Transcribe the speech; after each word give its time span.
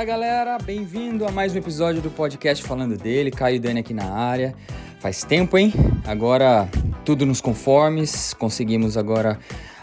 Fala 0.00 0.12
galera, 0.12 0.56
bem-vindo 0.56 1.26
a 1.26 1.30
mais 1.30 1.54
um 1.54 1.58
episódio 1.58 2.00
do 2.00 2.08
podcast 2.08 2.64
Falando 2.64 2.96
dele. 2.96 3.30
Caio 3.30 3.56
e 3.56 3.58
Dani 3.58 3.80
aqui 3.80 3.92
na 3.92 4.10
área. 4.10 4.54
Faz 4.98 5.24
tempo, 5.24 5.58
hein? 5.58 5.74
Agora 6.06 6.66
tudo 7.04 7.26
nos 7.26 7.42
conformes, 7.42 8.32
conseguimos 8.32 8.96
agora 8.96 9.38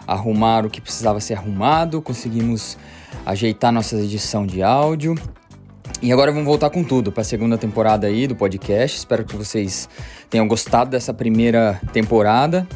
arrumar 0.08 0.66
o 0.66 0.72
que 0.72 0.82
precisava 0.82 1.20
ser 1.20 1.36
arrumado, 1.36 2.02
conseguimos 2.02 2.80
ajeitar 3.28 3.72
nossa 3.72 3.96
edição 3.96 4.44
de 4.44 4.64
áudio. 4.64 5.14
E 6.02 6.12
agora 6.12 6.32
vamos 6.32 6.48
voltar 6.48 6.72
com 6.72 6.84
tudo 6.84 7.12
para 7.12 7.22
a 7.22 7.24
segunda 7.24 7.56
temporada 7.56 8.08
aí 8.08 8.26
do 8.26 8.36
podcast. 8.36 8.98
Espero 8.98 9.24
que 9.24 9.36
vocês 9.36 9.88
tenham 10.32 10.48
gostado 10.48 10.90
dessa 10.90 11.14
primeira 11.14 11.80
temporada. 11.94 12.68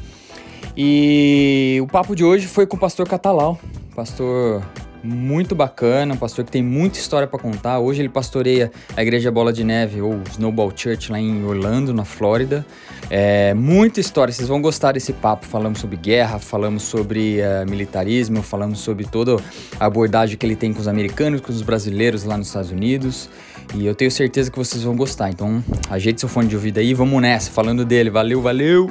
E 0.77 1.80
o 1.81 1.88
papo 1.88 2.16
de 2.16 2.23
hoje 2.23 2.45
foi 2.45 2.67
com 2.67 2.77
o 2.77 2.80
pastor 2.80 3.09
Catalau, 3.09 3.59
pastor 3.95 4.61
muito 5.03 5.55
bacana, 5.55 6.13
um 6.13 6.17
pastor 6.17 6.45
que 6.45 6.51
tem 6.51 6.63
muita 6.63 6.99
história 6.99 7.27
para 7.27 7.39
contar. 7.39 7.79
Hoje 7.79 8.01
ele 8.01 8.09
pastoreia 8.09 8.71
a 8.95 9.01
Igreja 9.01 9.31
Bola 9.31 9.51
de 9.51 9.63
Neve 9.63 10.01
ou 10.01 10.21
Snowball 10.29 10.71
Church 10.75 11.11
lá 11.11 11.19
em 11.19 11.43
Orlando, 11.43 11.93
na 11.93 12.05
Flórida. 12.05 12.65
É, 13.09 13.53
muita 13.53 13.99
história, 13.99 14.33
vocês 14.33 14.47
vão 14.47 14.61
gostar 14.61 14.93
desse 14.93 15.13
papo. 15.13 15.45
Falamos 15.45 15.79
sobre 15.79 15.97
guerra, 15.97 16.39
falamos 16.39 16.83
sobre 16.83 17.39
uh, 17.41 17.69
militarismo, 17.69 18.41
falamos 18.41 18.79
sobre 18.79 19.05
toda 19.05 19.37
a 19.79 19.85
abordagem 19.85 20.37
que 20.37 20.45
ele 20.45 20.55
tem 20.55 20.73
com 20.73 20.79
os 20.79 20.87
americanos, 20.87 21.41
com 21.41 21.52
os 21.52 21.61
brasileiros 21.61 22.23
lá 22.23 22.38
nos 22.38 22.47
Estados 22.47 22.71
Unidos. 22.71 23.29
E 23.73 23.85
eu 23.85 23.95
tenho 23.95 24.11
certeza 24.11 24.52
que 24.52 24.57
vocês 24.57 24.83
vão 24.83 24.95
gostar. 24.95 25.29
Então, 25.29 25.63
ajeite 25.89 26.19
seu 26.19 26.29
fone 26.29 26.47
de 26.47 26.55
ouvido 26.55 26.79
aí 26.79 26.93
vamos 26.93 27.21
nessa, 27.21 27.49
falando 27.52 27.85
dele. 27.85 28.09
Valeu, 28.09 28.41
valeu! 28.41 28.89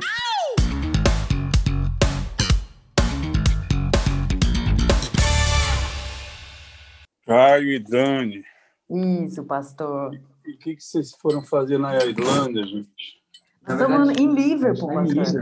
Caio 7.30 7.70
e 7.70 7.78
Dani. 7.78 8.44
Isso, 8.90 9.44
pastor. 9.44 10.12
E 10.44 10.50
o 10.50 10.58
que, 10.58 10.74
que 10.74 10.82
vocês 10.82 11.12
foram 11.12 11.44
fazer 11.44 11.78
na 11.78 11.94
Irlanda, 11.94 12.60
gente? 12.64 13.22
Estamos 13.68 14.18
em 14.18 14.34
Liverpool, 14.34 14.88
pastor. 14.88 15.40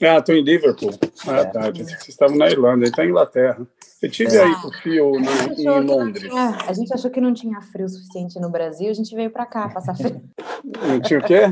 Ah, 0.00 0.18
estou 0.18 0.36
em 0.36 0.44
Liverpool. 0.44 0.90
Ah, 1.26 1.44
tá. 1.44 1.66
Eu 1.66 1.72
pensei 1.72 1.96
que 1.96 2.04
vocês 2.04 2.08
estavam 2.10 2.36
na 2.36 2.46
Irlanda, 2.46 2.84
ele 2.84 2.90
está 2.90 3.04
em 3.04 3.08
Inglaterra. 3.08 3.66
Eu 4.00 4.08
tive 4.08 4.38
aí 4.38 4.54
com 4.62 4.68
o 4.68 4.72
Fio 4.74 5.18
na, 5.18 5.60
em 5.60 5.84
Londres. 5.84 6.22
Tinha, 6.22 6.56
a 6.64 6.72
gente 6.72 6.94
achou 6.94 7.10
que 7.10 7.20
não 7.20 7.34
tinha 7.34 7.60
frio 7.62 7.88
suficiente 7.88 8.38
no 8.38 8.48
Brasil, 8.48 8.88
a 8.88 8.94
gente 8.94 9.12
veio 9.12 9.32
para 9.32 9.44
cá 9.44 9.68
passar 9.68 9.96
frio. 9.96 10.22
Não 10.64 11.00
tinha 11.00 11.18
o 11.18 11.24
quê? 11.24 11.50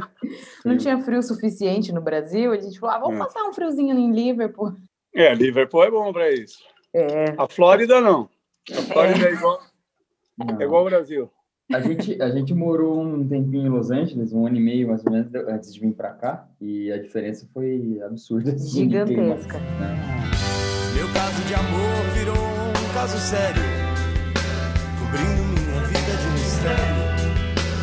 Não 0.65 0.77
tinha 0.77 1.01
frio 1.01 1.21
suficiente 1.25 1.93
no 1.93 2.01
Brasil, 2.01 2.53
a 2.53 2.57
gente 2.57 2.79
falou, 2.79 2.95
ah, 2.95 2.99
vamos 3.01 3.17
é. 3.17 3.19
passar 3.19 3.43
um 3.43 3.53
friozinho 3.53 3.99
em 3.99 4.13
Liverpool. 4.13 4.77
É, 5.13 5.35
Liverpool 5.35 5.83
é 5.83 5.91
bom 5.91 6.13
para 6.13 6.31
isso. 6.31 6.61
É. 6.95 7.35
A 7.37 7.49
Flórida 7.49 8.01
não. 8.01 8.31
A 8.73 8.83
Flórida 8.83 9.27
é, 9.27 9.31
é 9.31 9.33
igual, 9.35 9.61
é 10.59 10.65
igual 10.65 10.81
ao 10.83 10.85
Brasil. 10.87 11.31
A 11.73 11.81
gente, 11.81 12.23
a 12.23 12.31
gente 12.31 12.55
morou 12.55 13.01
um 13.01 13.27
tempinho 13.27 13.67
em 13.67 13.69
Los 13.69 13.91
Angeles, 13.91 14.33
um 14.33 14.47
ano 14.47 14.57
e 14.57 14.61
meio 14.61 14.89
mais 14.89 15.05
ou 15.05 15.11
menos, 15.13 15.35
antes 15.35 15.75
de 15.75 15.81
vir 15.81 15.93
para 15.93 16.11
cá, 16.13 16.49
e 16.61 16.93
a 16.93 17.03
diferença 17.03 17.49
foi 17.53 18.01
absurda. 18.05 18.53
Assim, 18.53 18.69
Gigantesca. 18.85 19.59
né? 19.59 19.97
Meu 20.95 21.13
caso 21.13 21.43
de 21.43 21.55
amor 21.55 22.05
virou 22.15 22.37
um 22.37 22.95
caso 22.95 23.19
sério, 23.19 23.63
cobrindo 24.99 25.43
minha 25.61 25.81
vida 25.89 26.17
de 26.23 26.29
mistério. 26.33 27.07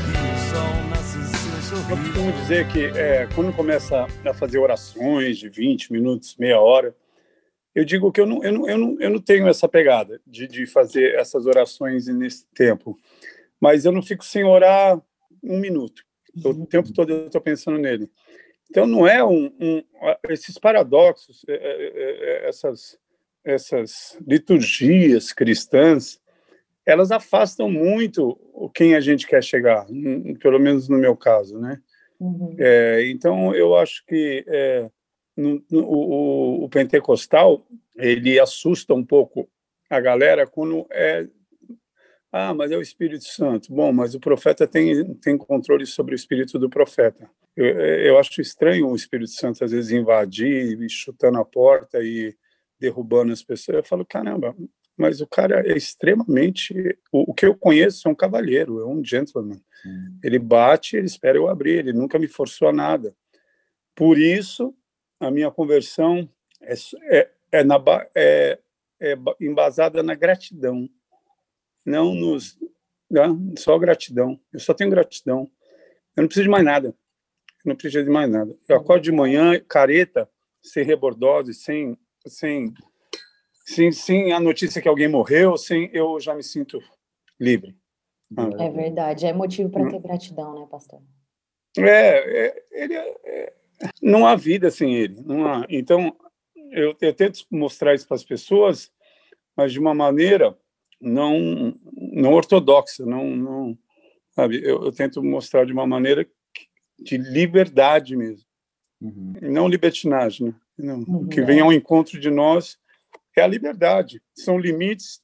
E 0.08 0.16
o 0.16 0.38
sol 0.50 0.90
nasce 0.90 1.18
em 1.18 1.26
seu 1.26 1.62
sorriso. 1.62 1.92
Eu 1.92 1.98
costumo 1.98 2.32
dizer 2.42 2.68
que 2.70 2.86
é, 2.98 3.28
quando 3.36 3.54
começa 3.54 4.08
a 4.26 4.34
fazer 4.34 4.60
orações 4.60 5.38
de 5.38 5.50
20 5.50 5.92
minutos, 5.92 6.38
meia 6.38 6.60
hora, 6.60 6.96
eu 7.76 7.84
digo 7.84 8.12
que 8.12 8.22
eu 8.22 8.26
não, 8.26 8.44
eu 8.44 8.52
não, 8.52 8.70
eu 8.70 8.78
não, 8.78 9.02
eu 9.02 9.10
não 9.10 9.20
tenho 9.20 9.48
essa 9.48 9.68
pegada 9.68 10.22
de, 10.26 10.48
de 10.48 10.66
fazer 10.66 11.16
essas 11.16 11.46
orações 11.46 12.08
nesse 12.08 12.46
tempo, 12.54 12.98
mas 13.60 13.86
eu 13.86 13.92
não 13.92 14.02
fico 14.02 14.24
sem 14.24 14.44
orar 14.44 15.02
um 15.44 15.60
minuto. 15.60 16.04
O 16.44 16.66
tempo 16.66 16.92
todo 16.94 17.12
eu 17.12 17.26
estou 17.28 17.42
pensando 17.42 17.78
nele. 17.78 18.10
Então 18.70 18.88
não 18.88 19.08
é 19.08 19.24
um, 19.24 19.54
um 19.60 19.84
esses 20.30 20.58
paradoxos, 20.58 21.44
é, 21.48 21.54
é, 21.54 22.46
é, 22.46 22.50
essas 22.50 22.98
essas 23.44 24.18
liturgias 24.26 25.34
cristãs, 25.34 26.20
elas 26.86 27.12
afastam 27.12 27.70
muito 27.70 28.40
quem 28.74 28.96
a 28.96 29.00
gente 29.00 29.28
quer 29.28 29.44
chegar, 29.44 29.86
pelo 30.40 30.60
menos 30.60 30.88
no 30.88 30.98
meu 30.98 31.16
caso, 31.16 31.60
né? 31.60 31.82
Uhum. 32.20 32.56
É, 32.58 33.06
então 33.10 33.54
eu 33.54 33.76
acho 33.76 34.06
que 34.06 34.46
é, 34.48 34.90
no, 35.36 35.64
no, 35.70 35.84
o, 35.84 36.64
o, 36.66 36.70
pentecostal 36.70 37.66
ele 37.96 38.40
assusta 38.40 38.94
um 38.94 39.04
pouco 39.04 39.50
a 39.90 40.00
galera 40.00 40.46
quando 40.46 40.86
é 40.92 41.28
ah, 42.36 42.52
mas 42.52 42.72
é 42.72 42.78
o 42.78 42.82
Espírito 42.82 43.26
Santo. 43.26 43.72
Bom, 43.72 43.94
mas 43.94 44.16
o 44.16 44.20
profeta 44.20 44.66
tem, 44.66 45.14
tem 45.16 45.38
controle 45.38 45.86
sobre 45.86 46.16
o 46.16 46.18
espírito 46.18 46.58
do 46.58 46.68
profeta. 46.68 47.30
Eu, 47.56 47.66
eu 47.68 48.18
acho 48.18 48.42
estranho 48.42 48.88
o 48.88 48.96
Espírito 48.96 49.30
Santo 49.30 49.64
às 49.64 49.72
vezes 49.72 49.92
invadir, 49.92 50.76
chutando 50.90 51.38
a 51.38 51.46
porta 51.46 52.00
e 52.02 52.36
derrubando 52.80 53.32
as 53.32 53.44
pessoas. 53.44 53.78
Eu 53.78 53.84
falo, 53.84 54.04
caramba, 54.04 54.56
mas 54.98 55.22
o 55.22 55.28
cara 55.28 55.62
é 55.64 55.78
extremamente. 55.78 56.74
O, 57.12 57.32
o 57.32 57.34
que 57.36 57.46
eu 57.46 57.56
conheço 57.56 58.08
é 58.08 58.12
um 58.12 58.16
cavalheiro, 58.16 58.80
é 58.80 58.86
um 58.88 59.06
gentleman. 59.06 59.62
Hum. 59.86 60.18
Ele 60.24 60.40
bate, 60.40 60.98
ele 60.98 61.06
espera 61.06 61.38
eu 61.38 61.48
abrir, 61.48 61.78
ele 61.78 61.94
nunca 61.94 62.18
me 62.18 62.28
forçou 62.28 62.68
a 62.68 62.74
nada. 62.74 63.16
Por 63.96 64.18
isso, 64.18 64.74
a 65.26 65.32
minha 65.32 65.50
conversão 65.52 66.30
é, 66.62 66.74
é, 67.10 67.32
é, 67.52 67.64
na, 67.64 67.82
é, 68.16 68.60
é 69.00 69.16
embasada 69.40 70.04
na 70.04 70.16
gratidão, 70.16 70.90
não 71.86 72.14
nos. 72.14 72.58
Não, 73.10 73.54
só 73.58 73.78
gratidão. 73.78 74.40
Eu 74.52 74.60
só 74.60 74.74
tenho 74.74 74.90
gratidão. 74.90 75.50
Eu 76.16 76.22
não 76.22 76.28
preciso 76.28 76.46
de 76.46 76.50
mais 76.50 76.66
nada. 76.66 76.88
Eu 76.88 77.70
não 77.70 77.76
preciso 77.76 78.04
de 78.04 78.10
mais 78.10 78.30
nada. 78.30 78.58
Eu 78.68 78.78
acordo 78.78 79.04
de 79.04 79.12
manhã, 79.12 79.60
careta, 79.68 80.28
sem 80.62 80.84
rebordose, 80.84 81.54
sem, 81.54 81.98
sem, 82.26 82.74
sem, 83.66 83.92
sem 83.92 84.34
a 84.34 84.40
notícia 84.40 84.82
que 84.82 84.88
alguém 84.88 85.08
morreu, 85.08 85.58
sem 85.58 85.90
eu 85.94 86.20
já 86.20 86.34
me 86.34 86.44
sinto 86.44 86.80
livre. 87.40 87.78
É 88.60 88.70
verdade. 88.70 89.26
É 89.28 89.34
motivo 89.34 89.70
para 89.70 89.88
ter 89.88 90.00
gratidão, 90.00 90.60
né, 90.60 90.68
pastor? 90.70 91.02
É, 91.78 92.48
é 92.48 92.64
ele 92.72 92.96
é, 92.96 93.16
é 93.26 93.54
não 94.02 94.26
há 94.26 94.36
vida 94.36 94.70
sem 94.72 94.96
ele. 94.96 95.22
Não 95.22 95.46
há. 95.46 95.66
Então, 95.70 96.16
eu, 96.72 96.96
eu 97.00 97.14
tento 97.14 97.46
mostrar 97.52 97.94
isso 97.94 98.08
para 98.08 98.16
as 98.16 98.24
pessoas, 98.24 98.92
mas 99.56 99.72
de 99.72 99.80
uma 99.80 99.94
maneira 99.94 100.58
não 101.00 101.78
não 101.94 102.34
ortodoxa, 102.34 103.06
não, 103.06 103.36
não 103.36 103.78
sabe? 104.32 104.62
Eu, 104.64 104.86
eu 104.86 104.92
tento 104.92 105.24
mostrar 105.24 105.66
de 105.66 105.74
uma 105.74 105.86
maneira 105.86 106.28
de 107.00 107.18
liberdade 107.18 108.16
mesmo, 108.16 108.46
uhum. 109.02 109.34
não 109.42 109.68
libertinagem, 109.68 110.48
né? 110.48 110.56
Não, 110.78 111.00
uhum. 111.00 111.18
O 111.24 111.28
que 111.28 111.42
vem 111.42 111.60
ao 111.60 111.72
encontro 111.72 112.20
de 112.20 112.32
nós 112.32 112.80
é 113.38 113.42
a 113.42 113.48
liberdade. 113.48 114.22
São 114.34 114.58
limites 114.58 115.22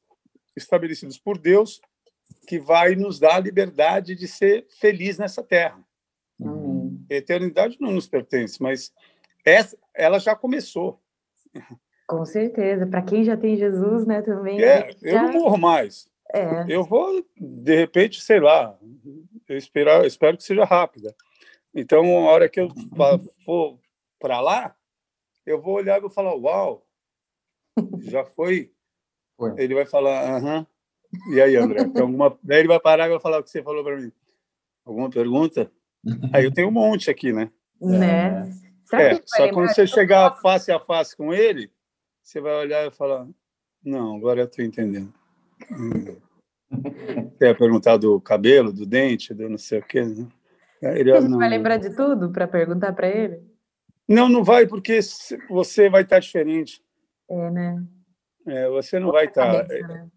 estabelecidos 0.56 1.18
por 1.18 1.38
Deus 1.38 1.82
que 2.48 2.60
vai 2.60 2.96
nos 2.96 3.20
dar 3.20 3.36
a 3.36 3.40
liberdade 3.40 4.16
de 4.16 4.28
ser 4.28 4.66
feliz 4.80 5.18
nessa 5.18 5.44
terra. 5.44 5.84
Eternidade 7.10 7.78
não 7.80 7.92
nos 7.92 8.08
pertence, 8.08 8.62
mas 8.62 8.94
essa, 9.46 9.78
ela 9.94 10.20
já 10.20 10.36
começou. 10.36 11.02
Com 12.08 12.26
certeza. 12.26 12.88
Para 12.88 13.02
quem 13.02 13.24
já 13.24 13.38
tem 13.38 13.56
Jesus, 13.56 14.06
né, 14.06 14.22
também. 14.22 14.62
É, 14.62 14.90
eu 15.02 15.24
não 15.24 15.34
morro 15.34 15.58
mais. 15.58 16.10
É. 16.34 16.66
Eu 16.68 16.84
vou, 16.84 17.26
de 17.36 17.76
repente, 17.76 18.22
sei 18.22 18.40
lá, 18.40 18.78
eu 19.48 19.58
espero, 19.58 19.90
eu 19.90 20.06
espero 20.06 20.38
que 20.38 20.44
seja 20.44 20.64
rápida. 20.64 21.16
Então, 21.74 22.28
a 22.28 22.32
hora 22.32 22.50
que 22.50 22.60
eu 22.60 22.70
for 23.44 23.80
para 24.20 24.40
lá, 24.40 24.76
eu 25.46 25.60
vou 25.60 25.76
olhar 25.76 25.98
e 25.98 26.02
vou 26.02 26.10
falar, 26.10 26.36
uau, 26.36 26.86
já 28.02 28.24
foi. 28.24 28.72
foi. 29.38 29.54
Ele 29.58 29.74
vai 29.74 29.86
falar, 29.86 30.38
aham. 30.38 30.68
E 31.32 31.42
aí, 31.42 31.56
André? 31.56 31.86
Tem 31.86 32.02
alguma... 32.04 32.38
Daí 32.44 32.60
ele 32.60 32.68
vai 32.68 32.80
parar 32.80 33.08
e 33.08 33.10
vai 33.10 33.20
falar 33.20 33.40
o 33.40 33.44
que 33.44 33.50
você 33.50 33.64
falou 33.64 33.84
para 33.84 33.98
mim. 33.98 34.12
Alguma 34.86 35.10
pergunta? 35.10 35.72
Aí 36.34 36.46
eu 36.46 36.54
tenho 36.54 36.68
um 36.70 36.72
monte 36.72 37.10
aqui, 37.10 37.34
né? 37.34 37.52
Né? 37.82 38.50
É, 38.94 39.22
só 39.26 39.52
quando 39.52 39.70
você 39.70 39.86
chegar 39.86 40.36
face 40.42 40.72
a 40.72 40.80
face 40.80 41.16
com 41.16 41.34
ele, 41.34 41.72
você 42.24 42.42
vai 42.42 42.54
olhar 42.56 42.88
e 42.88 42.92
falar: 42.92 43.28
Não, 43.84 44.18
agora 44.18 44.42
eu 44.42 44.46
estou 44.46 44.64
entendendo. 44.64 45.14
Você 46.72 47.48
ia 47.48 47.56
perguntar 47.56 47.98
do 47.98 48.22
cabelo, 48.22 48.72
do 48.72 48.86
dente, 48.86 49.34
do 49.34 49.50
não 49.50 49.58
sei 49.58 49.80
o 49.80 49.84
quê. 49.84 50.04
Né? 50.04 50.28
Ele, 50.82 51.12
a 51.12 51.20
gente 51.20 51.32
não, 51.32 51.40
vai 51.40 51.50
lembrar 51.50 51.78
de 51.78 51.96
tudo 51.96 52.32
para 52.32 52.48
perguntar 52.48 52.94
para 52.94 53.08
ele? 53.08 53.42
Não, 54.08 54.30
não 54.30 54.44
vai, 54.44 54.68
porque 54.68 55.00
você 55.50 55.90
vai 55.90 56.04
estar 56.04 56.20
diferente. 56.20 56.82
É, 57.30 57.50
né? 57.50 57.84
É, 58.48 58.70
você 58.70 59.00
não 59.00 59.12
vai 59.12 59.26
estar 59.26 59.68
né? 59.68 60.08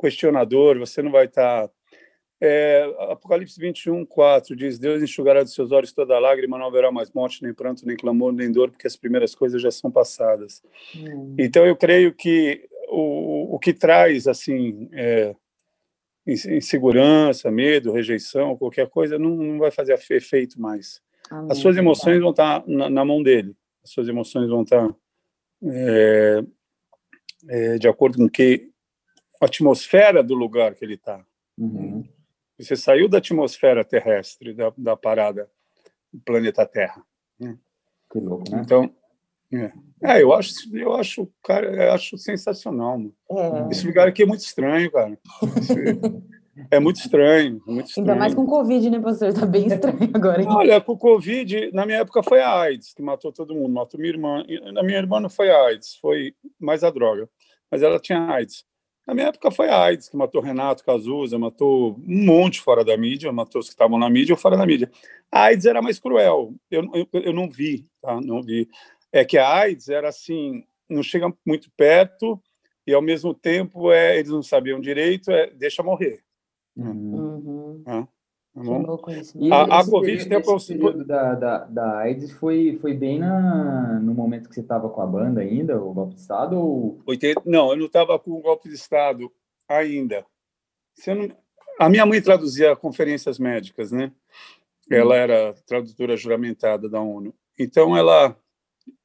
questionador, 0.00 0.78
você 0.78 1.02
não 1.02 1.10
vai 1.10 1.26
estar. 1.26 1.68
É, 2.40 2.84
Apocalipse 3.10 3.58
21, 3.58 4.06
4 4.06 4.54
diz: 4.54 4.78
Deus 4.78 5.02
enxugará 5.02 5.42
dos 5.42 5.54
seus 5.54 5.72
olhos 5.72 5.92
toda 5.92 6.18
lágrima, 6.18 6.56
não 6.56 6.66
haverá 6.66 6.92
mais 6.92 7.10
morte, 7.10 7.42
nem 7.42 7.52
pranto, 7.52 7.84
nem 7.84 7.96
clamor, 7.96 8.32
nem 8.32 8.50
dor, 8.50 8.70
porque 8.70 8.86
as 8.86 8.96
primeiras 8.96 9.34
coisas 9.34 9.60
já 9.60 9.70
são 9.70 9.90
passadas. 9.90 10.62
Hum. 10.96 11.34
Então, 11.38 11.66
eu 11.66 11.76
creio 11.76 12.14
que 12.14 12.68
o, 12.88 13.56
o 13.56 13.58
que 13.58 13.72
traz, 13.72 14.28
assim, 14.28 14.88
é, 14.92 15.34
insegurança, 16.26 17.50
medo, 17.50 17.92
rejeição, 17.92 18.56
qualquer 18.56 18.88
coisa, 18.88 19.18
não, 19.18 19.30
não 19.30 19.58
vai 19.58 19.70
fazer 19.70 19.98
efeito 20.10 20.60
mais. 20.60 21.00
Amém. 21.30 21.48
As 21.50 21.58
suas 21.58 21.76
emoções 21.76 22.20
vão 22.20 22.30
estar 22.30 22.62
na, 22.66 22.88
na, 22.88 23.04
mão 23.04 23.22
dele. 23.22 23.54
As 23.82 23.90
suas 23.90 24.08
emoções 24.08 24.48
vão 24.48 24.62
estar 24.62 24.94
é, 25.64 26.42
é, 27.48 27.78
de 27.78 27.88
acordo 27.88 28.18
com 28.18 28.28
que 28.28 28.70
a 29.40 29.46
atmosfera 29.46 30.22
do 30.22 30.34
lugar 30.34 30.74
que 30.74 30.84
ele 30.84 30.94
está. 30.94 31.24
Uhum. 31.56 32.04
Você 32.58 32.74
saiu 32.74 33.08
da 33.08 33.18
atmosfera 33.18 33.84
terrestre, 33.84 34.52
da, 34.52 34.72
da 34.76 34.96
parada 34.96 35.48
do 36.12 36.20
planeta 36.20 36.66
Terra. 36.66 37.02
Né? 37.38 37.56
Que 38.10 38.18
louco, 38.18 38.50
né? 38.50 38.62
Então, 38.64 38.90
é. 39.52 39.72
é, 40.02 40.22
eu 40.22 40.32
acho, 40.32 40.54
eu 40.76 40.94
acho, 40.94 41.28
cara, 41.42 41.66
eu 41.66 41.92
acho 41.92 42.18
sensacional. 42.18 43.00
É. 43.30 43.70
Esse 43.70 43.86
lugar 43.86 44.08
aqui 44.08 44.22
é 44.22 44.26
muito 44.26 44.40
estranho, 44.40 44.90
cara. 44.90 45.18
é 46.70 46.80
muito 46.80 46.96
estranho, 46.96 47.62
muito 47.66 47.86
estranho. 47.86 48.10
Ainda 48.10 48.20
mais 48.20 48.34
com 48.34 48.44
Covid, 48.44 48.90
né, 48.90 48.98
professor? 48.98 49.32
Tá 49.32 49.46
bem 49.46 49.66
estranho 49.66 50.10
agora. 50.12 50.42
Hein? 50.42 50.48
Olha, 50.50 50.80
com 50.80 50.98
Covid, 50.98 51.70
na 51.72 51.86
minha 51.86 51.98
época 51.98 52.22
foi 52.22 52.40
a 52.40 52.60
AIDS 52.60 52.92
que 52.92 53.02
matou 53.02 53.32
todo 53.32 53.54
mundo. 53.54 53.72
Matou 53.72 54.00
minha 54.00 54.12
irmã. 54.12 54.44
Na 54.72 54.82
minha 54.82 54.98
irmã 54.98 55.20
não 55.20 55.30
foi 55.30 55.50
a 55.50 55.62
AIDS, 55.66 55.96
foi 56.00 56.34
mais 56.58 56.82
a 56.82 56.90
droga. 56.90 57.28
Mas 57.70 57.82
ela 57.82 58.00
tinha 58.00 58.20
AIDS. 58.30 58.64
Na 59.08 59.14
minha 59.14 59.28
época 59.28 59.50
foi 59.50 59.68
a 59.68 59.82
AIDS 59.82 60.08
que 60.08 60.16
matou 60.16 60.42
Renato 60.42 60.84
Cazuza, 60.84 61.38
matou 61.38 61.98
um 62.06 62.26
monte 62.26 62.60
fora 62.60 62.84
da 62.84 62.96
mídia, 62.96 63.32
matou 63.32 63.60
os 63.60 63.66
que 63.66 63.72
estavam 63.72 63.98
na 63.98 64.08
mídia 64.08 64.34
ou 64.34 64.38
fora 64.38 64.56
da 64.56 64.66
mídia. 64.66 64.90
A 65.32 65.44
AIDS 65.44 65.64
era 65.64 65.82
mais 65.82 65.98
cruel. 65.98 66.54
Eu, 66.70 66.82
eu, 66.94 67.08
eu 67.12 67.32
não 67.32 67.48
vi, 67.48 67.86
tá? 68.02 68.20
Não 68.20 68.42
vi 68.42 68.68
é 69.12 69.24
que 69.24 69.38
a 69.38 69.48
AIDS 69.48 69.88
era 69.88 70.08
assim, 70.08 70.64
não 70.88 71.02
chega 71.02 71.32
muito 71.46 71.70
perto 71.76 72.40
e 72.86 72.92
ao 72.92 73.02
mesmo 73.02 73.34
tempo 73.34 73.92
é, 73.92 74.18
eles 74.18 74.30
não 74.30 74.42
sabiam 74.42 74.80
direito, 74.80 75.30
é, 75.30 75.50
deixa 75.50 75.82
morrer. 75.82 76.22
Uhum. 76.76 77.82
Ah, 77.86 78.06
tá 78.58 79.12
e 79.36 79.52
a, 79.52 79.62
a 79.62 79.84
Covid 79.84 80.28
tem 80.28 80.36
a 80.36 80.42
período 80.42 81.04
da, 81.04 81.34
da, 81.34 81.58
da 81.64 81.98
AIDS 81.98 82.32
foi, 82.32 82.78
foi 82.80 82.94
bem 82.94 83.18
na, 83.18 84.00
no 84.00 84.14
momento 84.14 84.48
que 84.48 84.54
você 84.54 84.60
estava 84.60 84.88
com 84.88 85.00
a 85.00 85.06
banda 85.06 85.40
ainda, 85.40 85.80
o 85.80 85.92
golpe 85.92 86.14
de 86.14 86.20
Estado? 86.20 86.58
Ou... 86.58 87.00
80, 87.06 87.42
não, 87.44 87.70
eu 87.70 87.76
não 87.76 87.86
estava 87.86 88.18
com 88.18 88.32
o 88.32 88.40
golpe 88.40 88.68
de 88.68 88.74
Estado 88.74 89.30
ainda. 89.68 90.24
Você 90.94 91.14
não, 91.14 91.28
a 91.78 91.88
minha 91.88 92.04
mãe 92.04 92.20
traduzia 92.20 92.74
conferências 92.74 93.38
médicas, 93.38 93.92
né? 93.92 94.12
Ela 94.90 95.14
uhum. 95.14 95.20
era 95.20 95.54
tradutora 95.66 96.16
juramentada 96.16 96.88
da 96.88 97.00
ONU. 97.00 97.34
Então, 97.58 97.96
ela 97.96 98.36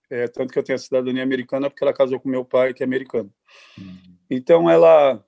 é, 0.10 0.28
tanto 0.28 0.54
que 0.54 0.60
eu 0.60 0.64
tenho 0.64 0.76
a 0.76 0.80
cidadania 0.80 1.24
americana 1.24 1.70
porque 1.70 1.84
ela 1.84 1.94
casou 1.94 2.20
com 2.20 2.30
meu 2.30 2.46
pai, 2.46 2.74
que 2.74 2.84
é 2.84 2.86
americano. 2.86 3.32
Uhum. 3.78 3.98
Então, 4.30 4.70
ela 4.70 5.24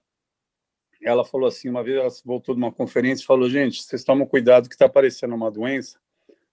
ela 1.06 1.24
falou 1.24 1.48
assim, 1.48 1.70
uma 1.70 1.84
vez 1.84 1.98
ela 1.98 2.10
voltou 2.26 2.56
de 2.56 2.60
uma 2.60 2.72
conferência 2.72 3.24
e 3.24 3.28
falou, 3.28 3.48
gente, 3.48 3.84
vocês 3.84 4.04
tomam 4.04 4.26
cuidado 4.26 4.68
que 4.68 4.74
está 4.74 4.86
aparecendo 4.86 5.36
uma 5.36 5.52
doença, 5.52 6.00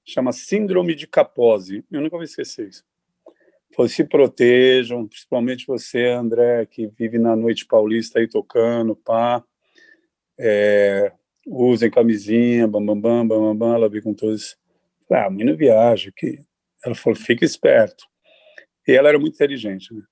chama 0.05 0.31
síndrome 0.31 0.95
de 0.95 1.07
Capose. 1.07 1.83
Eu 1.91 2.03
nunca 2.03 2.17
vou 2.17 2.23
esquecer 2.23 2.69
isso. 2.69 2.85
Falou, 3.75 3.89
se 3.89 4.05
protejam, 4.05 5.09
principalmente 5.09 5.67
você, 5.67 6.05
André, 6.09 6.67
que 6.67 6.87
vive 6.87 7.19
na 7.19 7.35
noite 7.35 7.65
paulista 7.65 8.19
aí 8.19 8.29
tocando, 8.29 8.95
pá. 8.95 9.43
É, 10.39 11.11
usem 11.47 11.91
camisinha, 11.91 12.69
bambambam, 12.69 13.27
bambambam, 13.27 13.75
ela 13.75 13.89
veio 13.89 14.03
com 14.03 14.13
todos. 14.13 14.59
Ah, 15.11 15.27
a 15.27 15.31
não 15.31 15.57
viaja, 15.57 16.13
que 16.15 16.39
ela 16.85 16.95
falou, 16.95 17.17
fica 17.19 17.43
esperto. 17.43 18.05
E 18.87 18.93
ela 18.93 19.09
era 19.09 19.19
muito 19.19 19.35
inteligente. 19.35 19.95
Né? 19.95 20.03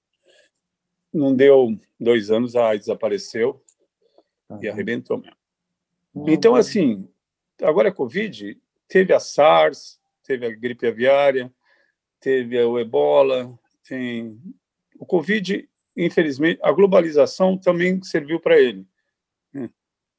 Não 1.12 1.34
deu 1.34 1.78
dois 1.98 2.30
anos, 2.30 2.56
a 2.56 2.68
AIDS 2.68 2.86
desapareceu 2.86 3.62
e 4.60 4.68
arrebentou 4.68 5.18
mesmo. 5.18 5.36
Então, 6.26 6.54
assim, 6.54 7.08
agora 7.62 7.90
a 7.90 7.92
Covid, 7.92 8.58
teve 8.88 9.12
a 9.12 9.20
SARS, 9.20 10.00
teve 10.24 10.46
a 10.46 10.50
gripe 10.50 10.86
aviária, 10.86 11.52
teve 12.20 12.60
o 12.62 12.78
ebola, 12.78 13.58
tem 13.86 14.38
o 14.98 15.06
Covid, 15.06 15.68
infelizmente, 15.96 16.60
a 16.62 16.72
globalização 16.72 17.56
também 17.56 18.02
serviu 18.02 18.40
para 18.40 18.58
ele. 18.58 18.86
Né? 19.52 19.70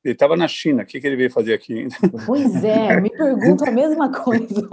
Ele 0.03 0.13
estava 0.13 0.35
na 0.35 0.47
China, 0.47 0.83
o 0.83 0.85
que, 0.85 0.99
que 0.99 1.07
ele 1.07 1.15
veio 1.15 1.31
fazer 1.31 1.53
aqui? 1.53 1.87
Pois 2.25 2.63
é, 2.63 2.99
me 2.99 3.09
pergunto 3.09 3.63
a 3.65 3.71
mesma 3.71 4.11
coisa. 4.11 4.67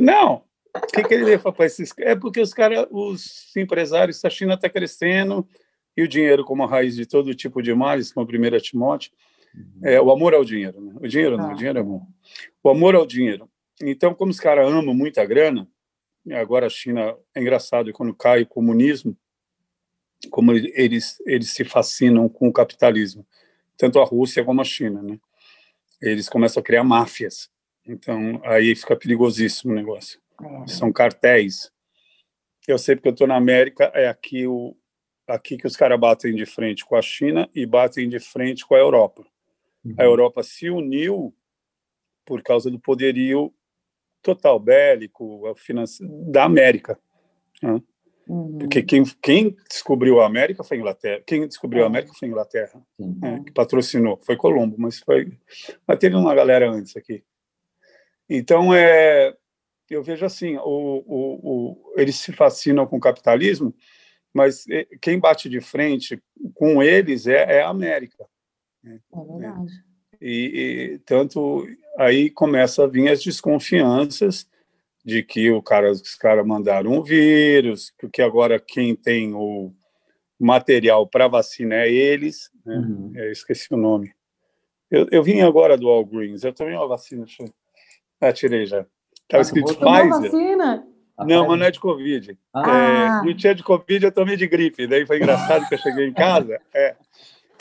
Não, 0.00 0.42
o 0.74 0.86
que, 0.86 1.04
que 1.04 1.14
ele 1.14 1.38
para 1.38 1.66
esses 1.66 1.92
É 1.98 2.16
porque 2.16 2.40
os 2.40 2.54
caras, 2.54 2.86
os 2.90 3.54
empresários, 3.56 4.24
a 4.24 4.30
China 4.30 4.54
está 4.54 4.68
crescendo 4.68 5.46
e 5.96 6.02
o 6.02 6.08
dinheiro 6.08 6.44
como 6.44 6.64
a 6.64 6.66
raiz 6.66 6.96
de 6.96 7.06
todo 7.06 7.34
tipo 7.34 7.62
de 7.62 7.72
males, 7.74 8.12
como 8.12 8.24
a 8.24 8.26
primeira 8.26 8.60
Timóteo, 8.60 9.12
uhum. 9.54 9.80
é 9.82 10.00
o 10.00 10.10
amor 10.10 10.34
ao 10.34 10.44
dinheiro. 10.44 10.80
Né? 10.80 10.94
O 11.00 11.06
dinheiro 11.06 11.36
não, 11.36 11.50
ah. 11.50 11.52
o 11.52 11.56
dinheiro 11.56 11.78
é 11.78 11.82
bom. 11.82 12.06
O 12.62 12.70
amor 12.70 12.94
ao 12.94 13.06
dinheiro. 13.06 13.48
Então, 13.82 14.14
como 14.14 14.30
os 14.30 14.40
caras 14.40 14.70
amam 14.70 14.94
muita 14.94 15.24
grana, 15.24 15.68
agora 16.32 16.66
a 16.66 16.70
China 16.70 17.16
é 17.34 17.40
engraçado 17.40 17.92
quando 17.92 18.14
cai 18.14 18.42
o 18.42 18.46
comunismo, 18.46 19.16
como 20.30 20.52
eles 20.52 21.20
eles 21.26 21.50
se 21.50 21.64
fascinam 21.64 22.28
com 22.28 22.48
o 22.48 22.52
capitalismo, 22.52 23.26
tanto 23.76 24.00
a 24.00 24.04
Rússia 24.04 24.44
como 24.44 24.60
a 24.60 24.64
China, 24.64 25.02
né? 25.02 25.18
Eles 26.00 26.28
começam 26.28 26.60
a 26.60 26.64
criar 26.64 26.84
máfias. 26.84 27.50
Então, 27.86 28.40
aí 28.44 28.74
fica 28.74 28.96
perigosíssimo 28.96 29.72
o 29.72 29.76
negócio. 29.76 30.20
São 30.66 30.92
cartéis. 30.92 31.70
Eu 32.66 32.78
sei 32.78 32.96
porque 32.96 33.08
eu 33.08 33.12
estou 33.12 33.26
na 33.26 33.36
América, 33.36 33.90
é 33.94 34.08
aqui 34.08 34.46
o 34.46 34.74
aqui 35.26 35.56
que 35.56 35.66
os 35.66 35.76
caras 35.76 35.98
batem 35.98 36.34
de 36.34 36.46
frente 36.46 36.84
com 36.84 36.96
a 36.96 37.02
China 37.02 37.48
e 37.54 37.64
batem 37.66 38.08
de 38.08 38.18
frente 38.18 38.66
com 38.66 38.74
a 38.74 38.78
Europa. 38.78 39.24
Uhum. 39.84 39.94
A 39.98 40.04
Europa 40.04 40.42
se 40.42 40.68
uniu 40.70 41.34
por 42.24 42.42
causa 42.42 42.70
do 42.70 42.78
poderio 42.78 43.52
total 44.22 44.58
bélico 44.58 45.42
da 46.26 46.44
América. 46.44 46.98
Né? 47.62 47.80
Uhum. 48.26 48.58
Porque 48.58 48.82
quem, 48.82 49.04
quem, 49.22 49.56
descobriu 49.68 50.20
a 50.20 50.26
América 50.26 50.64
foi 50.64 50.78
a 50.78 50.80
Inglaterra. 50.80 51.22
Quem 51.26 51.46
descobriu 51.46 51.82
a 51.82 51.84
é. 51.84 51.88
América 51.88 52.12
foi 52.18 52.26
a 52.26 52.30
Inglaterra, 52.30 52.82
uhum. 52.98 53.18
né, 53.20 53.42
que 53.44 53.52
patrocinou. 53.52 54.18
Foi 54.22 54.36
Colombo, 54.36 54.76
mas 54.78 54.98
foi. 54.98 55.32
Mas 55.86 55.98
teve 55.98 56.16
uma 56.16 56.34
galera 56.34 56.70
antes 56.70 56.96
aqui. 56.96 57.22
Então 58.28 58.74
é 58.74 59.36
eu 59.90 60.02
vejo 60.02 60.24
assim, 60.24 60.56
o, 60.56 61.04
o, 61.06 61.40
o, 61.42 61.92
eles 61.96 62.16
se 62.16 62.32
fascinam 62.32 62.86
com 62.86 62.96
o 62.96 63.00
capitalismo, 63.00 63.74
mas 64.34 64.64
quem 65.00 65.18
bate 65.18 65.48
de 65.48 65.60
frente 65.60 66.20
com 66.54 66.82
eles 66.82 67.26
é, 67.26 67.58
é 67.58 67.62
a 67.62 67.68
América. 67.68 68.26
Né? 68.82 68.98
É 69.12 69.24
verdade. 69.24 69.72
E, 70.20 70.94
e, 70.94 70.98
tanto 71.00 71.66
aí 71.98 72.30
começa 72.30 72.84
a 72.84 72.86
vir 72.86 73.08
as 73.08 73.22
desconfianças 73.22 74.48
de 75.04 75.22
que 75.22 75.50
o 75.50 75.62
cara, 75.62 75.90
os 75.90 76.14
caras 76.14 76.46
mandaram 76.46 76.92
um 76.92 77.02
vírus, 77.02 77.92
porque 77.98 78.22
agora 78.22 78.58
quem 78.58 78.96
tem 78.96 79.34
o 79.34 79.72
material 80.40 81.06
para 81.06 81.28
vacina 81.28 81.76
é 81.76 81.92
eles, 81.92 82.50
né? 82.64 82.76
uhum. 82.76 83.12
eu 83.14 83.30
esqueci 83.30 83.72
o 83.72 83.76
nome. 83.76 84.12
Eu, 84.90 85.06
eu 85.10 85.22
vim 85.22 85.42
agora 85.42 85.76
do 85.76 85.86
Walgreens, 85.86 86.42
eu 86.42 86.52
tomei 86.52 86.74
uma 86.74 86.88
vacina, 86.88 87.24
deixa 87.24 87.42
eu... 87.42 87.48
Ah, 88.20 88.32
tirei 88.32 88.64
já. 88.64 88.86
Estava 89.22 89.42
escrito 89.42 89.74
Pfizer. 89.74 90.08
vacina? 90.08 90.93
Não, 91.18 91.46
mas 91.46 91.58
não 91.58 91.66
é 91.66 91.70
de 91.70 91.78
Covid. 91.78 92.36
Ah. 92.52 93.22
É, 93.22 93.26
não 93.26 93.36
tinha 93.36 93.54
de 93.54 93.62
Covid, 93.62 94.04
eu 94.04 94.12
tomei 94.12 94.36
de 94.36 94.46
gripe. 94.46 94.86
Daí 94.86 95.06
foi 95.06 95.18
engraçado 95.18 95.68
que 95.68 95.74
eu 95.74 95.78
cheguei 95.78 96.08
em 96.08 96.12
casa. 96.12 96.60
É. 96.74 96.96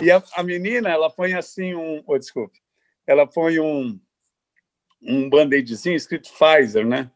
E 0.02 0.10
a, 0.10 0.24
a, 0.36 0.44
menina, 0.44 0.90
ela 0.90 1.10
põe 1.10 1.34
assim 1.34 1.76
um. 1.76 2.04
Oh, 2.08 2.18
desculpe. 2.18 2.60
Ela 3.06 3.28
põe 3.28 3.60
um, 3.60 4.00
um 5.02 5.30
band-aidzinho 5.30 5.96
escrito 5.96 6.32
Pfizer, 6.32 6.86
né? 6.86 7.12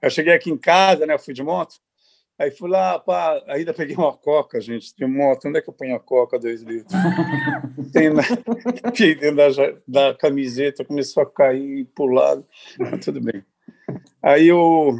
Eu 0.00 0.08
cheguei 0.08 0.32
aqui 0.32 0.50
em 0.50 0.56
casa, 0.56 1.04
né? 1.04 1.18
Fui 1.18 1.34
de 1.34 1.42
moto. 1.42 1.76
Aí 2.38 2.50
fui 2.50 2.68
lá, 2.68 2.98
pá, 2.98 3.40
ainda 3.46 3.74
peguei 3.74 3.94
uma 3.94 4.16
coca, 4.16 4.60
gente, 4.60 4.96
de 4.96 5.06
moto. 5.06 5.46
Onde 5.46 5.58
é 5.58 5.62
que 5.62 5.68
eu 5.68 5.74
ponho 5.74 5.94
a 5.94 6.00
coca, 6.00 6.38
dois 6.38 6.62
litros? 6.62 6.92
Tem 7.92 8.10
na, 8.10 8.22
dentro 8.92 9.36
da, 9.36 9.76
da 9.86 10.14
camiseta, 10.14 10.84
começou 10.84 11.22
a 11.22 11.30
cair 11.30 11.84
pro 11.94 12.06
lado. 12.06 12.44
Mas 12.78 13.04
tudo 13.04 13.20
bem. 13.20 13.44
Aí 14.22 14.48
eu 14.48 14.98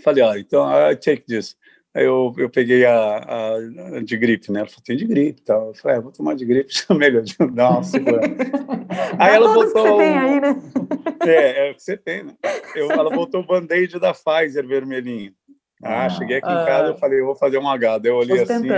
falei, 0.00 0.22
ah, 0.22 0.38
então 0.38 0.90
I 0.90 0.96
take 0.96 1.22
this. 1.22 1.56
Aí 1.94 2.04
eu, 2.04 2.34
eu 2.36 2.50
peguei 2.50 2.84
a, 2.84 3.18
a, 3.18 4.00
de 4.02 4.16
gripe, 4.16 4.50
né? 4.50 4.60
Ela 4.60 4.68
falou, 4.68 4.82
tem 4.84 4.96
de 4.96 5.04
gripe 5.04 5.40
e 5.40 5.44
tal. 5.44 5.68
Eu 5.68 5.74
falei, 5.74 5.98
ah, 5.98 6.00
vou 6.00 6.10
tomar 6.10 6.34
de 6.34 6.44
gripe, 6.44 6.72
melhor 6.90 7.22
de 7.22 7.36
dar 7.52 7.70
uma 7.70 7.84
segurança. 7.84 8.26
aí 9.16 9.30
é 9.30 9.36
ela 9.36 9.54
botou. 9.54 9.72
Que 9.72 9.80
você 9.80 9.96
tem 9.98 10.18
aí, 10.18 10.40
né? 10.40 10.62
É, 11.26 11.68
é 11.68 11.70
o 11.70 11.74
que 11.74 11.82
você 11.82 11.96
tem, 11.96 12.24
né? 12.24 12.34
Eu, 12.74 12.90
ela 12.90 13.08
botou 13.08 13.40
o 13.40 13.46
band-aid 13.46 13.98
da 13.98 14.12
Pfizer 14.12 14.66
vermelhinho. 14.66 15.32
Ah, 15.82 16.04
ah 16.04 16.10
cheguei 16.10 16.36
aqui 16.36 16.48
ah, 16.48 16.62
em 16.62 16.66
casa, 16.66 16.88
eu 16.88 16.98
falei, 16.98 17.20
eu 17.20 17.24
vou 17.24 17.36
fazer 17.36 17.56
um 17.56 17.68
H. 17.68 17.98
Daí 17.98 18.10
eu 18.10 18.16
olhei 18.16 18.42
assim. 18.42 18.68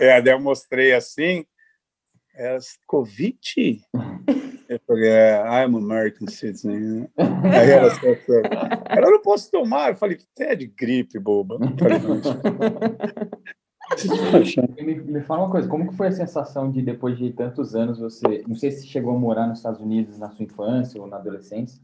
É, 0.00 0.20
daí 0.20 0.34
eu 0.34 0.40
mostrei 0.40 0.92
assim. 0.92 1.44
Ela, 2.34 2.58
Covid? 2.88 3.80
Eu 4.70 4.78
falei, 4.86 5.08
é, 5.08 5.42
I'm 5.42 5.76
American 5.76 6.28
citizen. 6.28 7.08
Aí 7.18 7.70
ela 7.70 7.90
falou, 7.90 8.16
ela 8.88 9.10
não 9.10 9.20
posso 9.20 9.50
tomar. 9.50 9.90
Eu 9.90 9.96
falei, 9.96 10.16
você 10.16 10.44
é 10.44 10.54
de 10.54 10.68
gripe, 10.68 11.18
boba. 11.18 11.58
Falei, 11.76 11.98
me, 14.80 14.94
me 14.94 15.20
fala 15.22 15.42
uma 15.42 15.50
coisa, 15.50 15.66
como 15.66 15.88
que 15.88 15.96
foi 15.96 16.06
a 16.06 16.12
sensação 16.12 16.70
de 16.70 16.80
depois 16.82 17.18
de 17.18 17.32
tantos 17.32 17.74
anos 17.74 17.98
você, 17.98 18.44
não 18.46 18.54
sei 18.54 18.70
se 18.70 18.86
chegou 18.86 19.12
a 19.12 19.18
morar 19.18 19.48
nos 19.48 19.58
Estados 19.58 19.80
Unidos 19.80 20.16
na 20.16 20.30
sua 20.30 20.44
infância 20.44 21.00
ou 21.00 21.08
na 21.08 21.16
adolescência, 21.16 21.82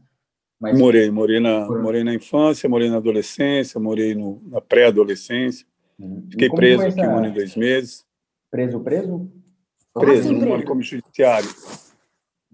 mas... 0.57 0.79
Morei, 0.79 1.11
morei 1.11 1.41
na, 1.41 1.67
morei 1.67 2.05
na 2.05 2.13
infância, 2.15 2.69
morei 2.69 2.89
na 2.89 2.95
adolescência, 2.97 3.77
morei 3.81 4.15
no, 4.15 4.41
na 4.45 4.61
pré-adolescência. 4.61 5.67
Hum. 5.99 6.25
Fiquei 6.31 6.49
preso 6.49 6.85
aqui 6.85 7.01
um 7.01 7.17
ano 7.17 7.27
e 7.27 7.31
dois 7.31 7.53
meses. 7.57 8.05
Preso, 8.49 8.79
preso? 8.79 9.29
Preso, 9.93 10.29
assim, 10.29 10.39
no 10.39 10.63
como 10.63 10.81
judiciário. 10.81 11.49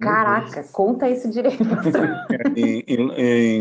Caraca, 0.04 0.64
conta 0.72 1.10
esse 1.10 1.30
direito. 1.30 1.64
em, 2.56 2.84
em, 2.88 3.12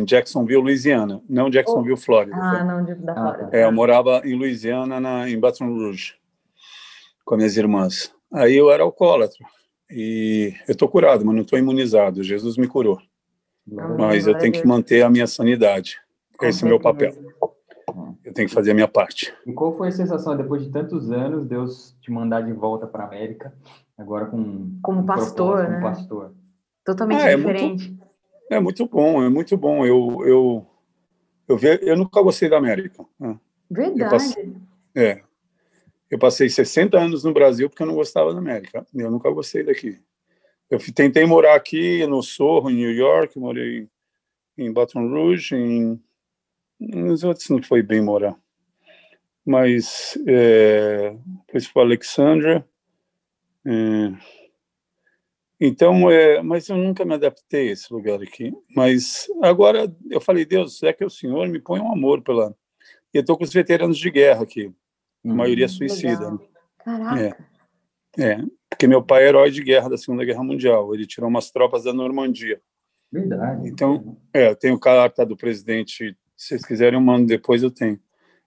em, 0.00 0.04
Jacksonville, 0.04 0.62
Louisiana, 0.62 1.22
não 1.28 1.48
Jacksonville, 1.48 1.94
oh. 1.94 1.96
Flórida. 1.96 2.36
Ah, 2.36 2.64
não, 2.64 2.84
da 2.84 3.14
Flórida. 3.14 3.50
É, 3.52 3.64
eu 3.64 3.72
morava 3.72 4.22
em 4.24 4.36
Louisiana, 4.36 5.00
na, 5.00 5.28
em 5.28 5.38
Baton 5.38 5.66
Rouge, 5.66 6.14
com 7.24 7.36
minhas 7.36 7.56
irmãs. 7.56 8.12
Aí 8.32 8.56
eu 8.56 8.70
era 8.70 8.82
alcoólatra. 8.82 9.44
E 9.90 10.54
eu 10.66 10.72
estou 10.72 10.88
curado, 10.88 11.24
mas 11.24 11.34
não 11.34 11.42
estou 11.42 11.58
imunizado. 11.58 12.22
Jesus 12.22 12.56
me 12.56 12.66
curou. 12.66 12.98
Mas 13.98 14.26
eu 14.26 14.36
tenho 14.36 14.52
que 14.52 14.66
manter 14.66 15.02
a 15.02 15.10
minha 15.10 15.26
sanidade. 15.26 15.98
Esse 16.40 16.64
é 16.64 16.66
o 16.66 16.68
meu 16.70 16.80
papel. 16.80 17.12
Eu 18.24 18.32
tenho 18.32 18.48
que 18.48 18.54
fazer 18.54 18.70
a 18.70 18.74
minha 18.74 18.88
parte. 18.88 19.32
E 19.46 19.52
qual 19.52 19.76
foi 19.76 19.88
a 19.88 19.92
sensação 19.92 20.36
depois 20.36 20.64
de 20.64 20.70
tantos 20.70 21.12
anos 21.12 21.44
Deus 21.44 21.94
te 22.00 22.10
mandar 22.10 22.40
de 22.40 22.52
volta 22.52 22.86
para 22.86 23.04
a 23.04 23.06
América, 23.06 23.52
agora 23.98 24.26
com 24.26 24.78
como 24.82 25.04
pastor, 25.04 25.68
né? 25.68 25.80
Como 25.80 25.82
pastor. 25.82 26.34
Totalmente 26.84 27.22
ah, 27.22 27.30
é 27.30 27.36
diferente. 27.36 27.88
Muito, 27.88 28.06
é 28.50 28.60
muito 28.60 28.86
bom, 28.86 29.22
é 29.22 29.28
muito 29.28 29.56
bom. 29.56 29.86
Eu 29.86 30.26
eu 30.26 30.66
eu, 31.48 31.56
vi, 31.56 31.78
eu 31.82 31.96
nunca 31.96 32.22
gostei 32.22 32.48
da 32.48 32.56
América. 32.56 33.04
Né? 33.18 33.38
Verdade. 33.70 34.02
Eu 34.02 34.10
passei, 34.10 34.56
é. 34.94 35.22
Eu 36.10 36.18
passei 36.18 36.48
60 36.48 36.98
anos 36.98 37.24
no 37.24 37.32
Brasil 37.32 37.68
porque 37.68 37.82
eu 37.82 37.86
não 37.86 37.94
gostava 37.94 38.32
da 38.32 38.38
América. 38.38 38.86
Eu 38.94 39.10
nunca 39.10 39.30
gostei 39.30 39.64
daqui. 39.64 39.98
Eu 40.70 40.78
tentei 40.94 41.24
morar 41.26 41.54
aqui 41.54 42.06
no 42.06 42.22
Sorro, 42.22 42.70
em 42.70 42.76
New 42.76 42.92
York, 42.92 43.38
morei 43.38 43.88
em 44.56 44.72
Baton 44.72 45.08
Rouge, 45.08 45.56
em 45.56 46.00
nos 46.80 47.22
outros 47.22 47.48
não 47.48 47.62
foi 47.62 47.82
bem 47.82 48.02
morar. 48.02 48.36
Mas 49.44 50.18
é, 50.26 51.16
depois 51.46 51.66
foi 51.66 51.82
Alexandra. 51.82 52.66
É, 53.64 54.12
então, 55.64 56.10
é, 56.10 56.42
mas 56.42 56.68
eu 56.68 56.76
nunca 56.76 57.04
me 57.04 57.14
adaptei 57.14 57.68
a 57.68 57.72
esse 57.72 57.92
lugar 57.92 58.20
aqui. 58.20 58.52
Mas 58.74 59.28
agora 59.40 59.94
eu 60.10 60.20
falei, 60.20 60.44
Deus, 60.44 60.82
é 60.82 60.92
que 60.92 61.04
o 61.04 61.10
Senhor 61.10 61.46
me 61.48 61.60
põe 61.60 61.78
um 61.78 61.92
amor 61.92 62.20
pela. 62.20 62.52
E 63.14 63.18
eu 63.18 63.20
estou 63.20 63.38
com 63.38 63.44
os 63.44 63.52
veteranos 63.52 63.96
de 63.96 64.10
guerra 64.10 64.42
aqui, 64.42 64.66
a 64.66 65.28
hum, 65.28 65.36
maioria 65.36 65.68
suicida. 65.68 66.30
Legal. 66.30 66.48
Caraca. 66.84 67.46
É, 68.18 68.24
é, 68.24 68.44
porque 68.68 68.88
meu 68.88 69.04
pai 69.04 69.22
é 69.22 69.28
herói 69.28 69.52
de 69.52 69.62
guerra 69.62 69.88
da 69.88 69.96
Segunda 69.96 70.24
Guerra 70.24 70.42
Mundial. 70.42 70.92
Ele 70.92 71.06
tirou 71.06 71.30
umas 71.30 71.52
tropas 71.52 71.84
da 71.84 71.92
Normandia. 71.92 72.60
Verdade. 73.12 73.68
Então, 73.68 74.16
é, 74.34 74.48
eu 74.48 74.56
tenho 74.56 74.80
carta 74.80 75.24
do 75.24 75.36
presidente. 75.36 76.16
Se 76.36 76.48
vocês 76.48 76.64
quiserem, 76.64 76.98
eu 76.98 77.00
mando 77.00 77.28
depois, 77.28 77.62
eu 77.62 77.70
tenho. 77.70 78.00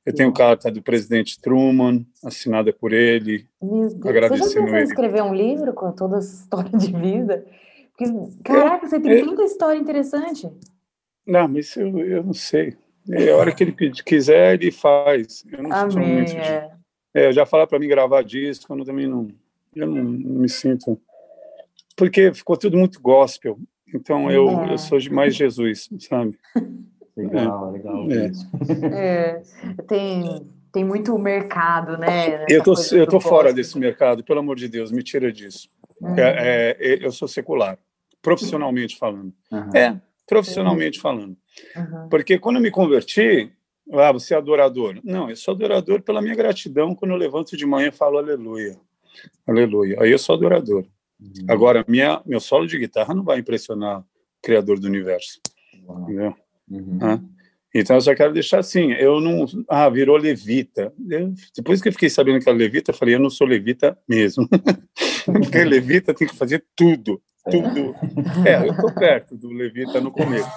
Eu 0.05 0.13
tenho 0.13 0.31
carta 0.31 0.71
do 0.71 0.81
presidente 0.81 1.41
Truman, 1.41 2.05
assinada 2.23 2.71
por 2.71 2.93
ele. 2.93 3.47
Deus. 3.61 3.95
Agradecendo 3.95 4.49
você 4.49 4.59
já 4.59 4.65
pensou 4.65 4.79
escrever 4.79 5.23
um 5.23 5.33
livro 5.33 5.73
com 5.73 5.91
toda 5.91 6.17
a 6.17 6.19
história 6.21 6.77
de 6.77 6.91
vida? 6.91 7.45
Porque, 7.97 8.11
caraca, 8.43 8.87
você 8.87 8.99
tem 8.99 9.13
é, 9.13 9.25
tanta 9.25 9.43
história 9.43 9.79
interessante. 9.79 10.49
Não, 11.25 11.47
mas 11.47 11.75
eu, 11.75 11.97
eu 11.99 12.23
não 12.23 12.33
sei. 12.33 12.77
É 13.09 13.31
a 13.31 13.37
hora 13.37 13.53
que 13.53 13.63
ele 13.63 13.71
quiser, 14.05 14.55
ele 14.55 14.71
faz. 14.71 15.43
Eu 15.51 15.63
não 15.63 15.71
Amém, 15.71 16.15
muito 16.15 16.31
de... 16.31 16.37
é. 16.37 16.71
é, 17.13 17.31
já 17.31 17.45
falaram 17.45 17.69
para 17.69 17.79
mim 17.79 17.87
gravar 17.87 18.21
disco, 18.23 18.77
eu 18.77 18.85
também 18.85 19.07
não 19.07 19.27
eu 19.75 19.87
não, 19.87 20.03
não, 20.03 20.41
me 20.41 20.49
sinto. 20.49 20.99
Porque 21.95 22.33
ficou 22.33 22.57
tudo 22.57 22.77
muito 22.77 23.01
gospel. 23.01 23.59
Então 23.93 24.31
eu, 24.31 24.49
é. 24.49 24.73
eu 24.73 24.77
sou 24.77 24.97
de 24.97 25.11
mais 25.11 25.35
Jesus, 25.35 25.89
sabe? 25.99 26.37
Legal, 27.15 27.69
é. 27.69 27.71
legal. 27.71 28.07
É. 28.11 28.31
é. 28.93 29.41
tem, 29.87 30.51
tem 30.71 30.83
muito 30.83 31.17
mercado, 31.17 31.97
né? 31.97 32.45
Eu 32.49 32.61
tô, 32.61 32.73
eu 32.91 33.07
tô 33.07 33.19
fora 33.19 33.53
desse 33.53 33.77
mercado, 33.79 34.23
pelo 34.23 34.39
amor 34.39 34.57
de 34.57 34.67
Deus, 34.67 34.91
me 34.91 35.01
tira 35.01 35.31
disso. 35.31 35.69
Uhum. 36.01 36.17
É, 36.17 36.75
é, 36.79 37.05
eu 37.05 37.11
sou 37.11 37.27
secular, 37.27 37.79
profissionalmente 38.21 38.97
falando. 38.97 39.33
Uhum. 39.51 39.69
É, 39.73 39.99
profissionalmente 40.27 40.97
uhum. 40.97 41.01
falando. 41.01 41.37
Porque 42.09 42.37
quando 42.37 42.57
eu 42.57 42.61
me 42.61 42.71
converti, 42.71 43.51
ah, 43.93 44.11
você 44.11 44.33
é 44.33 44.37
adorador. 44.37 44.99
Não, 45.03 45.29
eu 45.29 45.35
sou 45.35 45.53
adorador 45.53 46.01
pela 46.01 46.21
minha 46.21 46.35
gratidão 46.35 46.93
quando 46.93 47.11
eu 47.11 47.17
levanto 47.17 47.55
de 47.55 47.65
manhã 47.65 47.87
e 47.87 47.91
falo 47.91 48.17
aleluia. 48.17 48.77
Aleluia. 49.47 49.97
Aí 50.01 50.11
eu 50.11 50.19
sou 50.19 50.35
adorador. 50.35 50.85
Uhum. 51.19 51.45
Agora, 51.47 51.85
minha, 51.87 52.21
meu 52.25 52.41
solo 52.41 52.67
de 52.67 52.77
guitarra 52.77 53.13
não 53.13 53.23
vai 53.23 53.39
impressionar 53.39 53.99
o 54.01 54.05
Criador 54.41 54.79
do 54.79 54.87
Universo. 54.87 55.39
Entendeu? 55.73 56.35
Uhum. 56.69 56.99
Ah, 57.01 57.19
então, 57.77 57.97
eu 57.97 58.01
só 58.01 58.15
quero 58.15 58.33
deixar 58.33 58.59
assim: 58.59 58.93
eu 58.93 59.19
não. 59.19 59.45
Ah, 59.69 59.89
virou 59.89 60.15
levita. 60.15 60.93
Eu, 61.09 61.33
depois 61.53 61.81
que 61.81 61.89
eu 61.89 61.91
fiquei 61.91 62.09
sabendo 62.09 62.41
que 62.41 62.47
era 62.47 62.57
levita, 62.57 62.91
eu 62.91 62.95
falei: 62.95 63.15
eu 63.15 63.19
não 63.19 63.29
sou 63.29 63.45
levita 63.45 63.97
mesmo. 64.07 64.47
Porque 65.25 65.63
levita 65.65 66.13
tem 66.13 66.25
que 66.25 66.35
fazer 66.35 66.63
tudo. 66.73 67.21
Tudo. 67.51 67.93
É, 68.47 68.67
eu 68.67 68.71
estou 68.71 68.93
perto 68.93 69.37
do 69.37 69.49
levita 69.49 69.99
no 69.99 70.09
começo. 70.11 70.49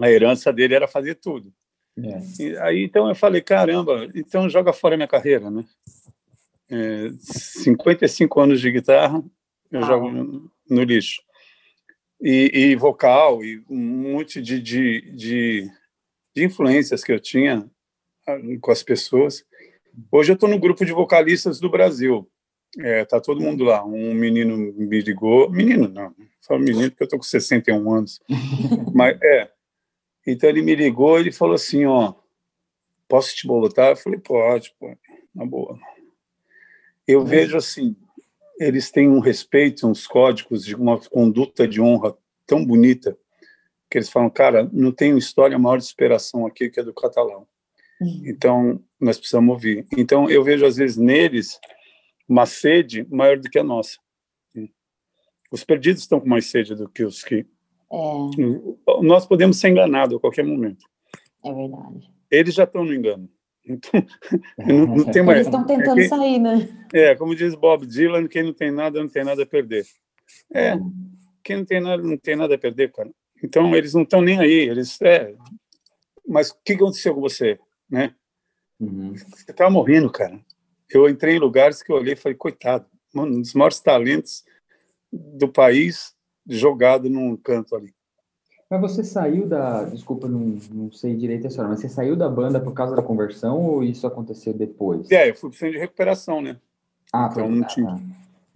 A 0.00 0.10
herança 0.10 0.52
dele 0.52 0.74
era 0.74 0.88
fazer 0.88 1.16
tudo. 1.16 1.52
É. 1.98 2.62
aí 2.62 2.84
então 2.84 3.08
eu 3.08 3.14
falei, 3.14 3.42
caramba, 3.42 4.08
então 4.14 4.48
joga 4.48 4.72
fora 4.72 4.96
minha 4.96 5.08
carreira, 5.08 5.50
né? 5.50 5.64
É, 6.70 7.10
55 7.18 8.40
anos 8.40 8.60
de 8.60 8.70
guitarra, 8.70 9.22
eu 9.70 9.80
ah. 9.80 9.86
jogo 9.86 10.10
no, 10.10 10.50
no 10.68 10.82
lixo. 10.82 11.20
E, 12.22 12.50
e, 12.52 12.76
vocal, 12.76 13.42
e 13.42 13.64
um 13.68 13.78
monte 13.78 14.42
de, 14.42 14.60
de, 14.60 15.00
de, 15.12 15.70
de 16.34 16.44
influências 16.44 17.02
que 17.02 17.10
eu 17.10 17.18
tinha 17.18 17.68
ah, 18.26 18.36
com 18.60 18.70
as 18.70 18.82
pessoas. 18.82 19.44
Hoje 20.12 20.30
eu 20.30 20.34
estou 20.34 20.48
no 20.48 20.58
grupo 20.58 20.84
de 20.84 20.92
vocalistas 20.92 21.58
do 21.58 21.70
Brasil. 21.70 22.30
É, 22.78 23.04
tá 23.04 23.20
todo 23.20 23.40
mundo 23.40 23.64
lá. 23.64 23.84
Um 23.84 24.14
menino 24.14 24.56
me 24.56 25.00
ligou, 25.00 25.50
menino 25.50 25.88
não, 25.88 26.14
falo 26.46 26.60
menino 26.60 26.90
porque 26.90 27.04
eu 27.04 27.08
tô 27.08 27.16
com 27.16 27.22
61 27.22 27.92
anos. 27.92 28.20
Mas 28.94 29.18
é, 29.22 29.50
então 30.26 30.48
ele 30.48 30.62
me 30.62 30.74
ligou, 30.74 31.18
ele 31.18 31.32
falou 31.32 31.54
assim, 31.54 31.86
ó, 31.86 32.14
posso 33.08 33.34
te 33.34 33.46
botar? 33.46 33.90
Eu 33.90 33.96
falei, 33.96 34.18
pode, 34.18 34.74
pode, 34.78 34.98
na 35.34 35.44
boa. 35.44 35.78
Eu 37.06 37.24
vejo 37.24 37.56
assim, 37.56 37.96
eles 38.60 38.90
têm 38.90 39.08
um 39.08 39.20
respeito, 39.20 39.88
uns 39.88 40.06
códigos 40.06 40.66
de 40.66 40.74
uma 40.74 41.00
conduta 41.00 41.66
de 41.66 41.80
honra 41.80 42.14
tão 42.46 42.64
bonita 42.64 43.16
que 43.90 43.96
eles 43.96 44.10
falam, 44.10 44.28
cara, 44.28 44.68
não 44.70 44.92
tem 44.92 45.16
história 45.16 45.58
maior 45.58 45.78
de 45.78 45.86
superação 45.86 46.46
aqui 46.46 46.68
que 46.68 46.78
a 46.78 46.82
do 46.82 46.92
catalão. 46.92 47.46
Uhum. 48.00 48.22
Então, 48.26 48.84
nós 49.00 49.18
precisamos 49.18 49.50
ouvir. 49.50 49.86
Então, 49.96 50.30
eu 50.30 50.44
vejo, 50.44 50.66
às 50.66 50.76
vezes, 50.76 50.98
neles 50.98 51.58
uma 52.28 52.44
sede 52.44 53.06
maior 53.10 53.38
do 53.38 53.48
que 53.48 53.58
a 53.58 53.64
nossa. 53.64 53.98
Os 55.50 55.64
perdidos 55.64 56.02
estão 56.02 56.20
com 56.20 56.28
mais 56.28 56.46
sede 56.46 56.76
do 56.76 56.88
que 56.88 57.02
os 57.02 57.24
que 57.24 57.34
é. 57.34 57.44
Nós 59.02 59.26
podemos 59.26 59.58
ser 59.58 59.70
enganados 59.70 60.16
a 60.16 60.20
qualquer 60.20 60.44
momento. 60.44 60.84
É 61.44 61.52
verdade. 61.52 62.08
Eles 62.30 62.54
já 62.54 62.64
estão 62.64 62.84
no 62.84 62.94
engano. 62.94 63.28
Então, 63.66 64.06
não, 64.58 64.86
não 64.96 65.04
tem 65.04 65.22
mais. 65.22 65.38
Eles 65.38 65.46
estão 65.46 65.66
tentando 65.66 65.98
é, 65.98 66.02
quem, 66.02 66.08
sair, 66.08 66.38
né? 66.38 66.86
É, 66.92 67.14
como 67.14 67.34
diz 67.34 67.54
Bob 67.54 67.86
Dylan, 67.86 68.26
quem 68.26 68.42
não 68.42 68.52
tem 68.52 68.70
nada, 68.70 69.00
não 69.00 69.08
tem 69.08 69.24
nada 69.24 69.42
a 69.42 69.46
perder. 69.46 69.86
É, 70.52 70.76
quem 71.42 71.58
não 71.58 71.64
tem 71.64 71.80
nada, 71.80 72.02
não 72.02 72.16
tem 72.16 72.36
nada 72.36 72.54
a 72.54 72.58
perder, 72.58 72.92
cara. 72.92 73.10
Então, 73.42 73.74
eles 73.74 73.94
não 73.94 74.02
estão 74.02 74.20
nem 74.20 74.38
aí. 74.38 74.68
Eles, 74.68 75.00
é, 75.02 75.34
mas 76.26 76.50
o 76.50 76.56
que 76.64 76.74
aconteceu 76.74 77.14
com 77.14 77.20
você, 77.20 77.58
né? 77.88 78.14
Uhum. 78.78 79.14
Você 79.14 79.50
estava 79.50 79.70
morrendo, 79.70 80.10
cara. 80.10 80.40
Eu 80.88 81.08
entrei 81.08 81.36
em 81.36 81.40
lugares 81.40 81.82
que 81.82 81.92
eu 81.92 81.96
olhei 81.96 82.14
e 82.14 82.16
falei, 82.16 82.36
coitado, 82.36 82.86
mano, 83.12 83.36
um 83.36 83.40
dos 83.40 83.54
maiores 83.54 83.80
talentos 83.80 84.44
do 85.12 85.48
país 85.48 86.14
jogado 86.46 87.08
num 87.08 87.36
canto 87.36 87.76
ali. 87.76 87.94
Mas 88.70 88.80
você 88.80 89.02
saiu 89.02 89.48
da. 89.48 89.82
Desculpa, 89.84 90.28
não, 90.28 90.56
não 90.70 90.92
sei 90.92 91.16
direito 91.16 91.46
a 91.46 91.48
história, 91.48 91.68
mas 91.68 91.80
você 91.80 91.88
saiu 91.88 92.14
da 92.14 92.28
banda 92.28 92.60
por 92.60 92.72
causa 92.72 92.94
da 92.94 93.02
conversão 93.02 93.60
ou 93.60 93.82
isso 93.82 94.06
aconteceu 94.06 94.54
depois? 94.54 95.10
É, 95.10 95.30
eu 95.30 95.34
fui 95.34 95.50
pro 95.50 95.58
centro 95.58 95.74
de 95.74 95.80
recuperação, 95.80 96.40
né? 96.40 96.56
Ah, 97.12 97.28
então 97.28 97.46
foi, 97.46 97.56
não 97.56 97.66
tinha. 97.66 97.90
Ah, 97.90 97.98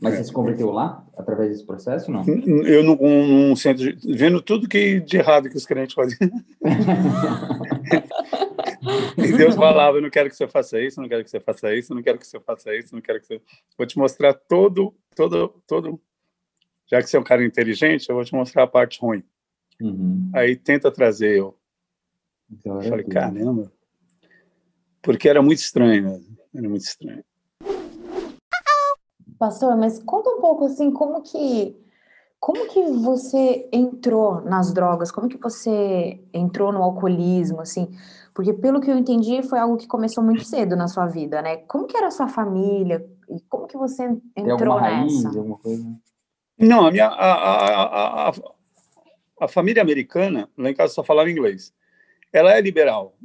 Mas 0.00 0.14
é. 0.14 0.18
você 0.18 0.25
se 0.25 0.33
converteu 0.33 0.71
lá, 0.71 1.04
através 1.18 1.50
desse 1.50 1.66
processo, 1.66 2.12
não? 2.12 2.25
Eu 2.64 2.85
num, 2.85 3.26
num 3.26 3.56
centro, 3.56 3.92
de, 3.92 4.14
vendo 4.14 4.40
tudo 4.40 4.68
que 4.68 5.00
de 5.00 5.16
errado 5.16 5.50
que 5.50 5.56
os 5.56 5.66
crentes 5.66 5.97
faziam. 5.97 6.30
e 9.18 9.37
Deus 9.37 9.56
falava, 9.56 9.99
eu 9.99 10.02
não 10.02 10.11
quero 10.11 10.30
que 10.30 10.37
você 10.37 10.47
faça 10.47 10.80
isso, 10.80 11.00
não 11.00 11.09
quero 11.09 11.25
que 11.25 11.30
você 11.30 11.40
faça 11.40 11.75
isso, 11.75 11.92
não 11.92 12.02
quero 12.02 12.18
que 12.18 12.26
você 12.26 12.38
faça 12.38 12.73
isso, 12.76 12.94
não 12.94 13.02
quero 13.02 13.21
que 13.21 13.26
você... 13.26 13.40
Vou 13.76 13.85
te 13.85 13.99
mostrar 13.99 14.33
todo, 14.33 14.94
todo, 15.16 15.61
todo 15.66 16.00
já 16.87 17.02
que 17.02 17.09
você 17.09 17.16
é 17.16 17.21
um 17.21 17.25
cara 17.25 17.44
inteligente, 17.44 18.09
eu 18.09 18.14
vou 18.14 18.25
te 18.25 18.35
mostrar 18.35 18.62
a 18.62 18.68
parte 18.68 19.00
ruim. 19.00 19.25
Uhum. 19.81 20.31
Aí 20.35 20.57
tenta 20.57 20.90
trazer 20.90 21.38
eu. 21.38 21.57
Então, 22.50 22.81
eu 22.81 22.88
falei, 22.88 23.04
caramba. 23.04 23.73
porque 25.02 25.28
era 25.28 25.43
muito 25.43 25.59
estranho, 25.59 26.04
né? 26.04 26.21
era 26.54 26.69
muito 26.69 26.83
estranho. 26.83 27.25
Pastor, 29.38 29.76
mas 29.76 29.99
conta 30.02 30.31
um 30.31 30.40
pouco 30.40 30.64
assim, 30.66 30.90
como 30.90 31.23
que 31.23 31.76
como 32.45 32.69
que 32.69 32.83
você 33.00 33.66
entrou 33.73 34.43
nas 34.43 34.71
drogas? 34.71 35.11
Como 35.11 35.31
que 35.31 35.38
você 35.38 36.23
entrou 36.31 36.71
no 36.71 36.83
alcoolismo, 36.83 37.62
assim? 37.62 37.88
Porque 38.35 38.52
pelo 38.52 38.83
que 38.83 38.90
eu 38.90 38.99
entendi, 38.99 39.43
foi 39.43 39.59
algo 39.59 39.78
que 39.78 39.87
começou 39.87 40.23
muito 40.23 40.45
cedo 40.45 40.76
na 40.76 40.87
sua 40.87 41.07
vida, 41.07 41.40
né? 41.40 41.57
Como 41.57 41.87
que 41.87 41.97
era 41.97 42.09
a 42.09 42.11
sua 42.11 42.28
família? 42.28 43.02
E 43.31 43.40
como 43.49 43.66
que 43.66 43.78
você 43.78 44.14
entrou 44.37 44.78
nessa? 44.78 44.97
Raiz, 44.97 45.25
alguma 45.25 45.57
coisa? 45.57 45.97
Não, 46.59 46.87
a 46.87 46.90
minha 46.90 47.07
a, 47.07 47.33
a, 47.33 48.28
a, 48.28 48.33
a, 49.41 49.49
família 49.49 49.83
americana, 49.83 50.49
lá 50.57 50.71
em 50.71 50.75
casa 50.75 50.95
só 50.95 51.05
falava 51.05 51.31
inglês. 51.31 51.73
Ela 52.33 52.57
é 52.57 52.61
liberal. 52.61 53.17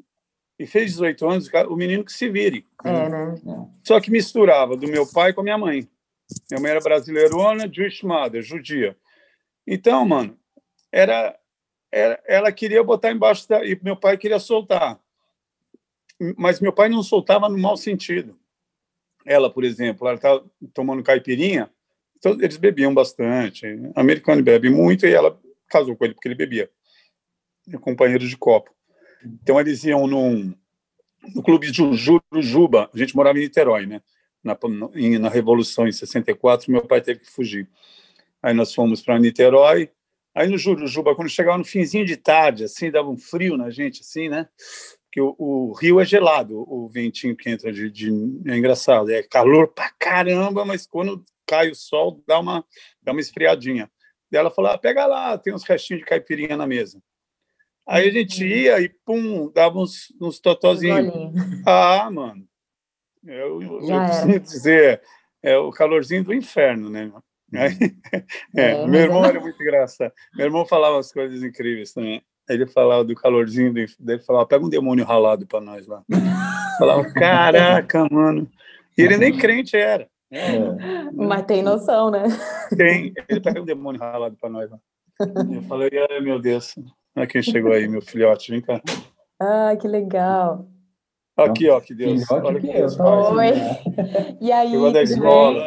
E 0.57 0.67
fez 0.67 0.91
18 0.91 1.27
anos, 1.27 1.49
o 1.69 1.75
menino 1.75 2.03
que 2.03 2.11
se 2.11 2.29
vire. 2.29 2.65
É, 2.83 3.09
né? 3.09 3.35
Só 3.83 3.99
que 3.99 4.11
misturava 4.11 4.75
do 4.75 4.87
meu 4.87 5.09
pai 5.09 5.33
com 5.33 5.41
a 5.41 5.43
minha 5.43 5.57
mãe. 5.57 5.87
Minha 6.51 6.61
mãe 6.61 6.71
era 6.71 6.79
brasileirona, 6.81 7.71
Jewish 7.71 8.05
mother, 8.05 8.41
judia. 8.41 8.95
Então, 9.65 10.05
mano, 10.05 10.37
era, 10.91 11.37
era, 11.91 12.21
ela 12.27 12.51
queria 12.51 12.83
botar 12.83 13.11
embaixo 13.11 13.47
da, 13.47 13.65
e 13.65 13.79
meu 13.81 13.95
pai 13.95 14.17
queria 14.17 14.39
soltar. 14.39 14.99
Mas 16.37 16.59
meu 16.59 16.73
pai 16.73 16.89
não 16.89 17.01
soltava 17.01 17.47
no 17.47 17.57
mau 17.57 17.77
sentido. 17.77 18.37
Ela, 19.25 19.49
por 19.49 19.63
exemplo, 19.63 20.07
ela 20.07 20.17
estava 20.17 20.43
tomando 20.73 21.03
caipirinha, 21.03 21.69
então 22.17 22.33
eles 22.41 22.57
bebiam 22.57 22.93
bastante. 22.93 23.65
O 23.65 23.93
americano 23.95 24.43
bebe 24.43 24.69
muito 24.69 25.05
e 25.05 25.13
ela 25.13 25.39
casou 25.69 25.95
com 25.95 26.05
ele 26.05 26.13
porque 26.13 26.27
ele 26.27 26.35
bebia. 26.35 26.69
Companheiro 27.81 28.27
de 28.27 28.35
copo. 28.35 28.73
Então 29.23 29.59
eles 29.59 29.83
iam 29.83 30.07
num, 30.07 30.53
no 31.35 31.43
clube 31.43 31.69
de 31.69 31.95
Jurujuba, 31.95 32.89
a 32.93 32.97
gente 32.97 33.15
morava 33.15 33.37
em 33.37 33.41
Niterói, 33.41 33.85
né? 33.85 34.01
Na, 34.43 34.57
na 35.19 35.29
Revolução 35.29 35.87
em 35.87 35.91
64, 35.91 36.71
meu 36.71 36.85
pai 36.85 37.01
teve 37.01 37.19
que 37.19 37.29
fugir. 37.29 37.69
Aí 38.41 38.53
nós 38.53 38.73
fomos 38.73 39.01
para 39.01 39.19
Niterói. 39.19 39.91
Aí 40.33 40.47
no 40.47 40.57
Jurujuba, 40.57 41.15
quando 41.15 41.29
chegava 41.29 41.57
no 41.57 41.65
finzinho 41.65 42.05
de 42.05 42.15
tarde, 42.15 42.63
assim, 42.63 42.89
dava 42.89 43.09
um 43.09 43.17
frio 43.17 43.57
na 43.57 43.69
gente, 43.69 44.01
assim, 44.01 44.29
né? 44.29 44.47
Que 45.11 45.19
o, 45.19 45.35
o 45.37 45.73
rio 45.73 45.99
é 45.99 46.05
gelado, 46.05 46.63
o 46.67 46.87
ventinho 46.87 47.35
que 47.35 47.49
entra 47.49 47.73
de, 47.73 47.89
de, 47.89 48.09
É 48.45 48.55
engraçado, 48.55 49.11
é 49.11 49.23
calor 49.23 49.67
pra 49.67 49.91
caramba, 49.99 50.63
mas 50.63 50.85
quando 50.85 51.25
cai 51.45 51.69
o 51.71 51.75
sol, 51.75 52.23
dá 52.27 52.39
uma, 52.39 52.63
dá 53.01 53.11
uma 53.11 53.19
esfriadinha. 53.19 53.91
E 54.31 54.37
ela 54.37 54.51
falou: 54.51 54.71
ah, 54.71 54.77
pega 54.77 55.05
lá, 55.05 55.37
tem 55.37 55.53
uns 55.53 55.63
restinhos 55.63 56.01
de 56.01 56.07
caipirinha 56.07 56.55
na 56.55 56.67
mesa. 56.67 57.01
Aí 57.87 58.07
a 58.07 58.11
gente 58.11 58.43
uhum. 58.43 58.49
ia 58.49 58.79
e, 58.81 58.89
pum, 58.89 59.51
dava 59.51 59.79
uns, 59.79 60.13
uns 60.21 60.39
totozinhos. 60.39 61.11
Ah, 61.65 62.09
mano, 62.11 62.47
eu, 63.25 63.61
eu, 63.61 63.81
eu 63.81 64.05
preciso 64.05 64.39
dizer, 64.39 65.01
é 65.41 65.57
o 65.57 65.71
calorzinho 65.71 66.23
do 66.23 66.33
inferno, 66.33 66.89
né? 66.89 67.11
É, 68.55 68.73
é, 68.73 68.87
meu 68.87 69.01
irmão 69.01 69.25
era 69.25 69.39
muito 69.39 69.59
engraçado. 69.59 70.13
Meu 70.35 70.45
irmão 70.45 70.67
falava 70.67 70.99
as 70.99 71.11
coisas 71.11 71.41
incríveis 71.41 71.91
também. 71.91 72.21
Ele 72.47 72.67
falava 72.67 73.03
do 73.03 73.15
calorzinho 73.15 73.73
dele, 73.73 74.21
falava, 74.21 74.45
pega 74.45 74.63
um 74.63 74.69
demônio 74.69 75.03
ralado 75.03 75.47
para 75.47 75.59
nós 75.59 75.87
lá. 75.87 76.03
falava, 76.77 77.11
caraca, 77.11 78.07
mano. 78.11 78.47
E 78.95 79.01
ele 79.01 79.17
nem 79.17 79.35
crente 79.35 79.75
era. 79.75 80.07
É. 80.31 80.59
Mas 81.13 81.45
tem 81.45 81.63
noção, 81.63 82.11
né? 82.11 82.23
Tem. 82.75 83.13
Ele 83.27 83.39
pega 83.39 83.61
um 83.61 83.65
demônio 83.65 83.99
ralado 83.99 84.37
para 84.39 84.49
nós. 84.49 84.69
Eu 85.19 85.61
falei, 85.63 85.89
ai 86.09 86.19
meu 86.21 86.39
Deus, 86.39 86.75
olha 87.15 87.27
quem 87.27 87.41
chegou 87.41 87.73
aí, 87.73 87.87
meu 87.87 88.01
filhote, 88.01 88.51
vem 88.51 88.61
cá. 88.61 88.81
Ah, 89.39 89.75
que 89.75 89.87
legal. 89.87 90.67
Aqui, 91.35 91.69
ó, 91.69 91.79
que 91.79 91.95
Deus. 91.95 92.29
Olha 92.29 92.59
que 92.59 92.67
Deus. 92.67 92.99
Oi. 92.99 93.51
E 94.41 94.51
aí? 94.51 94.71
Chegou 94.71 94.91
da 94.91 95.01
escola. 95.01 95.65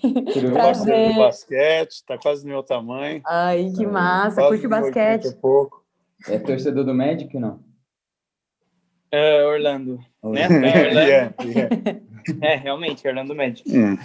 Tudo 0.00 0.52
parceiro 0.52 1.14
do 1.14 1.18
basquete, 1.20 2.04
tá 2.06 2.18
quase 2.18 2.42
do 2.42 2.48
meu 2.48 2.62
tamanho. 2.62 3.22
Ai, 3.26 3.70
que 3.74 3.86
massa. 3.86 4.36
Quase 4.36 4.48
Curte 4.50 4.68
basquete. 4.68 5.34
Pouco. 5.40 5.84
É 6.28 6.38
torcedor 6.38 6.84
do 6.84 6.94
Magic, 6.94 7.38
não? 7.38 7.60
É, 9.10 9.44
Orlando. 9.44 9.98
Né? 10.22 10.46
É, 10.50 10.86
Orlando. 10.88 11.08
yeah, 11.08 11.34
yeah. 11.44 12.00
É, 12.40 12.56
realmente, 12.56 13.06
Orlando 13.06 13.34
Magic. 13.34 13.64
Hum. 13.70 13.96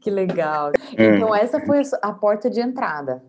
que 0.00 0.10
legal. 0.10 0.72
É. 0.96 1.16
Então, 1.16 1.34
essa 1.34 1.60
foi 1.60 1.82
a 2.02 2.12
porta 2.12 2.50
de 2.50 2.60
entrada. 2.60 3.22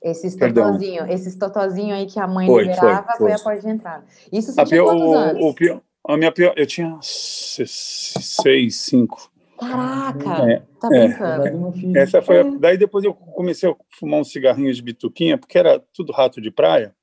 Esses 0.00 0.36
totozinho, 0.36 1.10
esses 1.10 1.34
totozinho 1.34 1.94
aí 1.94 2.06
que 2.06 2.20
a 2.20 2.26
mãe 2.26 2.46
foi, 2.46 2.64
liberava 2.64 3.02
foi, 3.02 3.16
foi. 3.16 3.28
foi, 3.28 3.32
a 3.32 3.38
porta 3.38 3.60
de 3.60 3.68
entrada. 3.68 4.04
Isso 4.32 4.52
você 4.52 4.60
a 4.60 4.64
tinha 4.64 4.80
pior, 4.80 4.94
quantos 4.94 5.14
anos? 5.14 5.44
O, 5.44 5.54
pior, 5.54 5.80
a 6.06 6.16
minha 6.16 6.30
pior, 6.30 6.54
eu 6.56 6.66
tinha 6.66 6.98
seis, 7.02 8.76
cinco. 8.76 9.30
Caraca, 9.58 10.48
é, 10.48 10.62
tá 10.80 10.88
brincando. 10.88 11.74
É. 11.96 12.00
Essa 12.00 12.22
foi. 12.22 12.40
A, 12.40 12.44
daí 12.60 12.78
depois 12.78 13.04
eu 13.04 13.12
comecei 13.12 13.68
a 13.68 13.74
fumar 13.98 14.20
uns 14.20 14.30
cigarrinhos 14.30 14.76
de 14.76 14.82
bituquinha, 14.82 15.36
porque 15.36 15.58
era 15.58 15.82
tudo 15.92 16.12
rato 16.12 16.40
de 16.40 16.50
praia. 16.50 16.94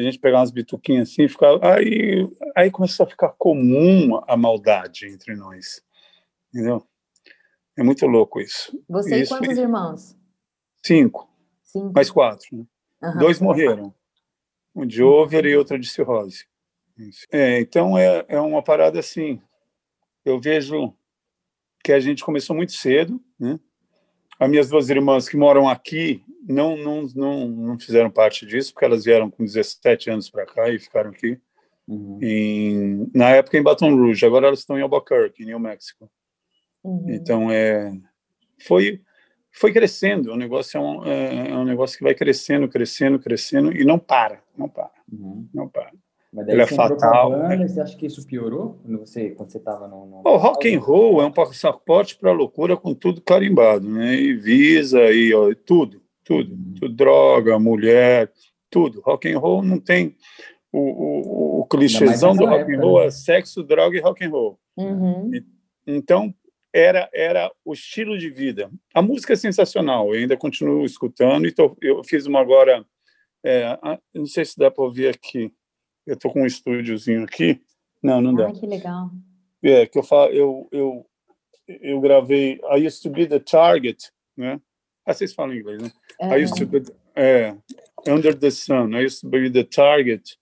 A 0.00 0.02
gente 0.02 0.18
pegava 0.18 0.40
umas 0.40 0.50
bituquinhas 0.50 1.10
assim, 1.10 1.28
ficava. 1.28 1.60
Aí, 1.74 2.28
aí 2.56 2.70
começou 2.70 3.04
a 3.04 3.08
ficar 3.08 3.28
comum 3.38 4.20
a 4.26 4.36
maldade 4.36 5.06
entre 5.06 5.36
nós, 5.36 5.82
entendeu? 6.48 6.86
É 7.76 7.82
muito 7.82 8.06
louco 8.06 8.40
isso. 8.40 8.78
Você 8.88 9.20
isso, 9.20 9.34
e 9.34 9.38
quantos 9.38 9.58
irmãos? 9.58 10.16
Cinco. 10.82 11.28
Cinco. 11.62 11.92
Mais 11.94 12.10
quatro. 12.10 12.48
Né? 12.56 12.66
Uhum. 13.02 13.18
Dois 13.18 13.40
morreram. 13.40 13.94
Um 14.74 14.86
de 14.86 15.02
over 15.02 15.44
e 15.44 15.56
outro 15.56 15.78
de 15.78 15.88
cirrose. 15.88 16.46
É, 17.30 17.60
então 17.60 17.96
é, 17.96 18.24
é 18.28 18.40
uma 18.40 18.62
parada 18.62 18.98
assim. 18.98 19.40
Eu 20.24 20.40
vejo 20.40 20.94
que 21.82 21.92
a 21.92 22.00
gente 22.00 22.24
começou 22.24 22.54
muito 22.54 22.72
cedo, 22.72 23.22
né? 23.38 23.58
As 24.40 24.48
minhas 24.48 24.70
duas 24.70 24.88
irmãs 24.88 25.28
que 25.28 25.36
moram 25.36 25.68
aqui 25.68 26.24
não, 26.48 26.74
não, 26.74 27.02
não, 27.14 27.46
não 27.46 27.78
fizeram 27.78 28.10
parte 28.10 28.46
disso, 28.46 28.72
porque 28.72 28.86
elas 28.86 29.04
vieram 29.04 29.30
com 29.30 29.44
17 29.44 30.08
anos 30.08 30.30
para 30.30 30.46
cá 30.46 30.70
e 30.70 30.78
ficaram 30.78 31.10
aqui. 31.10 31.38
Uhum. 31.86 32.18
Em, 32.22 33.10
na 33.14 33.28
época 33.30 33.58
em 33.58 33.62
Baton 33.62 33.94
Rouge, 33.94 34.24
agora 34.24 34.46
elas 34.46 34.60
estão 34.60 34.78
em 34.78 34.82
Albuquerque, 34.82 35.44
New 35.44 35.60
Mexico. 35.60 36.10
Uhum. 36.82 37.04
Então, 37.10 37.50
é, 37.50 37.92
foi, 38.66 39.02
foi 39.52 39.74
crescendo, 39.74 40.32
o 40.32 40.36
negócio 40.36 40.78
é 40.78 40.80
um, 40.80 41.04
é, 41.04 41.50
é 41.50 41.56
um 41.56 41.64
negócio 41.64 41.98
que 41.98 42.04
vai 42.04 42.14
crescendo, 42.14 42.66
crescendo, 42.66 43.18
crescendo 43.18 43.76
e 43.76 43.84
não 43.84 43.98
para, 43.98 44.42
não 44.56 44.70
para, 44.70 44.90
uhum. 45.12 45.46
não 45.52 45.68
para. 45.68 45.92
Mas 46.32 46.46
daí 46.46 46.54
Ele 46.54 46.62
é 46.62 46.66
fatal. 46.66 47.30
Banda, 47.30 47.56
né? 47.56 47.68
Você 47.68 47.80
acha 47.80 47.96
que 47.96 48.06
isso 48.06 48.24
piorou 48.24 48.78
quando 48.82 48.98
você 48.98 49.30
quando 49.30 49.50
você 49.50 49.58
estava 49.58 49.88
no, 49.88 50.06
no... 50.06 50.22
O 50.24 50.36
rock 50.36 50.72
and 50.72 50.78
roll 50.78 51.20
é 51.20 51.26
um 51.26 51.32
passaporte 51.32 52.16
para 52.16 52.30
loucura 52.30 52.76
com 52.76 52.94
tudo 52.94 53.20
carimbado, 53.20 53.88
né? 53.88 54.14
E 54.14 54.34
visa 54.34 55.10
e 55.10 55.34
ó, 55.34 55.52
tudo, 55.66 56.00
tudo, 56.24 56.52
uhum. 56.52 56.74
tudo, 56.78 56.94
droga, 56.94 57.58
mulher, 57.58 58.32
tudo. 58.70 59.00
Rock 59.00 59.28
and 59.28 59.38
roll 59.38 59.62
não 59.62 59.80
tem 59.80 60.16
o, 60.72 60.78
o, 60.78 61.60
o 61.60 61.66
clichêzão 61.66 62.34
do 62.34 62.44
rock 62.44 62.60
época, 62.60 62.76
and 62.76 62.80
roll 62.80 63.00
né? 63.00 63.06
é 63.06 63.10
sexo, 63.10 63.64
droga 63.64 63.96
e 63.96 64.00
rock 64.00 64.24
and 64.24 64.30
roll. 64.30 64.60
Uhum. 64.76 65.32
Então 65.84 66.32
era 66.72 67.10
era 67.12 67.50
o 67.64 67.72
estilo 67.72 68.16
de 68.16 68.30
vida. 68.30 68.70
A 68.94 69.02
música 69.02 69.32
é 69.32 69.36
sensacional, 69.36 70.14
eu 70.14 70.20
ainda 70.20 70.36
continuo 70.36 70.84
escutando 70.84 71.48
e 71.48 71.52
tô, 71.52 71.76
eu 71.82 72.04
fiz 72.04 72.26
uma 72.26 72.40
agora, 72.40 72.86
é, 73.44 73.76
não 74.14 74.26
sei 74.26 74.44
se 74.44 74.56
dá 74.56 74.70
para 74.70 74.84
ouvir 74.84 75.08
aqui 75.08 75.52
eu 76.10 76.16
tô 76.16 76.28
com 76.30 76.42
um 76.42 76.46
estúdiozinho 76.46 77.22
aqui. 77.22 77.60
Não, 78.02 78.20
não 78.20 78.34
dá. 78.34 78.48
Ah, 78.48 78.52
que 78.52 78.66
legal. 78.66 79.10
É, 79.62 79.86
que 79.86 79.98
eu 79.98 80.02
falo, 80.02 80.32
eu, 80.32 80.68
eu, 80.72 81.06
eu 81.68 82.00
gravei 82.00 82.60
I 82.72 82.86
used 82.86 83.02
to 83.02 83.10
be 83.10 83.26
the 83.26 83.38
target, 83.38 84.10
né? 84.36 84.60
Ah, 85.06 85.14
vocês 85.14 85.32
falam 85.32 85.54
inglês, 85.54 85.80
né? 85.82 85.92
É. 86.20 86.38
I 86.38 86.44
used 86.44 86.56
to 86.56 86.66
be, 86.66 86.82
é, 87.14 87.54
under 88.08 88.34
the 88.36 88.50
sun, 88.50 88.94
I 88.94 89.04
used 89.04 89.20
to 89.20 89.28
be 89.28 89.50
the 89.50 89.64
target 89.64 90.36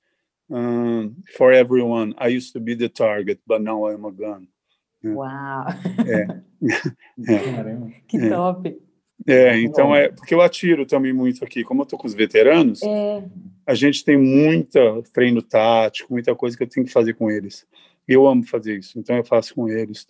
um, 0.49 1.15
for 1.37 1.53
everyone. 1.53 2.15
I 2.19 2.37
used 2.37 2.53
to 2.55 2.61
be 2.61 2.75
the 2.75 2.89
target, 2.89 3.41
but 3.47 3.61
now 3.61 3.89
I'm 3.89 4.07
a 4.07 4.11
gun. 4.11 4.49
Uau! 5.05 5.67
É. 6.07 6.43
é. 7.29 8.01
Que 8.07 8.29
top! 8.29 8.89
É, 9.27 9.61
então 9.61 9.95
é 9.95 10.09
porque 10.09 10.35
eu 10.35 10.41
atiro 10.41 10.87
também 10.87 11.13
muito 11.13 11.45
aqui. 11.45 11.63
Como 11.63 11.83
eu 11.83 11.87
tô 11.87 11.99
com 11.99 12.07
os 12.07 12.15
veteranos, 12.15 12.83
é. 12.83 13.25
A 13.69 13.75
gente 13.75 14.03
tem 14.03 14.17
muita 14.17 14.81
treino 15.13 15.43
tático, 15.43 16.11
muita 16.11 16.35
coisa 16.35 16.57
que 16.57 16.63
eu 16.63 16.69
tenho 16.69 16.87
que 16.87 16.93
fazer 16.93 17.13
com 17.13 17.31
eles. 17.31 17.67
Eu 18.09 18.27
amo 18.27 18.43
fazer 18.43 18.79
isso, 18.79 18.99
então 18.99 19.15
eu 19.15 19.23
faço 19.23 19.55
com 19.55 19.69
eles. 19.69 20.09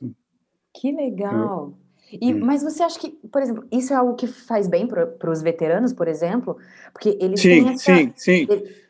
Que 0.72 0.92
legal! 0.92 1.76
E, 2.12 2.32
hum. 2.32 2.38
Mas 2.38 2.62
você 2.62 2.84
acha 2.84 3.00
que, 3.00 3.10
por 3.10 3.42
exemplo, 3.42 3.66
isso 3.72 3.92
é 3.92 3.96
algo 3.96 4.14
que 4.14 4.28
faz 4.28 4.68
bem 4.68 4.86
para 4.86 5.28
os 5.28 5.42
veteranos, 5.42 5.92
por 5.92 6.06
exemplo? 6.06 6.56
Porque 6.92 7.18
eles 7.20 7.40
sim, 7.40 7.64
têm 7.64 7.68
essa... 7.74 7.96
Sim, 7.96 8.12
sim, 8.14 8.46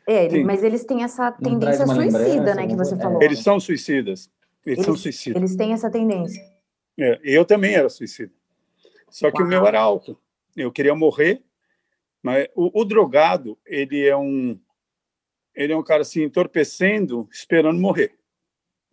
é, 0.07 0.29
sim. 0.29 0.43
Mas 0.43 0.63
eles 0.63 0.85
têm 0.85 1.03
essa 1.03 1.31
tendência 1.31 1.87
suicida, 1.87 2.53
né, 2.53 2.67
que 2.67 2.75
você 2.75 2.93
é. 2.93 2.97
falou. 2.97 3.23
Eles 3.23 3.39
são 3.39 3.59
suicidas. 3.59 4.29
Eles, 4.63 4.77
eles, 4.77 4.85
são 4.85 4.95
suicidas. 4.95 5.41
Eles 5.41 5.55
têm 5.55 5.73
essa 5.73 5.89
tendência. 5.89 6.43
É, 6.99 7.19
eu 7.23 7.43
também 7.43 7.73
era 7.73 7.89
suicida. 7.89 8.31
Só 9.09 9.31
que 9.31 9.39
Uau. 9.39 9.47
o 9.47 9.49
meu 9.49 9.65
era 9.65 9.81
álcool. 9.81 10.15
Eu 10.55 10.71
queria 10.71 10.93
morrer, 10.93 11.41
mas 12.21 12.47
o, 12.55 12.81
o, 12.81 12.85
drogado, 12.85 13.57
ele 13.65 14.05
é 14.05 14.15
um 14.15 14.59
ele 15.55 15.73
é 15.73 15.77
um 15.77 15.83
cara 15.83 16.01
assim 16.01 16.23
entorpecendo, 16.23 17.27
esperando 17.31 17.79
morrer. 17.79 18.17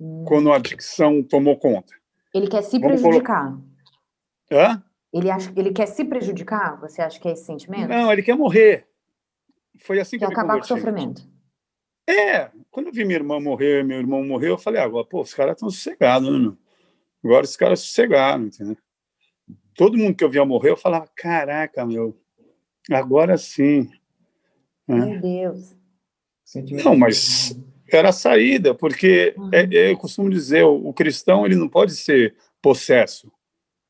hum. 0.00 0.24
quando 0.26 0.52
a 0.52 0.56
adicção 0.56 1.22
tomou 1.22 1.56
conta. 1.58 1.94
Ele 2.34 2.48
quer 2.48 2.62
se 2.62 2.78
Vamos 2.78 3.00
prejudicar. 3.00 3.52
Colo... 3.52 3.64
Hã? 4.50 4.82
Ele, 5.12 5.30
acha, 5.30 5.52
ele 5.56 5.72
quer 5.72 5.86
se 5.86 6.04
prejudicar? 6.04 6.78
Você 6.80 7.00
acha 7.00 7.18
que 7.18 7.28
é 7.28 7.32
esse 7.32 7.44
sentimento? 7.44 7.88
Não, 7.88 8.12
ele 8.12 8.22
quer 8.22 8.36
morrer. 8.36 8.86
Foi 9.80 9.98
assim 9.98 10.18
que, 10.18 10.18
que 10.18 10.24
eu 10.24 10.28
acabar 10.28 10.54
com 10.54 10.64
o 10.64 10.66
sofrimento. 10.66 11.22
É, 12.08 12.50
quando 12.70 12.88
eu 12.88 12.92
vi 12.92 13.04
minha 13.04 13.18
irmã 13.18 13.40
morrer, 13.40 13.84
meu 13.84 13.98
irmão 13.98 14.24
morreu, 14.24 14.50
eu 14.50 14.58
falei, 14.58 14.80
agora, 14.80 15.06
pô, 15.06 15.22
os 15.22 15.34
caras 15.34 15.54
estão 15.54 15.70
sossegados, 15.70 16.30
né, 16.30 16.38
meu? 16.38 16.56
Agora 17.24 17.44
os 17.44 17.56
caras 17.56 17.80
sossegaram, 17.80 18.44
entendeu? 18.44 18.76
Todo 19.74 19.98
mundo 19.98 20.14
que 20.14 20.22
eu 20.22 20.30
via 20.30 20.44
morrer, 20.44 20.70
eu 20.70 20.76
falava, 20.76 21.08
caraca, 21.16 21.84
meu, 21.84 22.16
agora 22.90 23.36
sim. 23.36 23.90
Né? 24.86 24.96
Meu 24.96 25.20
Deus. 25.20 25.76
Não, 26.84 26.96
mas 26.96 27.58
era 27.90 28.10
a 28.10 28.12
saída, 28.12 28.74
porque 28.74 29.34
uhum. 29.36 29.50
é, 29.52 29.62
é, 29.62 29.90
eu 29.90 29.96
costumo 29.96 30.30
dizer, 30.30 30.64
o, 30.64 30.88
o, 30.88 30.94
cristão 30.94 31.44
ele 31.44 31.56
não 31.56 31.68
pode 31.68 31.92
ser 31.94 32.34
possesso 32.62 33.32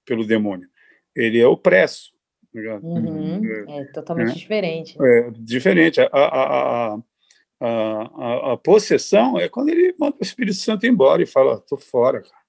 pelo 0.05 0.27
demônio, 0.27 0.69
ele 1.15 1.39
é 1.39 1.47
opresso. 1.47 2.15
Tá 2.55 2.79
uhum. 2.83 3.45
É, 3.45 3.81
é, 3.81 3.85
totalmente 3.87 4.31
é, 4.31 4.35
diferente. 4.35 4.97
É 4.99 5.31
diferente. 5.33 6.01
A, 6.01 6.09
a, 6.11 6.95
a, 6.95 6.99
a, 7.61 8.53
a, 8.53 8.57
possessão 8.57 9.39
é 9.39 9.47
quando 9.47 9.69
ele 9.69 9.95
manda 9.99 10.17
o 10.19 10.25
Espírito 10.25 10.57
Santo 10.57 10.87
embora 10.87 11.23
e 11.23 11.27
fala, 11.27 11.61
tô 11.61 11.77
fora, 11.77 12.23
cara. 12.23 12.47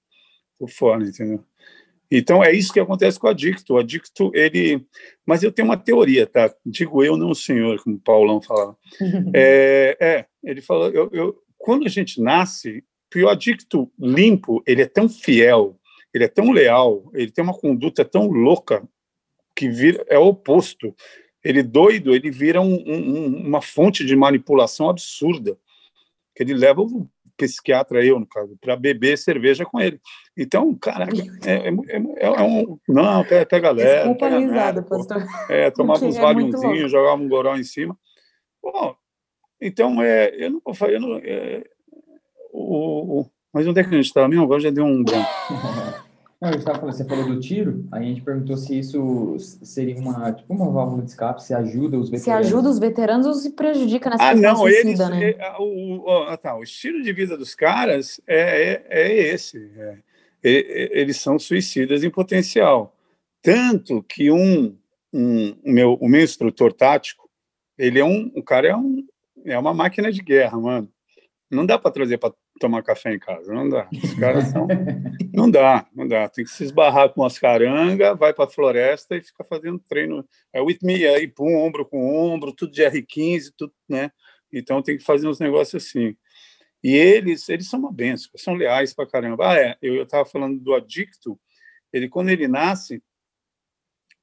Tô 0.58 0.66
fora, 0.66 1.04
entendeu? 1.04 1.44
Então 2.10 2.42
é 2.42 2.52
isso 2.52 2.72
que 2.72 2.80
acontece 2.80 3.18
com 3.18 3.26
o 3.26 3.30
adicto. 3.30 3.74
O 3.74 3.78
adicto, 3.78 4.30
ele. 4.34 4.84
Mas 5.26 5.42
eu 5.42 5.52
tenho 5.52 5.68
uma 5.68 5.76
teoria, 5.76 6.26
tá? 6.26 6.52
Digo 6.64 7.04
eu, 7.04 7.16
não 7.16 7.30
o 7.30 7.34
senhor, 7.34 7.82
como 7.82 7.96
o 7.96 8.00
Paulão 8.00 8.40
falava. 8.40 8.76
é, 9.34 9.96
é, 10.00 10.26
ele 10.42 10.60
falou, 10.60 10.88
eu, 10.90 11.08
eu, 11.12 11.36
quando 11.56 11.86
a 11.86 11.90
gente 11.90 12.20
nasce, 12.20 12.82
o 13.16 13.28
adicto 13.28 13.90
limpo, 13.98 14.62
ele 14.66 14.82
é 14.82 14.86
tão 14.86 15.08
fiel, 15.08 15.78
ele 16.14 16.24
é 16.24 16.28
tão 16.28 16.50
leal, 16.50 17.10
ele 17.14 17.30
tem 17.30 17.44
uma 17.44 17.54
conduta 17.54 18.04
tão 18.04 18.28
louca 18.28 18.86
que 19.54 19.68
vira, 19.68 20.04
é 20.08 20.18
o 20.18 20.28
oposto 20.28 20.94
ele 21.42 21.62
doido, 21.62 22.14
ele 22.14 22.30
vira 22.30 22.60
um, 22.60 22.74
um, 22.74 23.46
uma 23.46 23.62
fonte 23.62 24.04
de 24.04 24.16
manipulação 24.16 24.88
absurda, 24.90 25.56
que 26.34 26.42
ele 26.42 26.54
leva 26.54 26.82
o 26.82 27.08
psiquiatra, 27.38 28.04
eu, 28.04 28.20
no 28.20 28.26
caso, 28.26 28.58
para 28.60 28.76
beber 28.76 29.16
cerveja 29.16 29.64
com 29.64 29.80
ele. 29.80 29.98
Então, 30.36 30.74
caraca, 30.74 31.16
é, 31.46 31.68
é, 31.68 31.68
é, 31.68 32.26
é 32.26 32.42
um... 32.42 32.78
Não, 32.86 33.24
pega, 33.24 33.46
pega 33.46 33.70
leve. 33.70 33.94
Desculpa 33.94 34.26
pega 34.26 34.38
risada, 34.38 34.82
pastor. 34.82 35.24
É, 35.48 35.70
tomava 35.72 36.04
uns 36.04 36.16
é 36.16 36.20
valiumzinhos, 36.20 36.90
jogava 36.90 37.22
um 37.22 37.28
goró 37.28 37.56
em 37.56 37.64
cima. 37.64 37.96
Bom, 38.62 38.94
então, 39.60 40.02
é, 40.02 40.34
eu 40.34 40.50
não 40.50 40.62
vou. 40.64 40.88
Eu 40.88 41.00
não, 41.00 41.16
é, 41.16 41.64
o, 42.52 43.20
o, 43.20 43.30
mas 43.52 43.66
onde 43.66 43.80
é 43.80 43.84
que 43.84 43.90
a 43.90 43.96
gente 43.96 44.06
estava 44.06 44.28
mesmo? 44.28 44.44
Agora 44.44 44.60
já 44.60 44.70
deu 44.70 44.84
um 44.84 45.02
branco. 45.02 45.28
Não, 46.40 46.52
você 46.82 47.04
falou 47.04 47.26
do 47.26 47.40
tiro, 47.40 47.84
aí 47.90 48.04
a 48.04 48.06
gente 48.06 48.22
perguntou 48.22 48.56
se 48.56 48.78
isso 48.78 49.36
seria 49.38 49.96
uma, 49.96 50.32
tipo 50.32 50.54
uma 50.54 50.70
válvula 50.70 51.02
de 51.02 51.10
escape, 51.10 51.42
se 51.42 51.52
ajuda 51.52 51.98
os 51.98 52.10
veteranos. 52.10 52.46
Se 52.46 52.54
ajuda 52.54 52.70
os 52.70 52.78
veteranos 52.78 53.26
ou 53.26 53.34
se 53.34 53.50
prejudica 53.50 54.08
nessa 54.08 54.28
ah, 54.28 54.34
não, 54.36 54.56
suicida, 54.58 54.88
eles, 54.88 54.98
né? 55.10 55.30
É, 55.30 55.56
o, 55.58 55.96
o, 55.96 56.36
tá, 56.36 56.56
o 56.56 56.62
estilo 56.62 57.02
de 57.02 57.12
vida 57.12 57.36
dos 57.36 57.56
caras 57.56 58.20
é, 58.24 58.72
é, 58.72 58.86
é 58.88 59.32
esse. 59.34 59.68
É, 59.76 59.98
eles 61.00 61.16
são 61.16 61.40
suicidas 61.40 62.04
em 62.04 62.10
potencial. 62.10 62.94
Tanto 63.42 64.00
que 64.04 64.30
um, 64.30 64.76
um 65.12 65.56
o, 65.64 65.72
meu, 65.72 65.94
o 65.94 66.08
meu 66.08 66.22
instrutor 66.22 66.72
tático, 66.72 67.28
ele 67.76 67.98
é 67.98 68.04
um, 68.04 68.30
o 68.36 68.44
cara 68.44 68.68
é, 68.68 68.76
um, 68.76 69.04
é 69.44 69.58
uma 69.58 69.74
máquina 69.74 70.12
de 70.12 70.22
guerra, 70.22 70.56
mano. 70.56 70.88
Não 71.50 71.66
dá 71.66 71.76
para 71.76 71.90
trazer 71.90 72.18
para 72.18 72.32
tomar 72.58 72.82
café 72.82 73.14
em 73.14 73.18
casa, 73.18 73.52
não 73.52 73.68
dá. 73.68 73.88
Os 73.92 74.14
caras 74.14 74.48
são. 74.48 74.66
não 75.32 75.50
dá, 75.50 75.86
não 75.94 76.06
dá. 76.06 76.28
Tem 76.28 76.44
que 76.44 76.50
se 76.50 76.64
esbarrar 76.64 77.12
com 77.12 77.24
as 77.24 77.38
carangas, 77.38 78.18
vai 78.18 78.34
para 78.34 78.44
a 78.44 78.50
floresta 78.50 79.16
e 79.16 79.22
fica 79.22 79.44
fazendo 79.44 79.78
treino. 79.78 80.26
É 80.52 80.60
with 80.60 80.78
me, 80.82 81.06
aí 81.06 81.26
pum, 81.28 81.56
ombro 81.56 81.86
com 81.86 82.04
ombro, 82.14 82.52
tudo 82.52 82.72
de 82.72 82.82
R15, 82.82 83.52
tudo, 83.56 83.72
né? 83.88 84.10
Então 84.52 84.82
tem 84.82 84.96
que 84.96 85.04
fazer 85.04 85.28
uns 85.28 85.38
negócios 85.38 85.82
assim. 85.82 86.16
E 86.82 86.94
eles, 86.94 87.48
eles 87.48 87.68
são 87.68 87.80
uma 87.80 87.92
benção, 87.92 88.30
são 88.36 88.54
leais 88.54 88.94
para 88.94 89.08
caramba. 89.08 89.52
Ah, 89.52 89.56
é, 89.56 89.78
eu 89.80 90.02
estava 90.02 90.24
falando 90.24 90.60
do 90.60 90.74
adicto, 90.74 91.38
ele 91.92 92.08
quando 92.08 92.28
ele 92.28 92.46
nasce, 92.46 93.02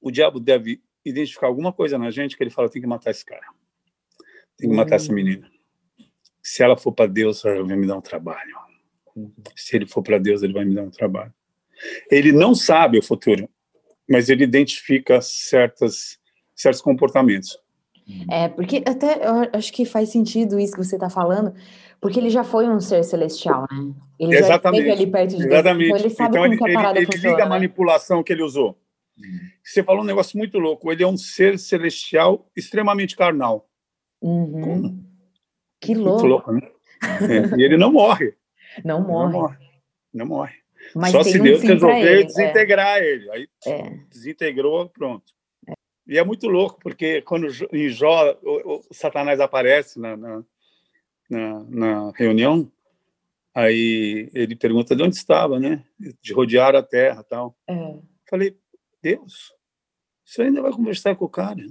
o 0.01 0.11
diabo 0.11 0.39
deve 0.39 0.81
identificar 1.03 1.47
alguma 1.47 1.73
coisa 1.73 1.97
na 1.97 2.11
gente 2.11 2.37
que 2.37 2.43
ele 2.43 2.49
fala, 2.49 2.69
tem 2.69 2.81
que 2.81 2.87
matar 2.87 3.11
esse 3.11 3.25
cara. 3.25 3.45
Tem 4.57 4.69
que 4.69 4.75
matar 4.75 4.95
essa 4.95 5.11
hum. 5.11 5.15
menina 5.15 5.54
se 6.45 6.61
ela 6.61 6.77
for 6.77 6.91
para 6.91 7.07
Deus, 7.07 7.43
ela 7.43 7.63
vai 7.63 7.75
me 7.75 7.87
dar 7.87 7.97
um 7.97 8.01
trabalho. 8.01 8.55
Se 9.55 9.75
ele 9.75 9.87
for 9.87 10.03
para 10.03 10.19
Deus, 10.19 10.43
ele 10.43 10.53
vai 10.53 10.63
me 10.63 10.75
dar 10.75 10.83
um 10.83 10.91
trabalho. 10.91 11.33
Ele 12.11 12.31
não 12.31 12.53
sabe 12.53 12.99
o 12.99 13.03
futuro, 13.03 13.49
mas 14.07 14.29
ele 14.29 14.43
identifica 14.43 15.19
certas, 15.21 16.19
certos 16.55 16.81
comportamentos. 16.83 17.57
É, 18.29 18.47
porque 18.47 18.83
até 18.85 19.27
eu 19.27 19.49
acho 19.53 19.73
que 19.73 19.85
faz 19.85 20.09
sentido 20.09 20.59
isso 20.59 20.73
que 20.73 20.83
você 20.83 20.97
está 20.97 21.09
falando, 21.09 21.51
porque 21.99 22.19
ele 22.19 22.29
já 22.29 22.43
foi 22.43 22.69
um 22.69 22.79
ser 22.79 23.03
celestial, 23.03 23.61
né? 23.71 23.93
Ele 24.19 24.35
Exatamente. 24.35 24.83
já 24.83 24.89
esteve 24.89 24.91
ali 24.91 25.11
perto 25.11 25.29
de 25.31 25.37
Deus, 25.37 25.51
Exatamente. 25.51 25.85
então 25.87 25.97
ele 25.97 26.09
sabe 26.11 26.29
então, 26.29 26.45
ele, 26.45 26.57
que 26.57 26.69
a 26.69 26.73
parada 26.73 26.99
ele, 26.99 27.05
ele 27.05 27.11
funciona. 27.11 27.35
Liga 27.35 27.43
a 27.43 27.49
né? 27.49 27.55
manipulação 27.55 28.23
que 28.23 28.31
ele 28.31 28.43
usou. 28.43 28.77
Você 29.63 29.81
falou 29.81 30.03
um 30.03 30.05
negócio 30.05 30.37
muito 30.37 30.59
louco, 30.59 30.91
ele 30.91 31.03
é 31.03 31.07
um 31.07 31.17
ser 31.17 31.57
celestial 31.57 32.47
extremamente 32.55 33.15
carnal. 33.15 33.67
Uhum. 34.21 34.61
Como? 34.61 35.14
Que 35.85 35.95
louco. 35.95 36.25
louco 36.25 36.51
né? 36.51 36.61
é, 37.03 37.59
e 37.59 37.63
ele 37.63 37.77
não 37.77 37.91
morre. 37.91 38.33
Não 38.83 38.99
morre. 39.01 39.31
Não 39.31 39.39
morre. 39.39 39.57
Não 40.13 40.25
morre. 40.25 40.55
Mas 40.93 41.11
Só 41.11 41.23
se 41.23 41.39
Deus 41.39 41.61
resolver 41.61 42.01
ele, 42.01 42.21
é. 42.21 42.25
desintegrar 42.25 42.97
é. 42.97 43.07
ele. 43.07 43.31
Aí 43.31 43.47
é. 43.67 43.89
desintegrou, 44.09 44.89
pronto. 44.89 45.33
E 46.07 46.17
é 46.17 46.23
muito 46.23 46.47
louco, 46.47 46.79
porque 46.81 47.21
quando 47.21 47.47
em 47.71 47.89
Jó 47.89 48.37
o, 48.43 48.79
o 48.79 48.81
Satanás 48.91 49.39
aparece 49.39 49.99
na, 49.99 50.15
na, 50.15 50.43
na, 51.29 51.63
na, 51.69 52.11
reunião, 52.11 52.69
aí 53.53 54.29
ele 54.33 54.55
pergunta 54.55 54.95
de 54.95 55.01
onde 55.01 55.15
estava, 55.15 55.59
né? 55.59 55.83
De 56.21 56.33
rodear 56.33 56.75
a 56.75 56.83
terra 56.83 57.23
tal. 57.23 57.55
É. 57.67 57.95
Falei, 58.29 58.55
Deus, 59.01 59.54
você 60.25 60.41
ainda 60.41 60.61
vai 60.61 60.71
conversar 60.71 61.15
com 61.15 61.25
o 61.25 61.29
cara. 61.29 61.61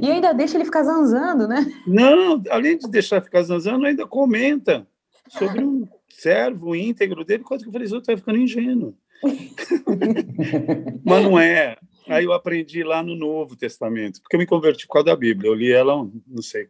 e 0.00 0.10
ainda 0.10 0.32
deixa 0.32 0.56
ele 0.56 0.64
ficar 0.64 0.84
zanzando, 0.84 1.46
né? 1.46 1.66
Não, 1.86 2.42
além 2.48 2.78
de 2.78 2.90
deixar 2.90 3.20
ficar 3.20 3.42
zanzando, 3.42 3.84
ainda 3.84 4.06
comenta 4.06 4.86
sobre 5.28 5.62
um 5.62 5.86
servo 6.08 6.74
íntegro 6.74 7.24
dele, 7.24 7.42
coisa 7.44 7.62
que 7.62 7.68
eu 7.68 7.72
falei, 7.72 7.86
você 7.86 7.98
está 7.98 8.16
ficando 8.16 8.38
ingênuo. 8.38 8.96
Mas 11.04 11.22
não 11.22 11.38
é. 11.38 11.76
Aí 12.08 12.24
eu 12.24 12.32
aprendi 12.32 12.82
lá 12.82 13.02
no 13.02 13.14
Novo 13.14 13.54
Testamento, 13.54 14.20
porque 14.22 14.36
eu 14.36 14.40
me 14.40 14.46
converti 14.46 14.86
por 14.86 14.94
causa 14.94 15.06
da 15.06 15.16
Bíblia. 15.16 15.48
Eu 15.48 15.54
li 15.54 15.70
ela, 15.70 15.94
não 16.26 16.42
sei, 16.42 16.68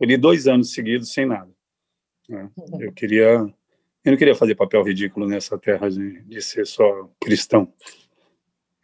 eu 0.00 0.06
li 0.06 0.16
dois 0.16 0.48
anos 0.48 0.72
seguidos 0.72 1.12
sem 1.12 1.26
nada. 1.26 1.50
Né? 2.28 2.50
Eu 2.80 2.92
queria, 2.92 3.28
eu 4.04 4.10
não 4.10 4.16
queria 4.16 4.34
fazer 4.34 4.54
papel 4.54 4.82
ridículo 4.82 5.28
nessa 5.28 5.58
terra 5.58 5.88
de, 5.88 6.22
de 6.22 6.42
ser 6.42 6.66
só 6.66 7.08
cristão. 7.20 7.72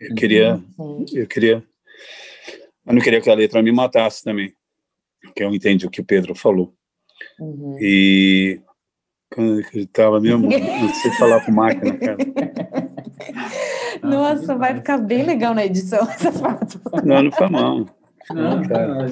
Eu 0.09 0.15
queria, 0.15 0.63
uhum. 0.79 1.05
eu 1.13 1.27
queria, 1.27 1.63
eu 2.87 2.95
não 2.95 3.01
queria 3.01 3.21
que 3.21 3.31
a 3.31 3.35
letra 3.35 3.63
me 3.63 3.71
matasse 3.71 4.23
também, 4.23 4.53
porque 5.23 5.43
eu 5.45 5.55
entendi 5.55 5.87
o 5.87 5.91
que 5.91 6.01
o 6.01 6.05
Pedro 6.05 6.35
falou. 6.35 6.75
Uhum. 7.39 7.77
E 7.81 8.61
quando 9.33 9.61
ele 9.73 9.85
estava 9.85 10.21
mesmo, 10.21 10.49
não 10.49 10.95
sei 10.95 11.11
falar 11.13 11.45
com 11.45 11.53
máquina, 11.53 11.97
cara. 11.97 12.17
Nossa, 14.03 14.57
vai 14.57 14.75
ficar 14.75 14.99
bem 14.99 15.23
legal 15.23 15.55
na 15.55 15.65
edição 15.65 16.01
essas. 16.11 16.41
Não, 17.05 17.23
não 17.23 17.33
foi 17.33 17.49
mal. 17.49 17.87
Não, 18.31 18.57
não, 18.57 18.63
cara. 18.63 19.07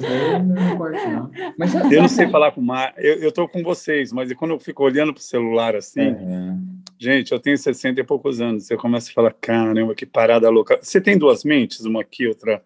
Eu 1.91 2.01
não 2.01 2.09
sei 2.09 2.27
falar 2.29 2.51
com 2.51 2.61
máquina. 2.61 3.05
Eu, 3.05 3.15
eu 3.15 3.31
tô 3.31 3.47
com 3.47 3.63
vocês, 3.63 4.11
mas 4.11 4.31
quando 4.33 4.51
eu 4.51 4.59
fico 4.59 4.83
olhando 4.83 5.13
pro 5.13 5.23
celular 5.23 5.75
assim, 5.75 6.11
uhum. 6.11 6.60
Gente, 7.01 7.31
eu 7.31 7.39
tenho 7.39 7.57
60 7.57 7.99
e 7.99 8.03
poucos 8.03 8.39
anos. 8.39 8.67
Você 8.67 8.77
começa 8.77 9.09
a 9.09 9.13
falar, 9.13 9.33
caramba, 9.33 9.95
que 9.95 10.05
parada 10.05 10.47
louca. 10.51 10.77
Você 10.79 11.01
tem 11.01 11.17
duas 11.17 11.43
mentes, 11.43 11.83
uma 11.83 12.01
aqui, 12.01 12.27
outra 12.27 12.61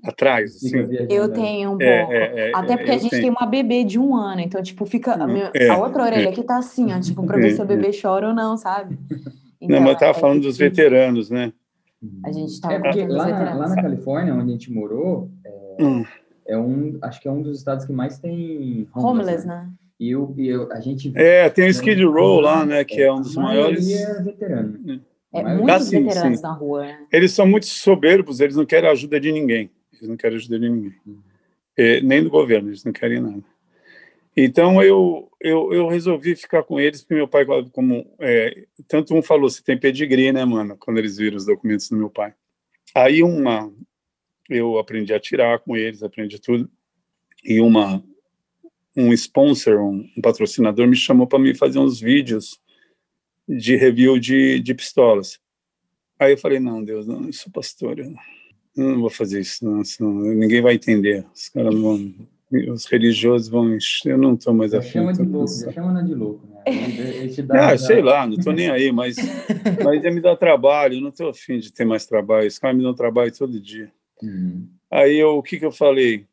atrás? 0.00 0.54
Assim? 0.54 0.78
Eu 1.10 1.28
tenho 1.32 1.72
um 1.72 1.76
é, 1.80 1.98
pouco. 1.98 2.12
É, 2.12 2.50
é, 2.50 2.52
Até 2.54 2.76
porque 2.76 2.92
a 2.92 2.98
gente 2.98 3.10
tenho. 3.10 3.22
tem 3.22 3.30
uma 3.32 3.46
bebê 3.46 3.82
de 3.82 3.98
um 3.98 4.14
ano, 4.14 4.42
então, 4.42 4.62
tipo, 4.62 4.86
fica. 4.86 5.14
A, 5.14 5.26
minha, 5.26 5.50
é, 5.52 5.68
a 5.70 5.76
outra 5.76 6.04
orelha 6.04 6.26
é. 6.26 6.28
aqui 6.28 6.44
tá 6.44 6.56
assim, 6.56 6.92
ó, 6.92 7.00
tipo, 7.00 7.26
pra 7.26 7.36
ver 7.36 7.50
se 7.50 7.60
o 7.60 7.64
bebê 7.64 7.90
chora 8.00 8.28
ou 8.28 8.34
não, 8.34 8.56
sabe? 8.56 8.96
Então, 9.60 9.76
não, 9.76 9.80
mas 9.80 9.94
eu 9.94 9.98
tava 9.98 10.14
falando 10.14 10.42
dos 10.42 10.56
veteranos, 10.56 11.28
né? 11.28 11.52
A 12.24 12.30
gente 12.30 12.60
tava 12.60 12.74
é 12.74 12.78
porque 12.78 13.06
lá, 13.08 13.26
na, 13.26 13.54
lá 13.54 13.68
na 13.70 13.82
Califórnia, 13.82 14.32
onde 14.34 14.50
a 14.50 14.52
gente 14.52 14.72
morou, 14.72 15.28
hum. 15.80 16.04
é, 16.46 16.56
um, 16.56 16.96
acho 17.02 17.20
que 17.20 17.26
é 17.26 17.30
um 17.32 17.42
dos 17.42 17.58
estados 17.58 17.84
que 17.84 17.92
mais 17.92 18.20
tem 18.20 18.88
homeless, 18.94 19.44
homeless 19.44 19.46
né? 19.48 19.56
né? 19.56 19.70
E 20.00 20.12
eu, 20.12 20.34
eu, 20.38 20.72
a 20.72 20.80
gente. 20.80 21.12
É, 21.14 21.50
tem 21.50 21.66
o 21.66 21.68
Skid 21.68 22.02
Row 22.02 22.40
lá, 22.40 22.64
né? 22.64 22.82
Que 22.84 23.02
é 23.02 23.12
um 23.12 23.20
dos 23.20 23.36
maiores. 23.36 23.86
é 23.90 24.22
veterano. 24.22 25.02
É, 25.30 25.40
é 25.40 25.54
muitos 25.54 25.74
assim, 25.74 26.02
veteranos 26.02 26.38
sim. 26.38 26.42
na 26.42 26.52
rua. 26.54 26.86
Né? 26.86 27.06
Eles 27.12 27.32
são 27.32 27.46
muito 27.46 27.66
soberbos, 27.66 28.40
eles 28.40 28.56
não 28.56 28.64
querem 28.64 28.88
ajuda 28.88 29.20
de 29.20 29.30
ninguém. 29.30 29.70
Eles 29.92 30.08
não 30.08 30.16
querem 30.16 30.38
ajuda 30.38 30.58
de 30.58 30.70
ninguém. 30.70 30.94
É, 31.76 32.00
nem 32.00 32.24
do 32.24 32.30
governo, 32.30 32.70
eles 32.70 32.82
não 32.82 32.92
querem 32.92 33.20
nada. 33.20 33.44
Então 34.34 34.82
eu, 34.82 35.30
eu, 35.38 35.70
eu 35.70 35.88
resolvi 35.88 36.34
ficar 36.34 36.62
com 36.62 36.80
eles, 36.80 37.02
porque 37.02 37.14
meu 37.14 37.28
pai, 37.28 37.44
como 37.70 38.06
é, 38.20 38.64
tanto 38.88 39.14
um 39.14 39.22
falou, 39.22 39.50
você 39.50 39.62
tem 39.62 39.76
pedigree, 39.76 40.32
né, 40.32 40.46
mano? 40.46 40.78
Quando 40.78 40.96
eles 40.96 41.18
viram 41.18 41.36
os 41.36 41.44
documentos 41.44 41.90
do 41.90 41.96
meu 41.96 42.08
pai. 42.08 42.32
Aí 42.94 43.22
uma, 43.22 43.70
eu 44.48 44.78
aprendi 44.78 45.12
a 45.12 45.20
tirar 45.20 45.58
com 45.58 45.76
eles, 45.76 46.02
aprendi 46.02 46.40
tudo. 46.40 46.70
E 47.44 47.60
uma, 47.60 48.02
um 48.96 49.12
sponsor, 49.12 49.80
um, 49.80 50.08
um 50.16 50.20
patrocinador 50.20 50.86
me 50.86 50.96
chamou 50.96 51.26
para 51.26 51.38
me 51.38 51.54
fazer 51.54 51.78
uns 51.78 52.00
vídeos 52.00 52.58
de 53.48 53.76
review 53.76 54.18
de, 54.18 54.60
de 54.60 54.74
pistolas. 54.74 55.38
Aí 56.18 56.32
eu 56.32 56.38
falei, 56.38 56.60
não, 56.60 56.84
Deus, 56.84 57.06
não, 57.06 57.24
eu 57.24 57.32
sou 57.32 57.50
pastor, 57.50 57.98
eu 57.98 58.12
não, 58.76 59.00
vou 59.00 59.10
fazer 59.10 59.40
isso, 59.40 59.64
não, 59.64 59.82
senão 59.84 60.12
ninguém 60.12 60.60
vai 60.60 60.74
entender. 60.74 61.24
Os 61.34 61.48
caras 61.48 61.74
vão, 61.74 62.14
os 62.68 62.84
religiosos 62.84 63.48
vão, 63.48 63.78
eu 64.04 64.18
não 64.18 64.34
estou 64.34 64.52
mais 64.52 64.74
afim. 64.74 64.90
Chama 64.90 65.12
de 65.12 65.22
louco, 65.22 65.72
chama 65.72 66.04
de 66.04 66.14
louco, 66.14 66.46
né? 66.46 66.62
ah, 67.50 67.78
sei 67.78 68.02
lá, 68.02 68.26
não 68.26 68.34
estou 68.34 68.52
nem 68.52 68.68
aí, 68.68 68.92
mas, 68.92 69.16
mas 69.82 70.04
ia 70.04 70.10
me 70.10 70.20
dar 70.20 70.36
trabalho, 70.36 70.96
eu 70.96 71.00
não 71.00 71.08
estou 71.08 71.30
afim 71.30 71.58
de 71.58 71.72
ter 71.72 71.84
mais 71.84 72.04
trabalho, 72.04 72.46
os 72.46 72.58
caras 72.58 72.76
me 72.76 72.82
dão 72.82 72.94
trabalho 72.94 73.32
todo 73.36 73.58
dia. 73.58 73.90
Uhum. 74.22 74.68
Aí 74.90 75.16
eu, 75.16 75.38
o 75.38 75.42
que 75.42 75.58
que 75.58 75.64
eu 75.64 75.72
falei? 75.72 76.26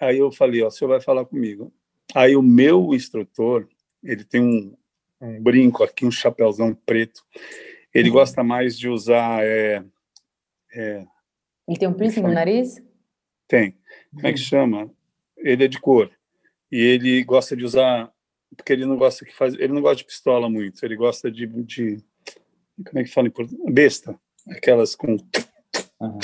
Aí 0.00 0.18
eu 0.18 0.32
falei, 0.32 0.62
ó, 0.62 0.68
o 0.68 0.70
senhor 0.70 0.88
vai 0.88 1.00
falar 1.00 1.24
comigo. 1.26 1.72
Aí 2.14 2.34
o 2.34 2.42
meu 2.42 2.94
instrutor, 2.94 3.68
ele 4.02 4.24
tem 4.24 4.40
um, 4.40 4.74
um 5.20 5.42
brinco 5.42 5.84
aqui, 5.84 6.06
um 6.06 6.10
chapéuzão 6.10 6.74
preto. 6.74 7.22
Ele 7.92 8.08
uhum. 8.08 8.14
gosta 8.14 8.42
mais 8.42 8.78
de 8.78 8.88
usar. 8.88 9.44
É, 9.44 9.84
é, 10.72 11.06
ele 11.68 11.78
tem 11.78 11.88
um 11.88 11.94
piercing 11.94 12.22
no 12.22 12.32
nariz? 12.32 12.82
Tem. 13.46 13.76
Como 14.12 14.26
é 14.26 14.32
que 14.32 14.40
uhum. 14.40 14.44
chama? 14.44 14.90
Ele 15.36 15.64
é 15.64 15.68
de 15.68 15.80
cor. 15.80 16.10
E 16.70 16.78
ele 16.78 17.22
gosta 17.24 17.56
de 17.56 17.64
usar. 17.64 18.12
Porque 18.56 18.72
ele 18.72 18.84
não 18.84 18.96
gosta 18.96 19.24
que 19.24 19.34
faz. 19.34 19.54
Ele 19.54 19.72
não 19.72 19.80
gosta 19.80 19.96
de 19.96 20.04
pistola 20.04 20.48
muito. 20.48 20.84
Ele 20.84 20.96
gosta 20.96 21.30
de. 21.30 21.46
de 21.46 22.02
como 22.84 22.98
é 22.98 23.04
que 23.04 23.12
fala 23.12 23.28
em 23.28 23.30
português? 23.30 23.72
Besta. 23.72 24.18
Aquelas 24.48 24.94
com. 24.94 25.12
Uhum. 25.12 26.18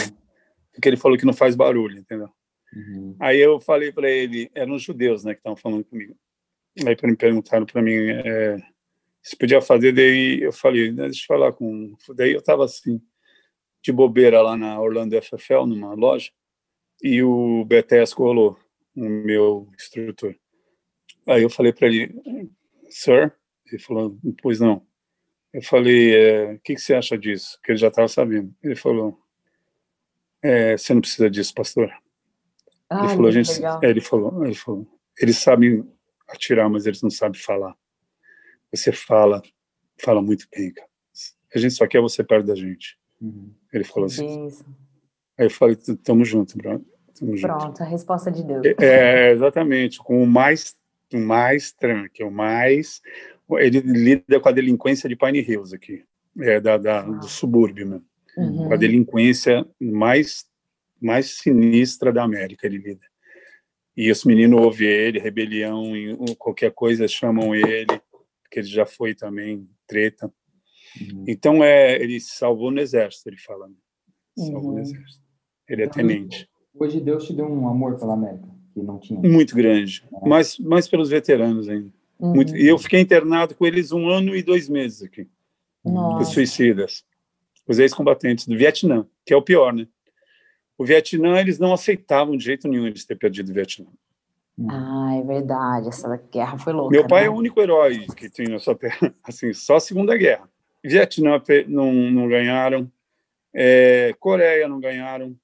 Porque 0.73 0.89
ele 0.89 0.97
falou 0.97 1.19
que 1.19 1.27
não 1.27 1.33
faz 1.33 1.55
barulho, 1.55 1.99
entendeu? 1.99 2.31
Uhum. 2.77 3.17
Aí 3.19 3.41
eu 3.41 3.59
falei 3.59 3.91
para 3.91 4.11
ele, 4.11 4.51
eram 4.55 4.75
os 4.75 4.83
judeus, 4.83 5.25
né, 5.25 5.33
que 5.33 5.41
estavam 5.41 5.57
falando 5.57 5.85
comigo. 5.85 6.15
Aí 6.87 6.95
me 7.05 7.17
perguntaram 7.17 7.65
para 7.65 7.81
mim 7.81 7.95
é, 7.95 8.59
se 9.23 9.35
podia 9.35 9.63
fazer, 9.63 9.93
daí 9.93 10.43
eu 10.43 10.53
falei, 10.53 10.93
né, 10.93 11.05
deixa 11.05 11.23
eu 11.23 11.27
falar 11.27 11.53
com. 11.55 11.97
Daí 12.15 12.33
eu 12.33 12.41
estava 12.41 12.67
assim, 12.67 13.01
de 13.83 13.91
bobeira 13.91 14.43
lá 14.43 14.59
na 14.59 14.79
Orlando 14.79 15.21
FFL, 15.23 15.65
numa 15.67 15.95
loja, 15.95 16.31
e 17.03 17.23
o 17.23 17.65
BTS 17.65 18.15
colou, 18.15 18.59
o 18.95 19.09
meu 19.09 19.69
instrutor. 19.75 20.37
Aí 21.27 21.43
eu 21.43 21.51
falei 21.51 21.73
para 21.73 21.87
ele, 21.87 22.15
sir, 22.91 23.35
ele 23.67 23.83
falou, 23.83 24.19
pois 24.43 24.61
não. 24.61 24.87
Eu 25.51 25.63
falei, 25.63 26.15
é, 26.15 26.45
o 26.45 26.51
é, 26.53 26.59
que, 26.63 26.75
que 26.75 26.81
você 26.81 26.95
acha 26.95 27.17
disso? 27.17 27.59
Que 27.65 27.73
ele 27.73 27.79
já 27.79 27.89
estava 27.89 28.09
sabendo. 28.09 28.55
Ele 28.63 28.77
falou, 28.77 29.19
é, 30.43 30.77
você 30.77 30.93
não 30.93 31.01
precisa 31.01 31.31
disso, 31.31 31.55
pastor. 31.55 31.91
Ah, 32.89 33.05
ele 33.05 33.17
falou, 33.17 33.33
gente, 33.33 33.65
é, 33.65 33.91
ele 33.91 34.01
falou, 34.01 34.45
ele 34.45 34.55
falou, 34.55 34.87
eles 35.21 35.39
sabem 35.39 35.85
atirar, 36.29 36.69
mas 36.69 36.87
eles 36.87 37.03
não 37.03 37.11
sabem 37.11 37.41
falar. 37.41 37.75
Você 38.73 38.93
fala, 38.93 39.43
fala 40.01 40.23
muito 40.23 40.47
bem, 40.55 40.73
cara. 40.73 40.89
A 41.55 41.59
gente 41.59 41.75
só 41.75 41.87
quer 41.87 42.01
você 42.01 42.23
perto 42.23 42.47
da 42.47 42.55
gente. 42.55 42.99
Uhum. 43.21 43.51
Ele 43.73 43.85
falou 43.85 44.07
assim. 44.07 44.47
Isso. 44.47 44.65
Aí 45.39 45.47
eu 45.47 45.51
falei, 45.51 45.77
tamo 46.05 46.25
junto. 46.25 46.57
Tamo 46.59 46.85
Pronto, 47.41 47.63
junto. 47.63 47.83
a 47.83 47.87
resposta 47.87 48.31
de 48.31 48.45
Deus. 48.45 48.65
É, 48.65 48.75
é, 48.79 49.33
exatamente, 49.33 49.99
com 49.99 50.23
o 50.23 50.27
mais, 50.27 50.77
o 51.13 51.19
mais 51.19 51.73
tranque, 51.73 52.23
o 52.23 52.31
mais... 52.31 53.01
Ele 53.49 53.81
lida 53.81 54.41
com 54.41 54.49
a 54.49 54.53
delinquência 54.53 55.09
de 55.09 55.15
Pine 55.15 55.39
Hills 55.39 55.73
aqui, 55.73 56.05
é, 56.41 56.61
da, 56.61 56.77
da 56.77 57.03
do 57.03 57.29
subúrbio, 57.29 57.87
né? 57.89 58.01
Uhum. 58.37 58.67
Com 58.67 58.75
a 58.75 58.77
delinquência 58.77 59.65
mais 59.81 60.45
mais 61.01 61.39
sinistra 61.39 62.13
da 62.13 62.23
América, 62.23 62.67
ele 62.67 62.79
lida. 62.79 63.07
E 63.97 64.11
os 64.11 64.25
meninos 64.25 64.61
ouvem 64.61 64.89
ele, 64.89 65.19
rebelião, 65.19 65.93
qualquer 66.39 66.71
coisa 66.73 67.09
chamam 67.09 67.55
ele, 67.55 68.01
porque 68.43 68.61
ele 68.61 68.67
já 68.67 68.85
foi 68.85 69.15
também 69.15 69.69
treta. 69.87 70.31
Uhum. 71.01 71.25
Então, 71.27 71.65
é, 71.65 71.97
ele 71.97 72.21
salvou 72.21 72.71
no 72.71 72.81
exército, 72.81 73.29
ele 73.29 73.39
fala. 73.39 73.69
Né? 73.69 73.75
Salvou 74.37 74.71
uhum. 74.71 74.75
no 74.75 74.81
exército. 74.81 75.25
Ele 75.69 75.83
é 75.83 75.89
tenente. 75.89 76.49
Hoje 76.75 77.01
Deus 77.01 77.27
te 77.27 77.33
deu 77.33 77.47
um 77.47 77.67
amor 77.69 77.99
pela 77.99 78.13
América, 78.13 78.47
que 78.75 78.83
não 78.83 78.99
tinha. 78.99 79.19
Muito 79.19 79.57
grande, 79.57 80.05
é. 80.13 80.29
mas, 80.29 80.59
mas 80.59 80.87
pelos 80.87 81.09
veteranos 81.09 81.69
ainda. 81.69 81.91
Uhum. 82.19 82.35
Muito, 82.35 82.55
e 82.55 82.67
eu 82.67 82.79
fiquei 82.79 83.01
internado 83.01 83.55
com 83.55 83.67
eles 83.67 83.93
um 83.93 84.09
ano 84.09 84.37
e 84.37 84.43
dois 84.43 84.69
meses 84.69 85.03
aqui. 85.03 85.29
Os 85.85 86.29
suicidas. 86.29 87.05
Os 87.67 87.79
ex-combatentes 87.79 88.47
do 88.47 88.57
Vietnã, 88.57 89.07
que 89.25 89.33
é 89.33 89.37
o 89.37 89.43
pior, 89.43 89.73
né? 89.73 89.89
O 90.79 90.85
Vietnã, 90.85 91.41
eles 91.41 91.59
não 91.59 91.73
aceitavam 91.73 92.37
de 92.37 92.45
jeito 92.45 92.69
nenhum 92.69 92.87
eles 92.87 93.05
ter 93.05 93.17
perdido 93.17 93.51
o 93.51 93.55
Vietnã. 93.55 93.87
Ah, 94.71 95.17
é 95.17 95.23
verdade, 95.23 95.89
essa 95.89 96.17
guerra 96.33 96.59
foi 96.59 96.73
louca. 96.73 96.91
Meu 96.91 97.07
pai 97.07 97.23
né? 97.23 97.27
é 97.27 97.31
o 97.31 97.35
único 97.35 97.61
herói 97.61 98.07
que 98.17 98.31
tem 98.31 98.49
nessa 98.49 98.75
terra, 98.75 99.15
assim, 99.23 99.53
só 99.53 99.77
a 99.77 99.81
Segunda 99.81 100.17
Guerra. 100.17 100.49
Vietnã 100.83 101.43
não, 101.69 101.93
não 101.93 102.29
ganharam, 102.29 102.91
é, 103.53 104.15
Coreia 104.19 104.69
não 104.69 104.81
ganharam, 104.81 105.37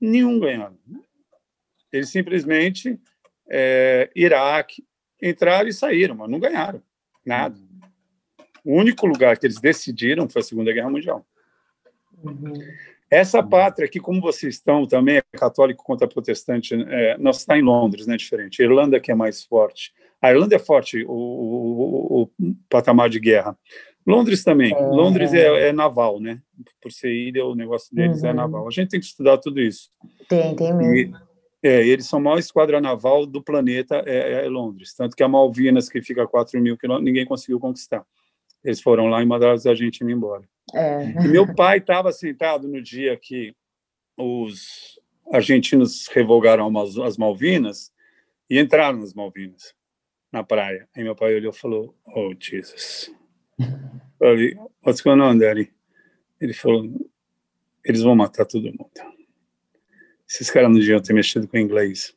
nenhum 0.00 0.38
ganharam. 0.38 0.78
Eles 1.92 2.10
simplesmente, 2.10 2.98
é, 3.48 4.10
Iraque, 4.14 4.84
entraram 5.20 5.68
e 5.68 5.72
saíram, 5.72 6.14
mas 6.14 6.30
não 6.30 6.38
ganharam 6.38 6.82
nada. 7.24 7.58
O 8.64 8.74
único 8.74 9.06
lugar 9.06 9.36
que 9.38 9.46
eles 9.46 9.60
decidiram 9.60 10.28
foi 10.28 10.40
a 10.40 10.44
Segunda 10.44 10.72
Guerra 10.72 10.90
Mundial. 10.90 11.26
Uhum. 12.22 12.54
Essa 13.10 13.42
pátria 13.42 13.86
aqui, 13.86 14.00
como 14.00 14.20
vocês 14.20 14.54
estão 14.54 14.86
também, 14.86 15.18
é 15.18 15.22
católico 15.38 15.84
contra 15.84 16.08
protestante, 16.08 16.74
é, 16.74 17.16
nós 17.18 17.38
está 17.38 17.56
em 17.56 17.62
Londres, 17.62 18.06
né, 18.06 18.16
diferente. 18.16 18.60
A 18.60 18.64
Irlanda 18.64 18.98
que 18.98 19.12
é 19.12 19.14
mais 19.14 19.44
forte. 19.44 19.92
A 20.20 20.30
Irlanda 20.30 20.56
é 20.56 20.58
forte, 20.58 21.04
o, 21.06 21.12
o, 21.12 22.22
o 22.22 22.54
patamar 22.68 23.08
de 23.08 23.20
guerra. 23.20 23.56
Londres 24.06 24.44
também. 24.44 24.72
É. 24.72 24.78
Londres 24.78 25.34
é, 25.34 25.68
é, 25.68 25.72
naval, 25.72 26.20
né? 26.20 26.40
Por 26.80 26.92
ser 26.92 27.12
ilha, 27.12 27.44
o 27.44 27.54
negócio 27.54 27.94
deles 27.94 28.22
é 28.22 28.26
uhum. 28.26 28.30
é 28.30 28.34
naval. 28.34 28.68
A 28.68 28.70
gente 28.70 28.90
tem 28.90 29.00
que 29.00 29.06
estudar 29.06 29.38
tudo 29.38 29.60
isso. 29.60 29.90
Tem, 30.28 30.54
tem 30.54 30.72
mesmo. 30.72 30.94
E, 30.94 31.12
é, 31.62 31.84
eles 31.84 32.06
são 32.06 32.20
a 32.20 32.22
maior 32.22 32.38
esquadra 32.38 32.80
naval 32.80 33.26
do 33.26 33.42
planeta, 33.42 34.02
é, 34.06 34.44
é 34.44 34.48
Londres. 34.48 34.94
Tanto 34.94 35.16
que 35.16 35.22
a 35.22 35.28
Malvinas, 35.28 35.88
que 35.88 36.00
fica 36.00 36.22
a 36.22 36.26
4 36.26 36.60
mil 36.60 36.76
quilômetros, 36.76 37.04
ninguém 37.04 37.26
conseguiu 37.26 37.58
conquistar. 37.58 38.04
Eles 38.66 38.80
foram 38.80 39.06
lá 39.06 39.22
e 39.22 39.26
mandaram 39.26 39.54
a 39.54 39.74
gente 39.74 40.02
ir 40.02 40.10
embora. 40.10 40.42
É. 40.74 41.04
E 41.24 41.28
meu 41.28 41.54
pai 41.54 41.78
estava 41.78 42.10
sentado 42.10 42.66
no 42.66 42.82
dia 42.82 43.16
que 43.16 43.54
os 44.16 44.98
argentinos 45.32 46.08
revogaram 46.08 46.68
as 47.04 47.16
Malvinas 47.16 47.92
e 48.50 48.58
entraram 48.58 48.98
nas 48.98 49.14
Malvinas, 49.14 49.72
na 50.32 50.42
praia. 50.42 50.88
Aí 50.96 51.04
meu 51.04 51.14
pai 51.14 51.36
olhou 51.36 51.52
e 51.52 51.56
falou, 51.56 51.94
oh, 52.04 52.34
Jesus. 52.38 53.14
Falei, 54.18 54.56
what's 54.84 55.00
going 55.00 55.20
on, 55.20 55.38
Daddy? 55.38 55.72
Ele 56.40 56.52
falou, 56.52 56.90
eles 57.84 58.02
vão 58.02 58.16
matar 58.16 58.46
todo 58.46 58.64
mundo. 58.64 58.90
Esses 60.28 60.50
caras 60.50 60.70
não 60.70 60.78
deviam 60.78 61.00
ter 61.00 61.12
mexido 61.12 61.46
com 61.46 61.56
inglês. 61.56 62.16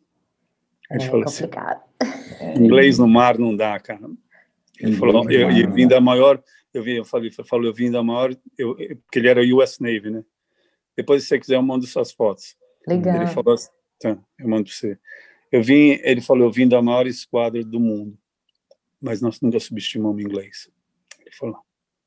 Ele 0.89 1.03
é 1.03 1.05
falou 1.05 1.25
assim, 1.25 1.43
complicado. 1.43 1.83
assim, 1.99 2.63
inglês 2.63 2.97
no 2.97 3.07
mar 3.07 3.37
não 3.37 3.55
dá, 3.55 3.79
cara. 3.79 4.09
Ele 4.79 4.95
falou, 4.95 5.29
eu, 5.29 5.51
eu 5.51 5.71
vim 5.71 5.87
da 5.87 5.99
maior 5.99 6.41
eu 6.73 6.83
vi, 6.83 6.97
eu 6.97 7.05
falei, 7.05 7.31
falou, 7.31 7.65
eu 7.65 7.73
vim 7.73 7.89
da 7.89 8.03
maior, 8.03 8.35
eu, 8.57 8.75
porque 8.75 9.19
ele 9.19 9.27
era 9.27 9.41
US 9.55 9.79
Navy, 9.79 10.09
né? 10.11 10.23
Depois, 10.95 11.23
se 11.23 11.29
você 11.29 11.39
quiser, 11.39 11.55
eu 11.55 11.63
mando 11.63 11.85
suas 11.85 12.11
fotos. 12.11 12.55
Legal. 12.87 13.15
Ele 13.15 13.27
falou 13.27 13.53
assim, 13.53 13.69
tá, 13.99 14.17
eu 14.37 14.47
mando 14.47 14.65
para 14.65 14.73
você. 14.73 14.97
Eu 15.51 15.63
vim, 15.63 15.99
ele 16.03 16.21
falou, 16.21 16.45
eu 16.45 16.51
vim 16.51 16.67
da 16.67 16.81
maior 16.81 17.07
esquadra 17.07 17.63
do 17.63 17.79
mundo, 17.79 18.17
mas 19.01 19.21
nós 19.21 19.41
nunca 19.41 19.59
subestimamos 19.59 20.21
inglês. 20.21 20.69
Ele 21.19 21.31
falou. 21.35 21.57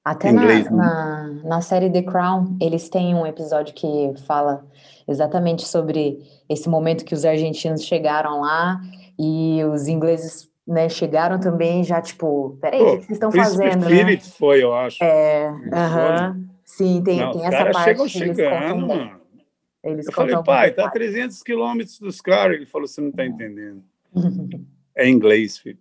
Até 0.04 0.30
inglês, 0.30 0.64
na, 0.64 0.74
na, 0.76 1.42
na, 1.44 1.60
série 1.60 1.90
The 1.90 2.02
Crown, 2.02 2.56
eles 2.60 2.88
têm 2.88 3.14
um 3.14 3.24
episódio 3.24 3.72
que 3.72 4.12
fala 4.26 4.68
exatamente 5.06 5.66
sobre 5.66 6.18
esse 6.48 6.68
momento 6.68 7.04
que 7.04 7.14
os 7.14 7.24
argentinos 7.24 7.84
chegaram 7.84 8.40
lá 8.40 8.80
e 9.16 9.62
os 9.64 9.86
ingleses 9.86 10.51
né, 10.66 10.88
chegaram 10.88 11.40
também 11.40 11.82
já, 11.82 12.00
tipo, 12.00 12.56
peraí, 12.60 12.78
Pô, 12.78 12.92
o 12.92 12.98
que 12.98 13.04
vocês 13.04 13.10
estão 13.10 13.32
fazendo, 13.32 13.88
né? 13.88 14.16
foi, 14.18 14.62
eu 14.62 14.72
acho. 14.74 15.02
É, 15.02 15.50
uh 15.50 15.70
-huh. 15.70 16.48
sim, 16.64 17.02
tem, 17.02 17.18
Não, 17.18 17.32
tem 17.32 17.46
essa 17.46 17.70
parte. 17.70 17.84
chegam 17.84 18.08
chegando, 18.08 18.86
mano. 18.86 19.20
Eles 19.82 20.06
eu 20.06 20.12
falei, 20.12 20.36
pai, 20.44 20.70
tá 20.70 20.86
a 20.86 20.90
300 20.90 21.42
quilômetros 21.42 21.98
dos 21.98 22.20
caras. 22.20 22.56
Ele 22.56 22.66
falou, 22.66 22.86
você 22.86 23.00
não 23.00 23.10
tá 23.10 23.26
entendendo. 23.26 23.82
é 24.94 25.08
inglês, 25.08 25.58
filho. 25.58 25.78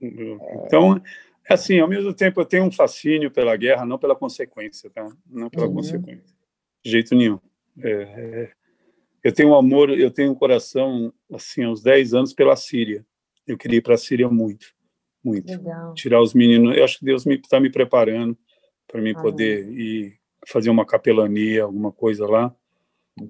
Então, 0.00 1.02
é 1.48 1.54
assim, 1.54 1.80
ao 1.80 1.88
mesmo 1.88 2.14
tempo 2.14 2.40
eu 2.40 2.44
tenho 2.44 2.64
um 2.64 2.70
fascínio 2.70 3.32
pela 3.32 3.56
guerra, 3.56 3.84
não 3.84 3.98
pela 3.98 4.14
consequência, 4.14 4.88
tá? 4.90 5.10
Não 5.28 5.50
pela 5.50 5.66
uhum. 5.66 5.74
consequência. 5.74 6.36
De 6.84 6.90
jeito 6.90 7.16
nenhum. 7.16 7.40
É, 7.82 7.90
é, 7.90 8.52
eu 9.24 9.32
tenho 9.32 9.48
um 9.48 9.56
amor, 9.56 9.90
eu 9.90 10.10
tenho 10.10 10.30
um 10.30 10.34
coração, 10.34 11.12
assim, 11.32 11.64
aos 11.64 11.82
10 11.82 12.14
anos 12.14 12.32
pela 12.32 12.54
Síria 12.54 13.04
Eu 13.46 13.56
queria 13.58 13.78
ir 13.78 13.82
para 13.82 13.94
a 13.94 13.98
Síria 13.98 14.28
muito, 14.28 14.66
muito. 15.22 15.50
Legal. 15.50 15.94
Tirar 15.94 16.20
os 16.20 16.32
meninos. 16.34 16.76
Eu 16.76 16.84
acho 16.84 16.98
que 16.98 17.04
Deus 17.04 17.26
está 17.26 17.60
me, 17.60 17.70
preparando 17.70 18.36
para 18.86 19.00
mim 19.00 19.12
poder 19.14 19.68
ir 19.72 20.18
fazer 20.46 20.70
uma 20.70 20.84
capelania, 20.86 21.64
alguma 21.64 21.90
coisa 21.92 22.26
lá 22.26 22.54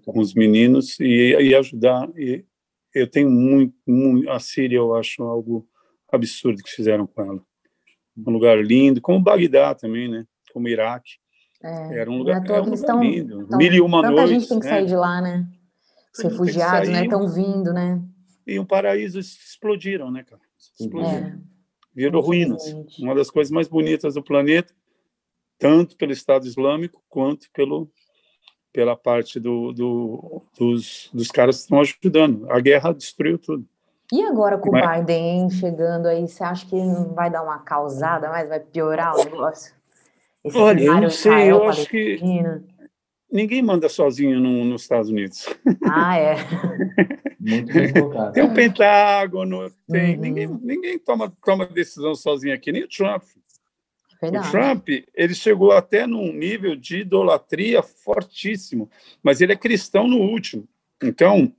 com 0.04 0.18
os 0.18 0.34
meninos 0.34 0.98
e, 1.00 1.36
e 1.40 1.54
ajudar. 1.54 2.08
E 2.16 2.44
eu 2.94 3.08
tenho 3.08 3.30
muito, 3.30 3.74
muito, 3.86 4.30
a 4.30 4.38
Síria 4.40 4.76
eu 4.76 4.94
acho 4.94 5.22
algo 5.22 5.66
absurdo 6.12 6.62
que 6.62 6.70
fizeram 6.70 7.06
com 7.06 7.22
ela. 7.22 7.42
Um 8.16 8.30
lugar 8.30 8.64
lindo, 8.64 9.00
como 9.00 9.20
Bagdá 9.20 9.74
também, 9.74 10.08
né? 10.08 10.24
Como 10.52 10.68
Iraque. 10.68 11.12
É, 11.62 11.98
Era 11.98 12.10
um 12.10 12.18
lugar, 12.18 12.36
não 12.36 12.40
é 12.40 12.44
à 12.44 12.46
toa 12.46 12.56
é 12.56 12.60
um 12.60 12.64
lugar 12.74 12.86
tão- 12.86 13.02
lindo. 13.02 13.46
tão- 13.48 13.58
Mil 13.58 13.72
e 13.72 13.80
uma 13.80 14.02
Tanta 14.02 14.14
noites. 14.14 14.30
gente 14.30 14.48
tem 14.48 14.60
que 14.60 14.66
né? 14.66 14.70
sair 14.70 14.86
de 14.86 14.94
lá, 14.94 15.20
né? 15.20 15.48
Os 16.16 16.22
refugiados, 16.22 16.88
né? 16.88 17.04
Estão 17.04 17.26
vindo, 17.28 17.72
né? 17.72 18.00
E 18.46 18.58
um 18.58 18.64
paraíso 18.64 19.18
explodiram, 19.18 20.10
né, 20.10 20.22
cara? 20.24 20.40
Explodiram. 20.78 21.26
É, 21.28 21.38
Virou 21.94 22.22
ruínas. 22.22 22.62
Uma 22.98 23.14
das 23.14 23.30
coisas 23.30 23.50
mais 23.50 23.68
bonitas 23.68 24.14
do 24.14 24.22
planeta, 24.22 24.74
tanto 25.58 25.96
pelo 25.96 26.12
Estado 26.12 26.46
Islâmico 26.46 27.02
quanto 27.08 27.50
pelo 27.52 27.90
pela 28.72 28.96
parte 28.96 29.38
do, 29.38 29.72
do- 29.72 30.42
dos, 30.58 31.08
dos 31.14 31.30
caras 31.30 31.58
que 31.58 31.62
estão 31.62 31.80
ajudando. 31.80 32.50
A 32.50 32.58
guerra 32.58 32.92
destruiu 32.92 33.38
tudo. 33.38 33.64
E 34.12 34.20
agora 34.24 34.58
com 34.58 34.70
o 34.70 34.72
Mas- 34.72 34.98
Biden 35.06 35.48
chegando 35.48 36.06
aí, 36.06 36.26
você 36.26 36.42
acha 36.42 36.66
que 36.66 36.74
não 36.74 37.14
vai 37.14 37.30
dar 37.30 37.44
uma 37.44 37.60
causada 37.60 38.28
mais? 38.28 38.48
Vai 38.48 38.58
piorar 38.58 39.14
o 39.14 39.24
negócio? 39.24 39.72
Esse 40.42 40.58
Olha, 40.58 40.82
eu 40.82 41.00
não 41.00 41.08
sei, 41.08 41.52
eu 41.52 41.62
acho 41.68 41.88
que. 41.88 42.18
Ninguém 43.34 43.60
manda 43.60 43.88
sozinho 43.88 44.38
no- 44.40 44.64
nos 44.64 44.82
Estados 44.82 45.10
Unidos. 45.10 45.46
Ah, 45.84 46.16
é. 46.16 46.36
Muito. 47.40 47.72
Tem 48.32 48.44
o 48.44 48.54
Pentágono, 48.54 49.70
tem 49.90 50.14
Uhum. 50.14 50.20
ninguém, 50.20 50.46
ninguém 50.62 50.98
toma, 50.98 51.30
toma 51.44 51.66
decisão 51.66 52.14
sozinho 52.14 52.54
aqui, 52.54 52.70
nem 52.72 52.84
o 52.84 52.88
Trump. 52.88 53.22
O 53.22 54.20
Verdade. 54.30 54.50
Trump, 54.50 54.88
ele 55.14 55.34
chegou 55.34 55.72
até 55.72 56.06
num 56.06 56.32
nível 56.32 56.74
de 56.76 57.00
idolatria 57.00 57.82
fortíssimo, 57.82 58.88
mas 59.22 59.40
ele 59.42 59.52
é 59.52 59.56
cristão 59.56 60.06
no 60.08 60.16
último. 60.18 60.66
Então, 61.02 61.52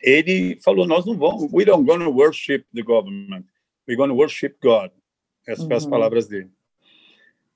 ele 0.00 0.58
falou: 0.64 0.86
Nós 0.86 1.04
não 1.04 1.14
vamos, 1.18 1.52
we 1.52 1.64
don't 1.64 1.84
gonna 1.84 2.08
worship 2.08 2.64
the 2.74 2.82
government, 2.82 3.44
we're 3.86 3.96
gonna 3.96 4.14
worship 4.14 4.54
God. 4.62 4.90
Essas 5.46 5.64
foram 5.64 5.76
as 5.76 5.84
Uhum. 5.84 5.90
palavras 5.90 6.26
dele. 6.28 6.50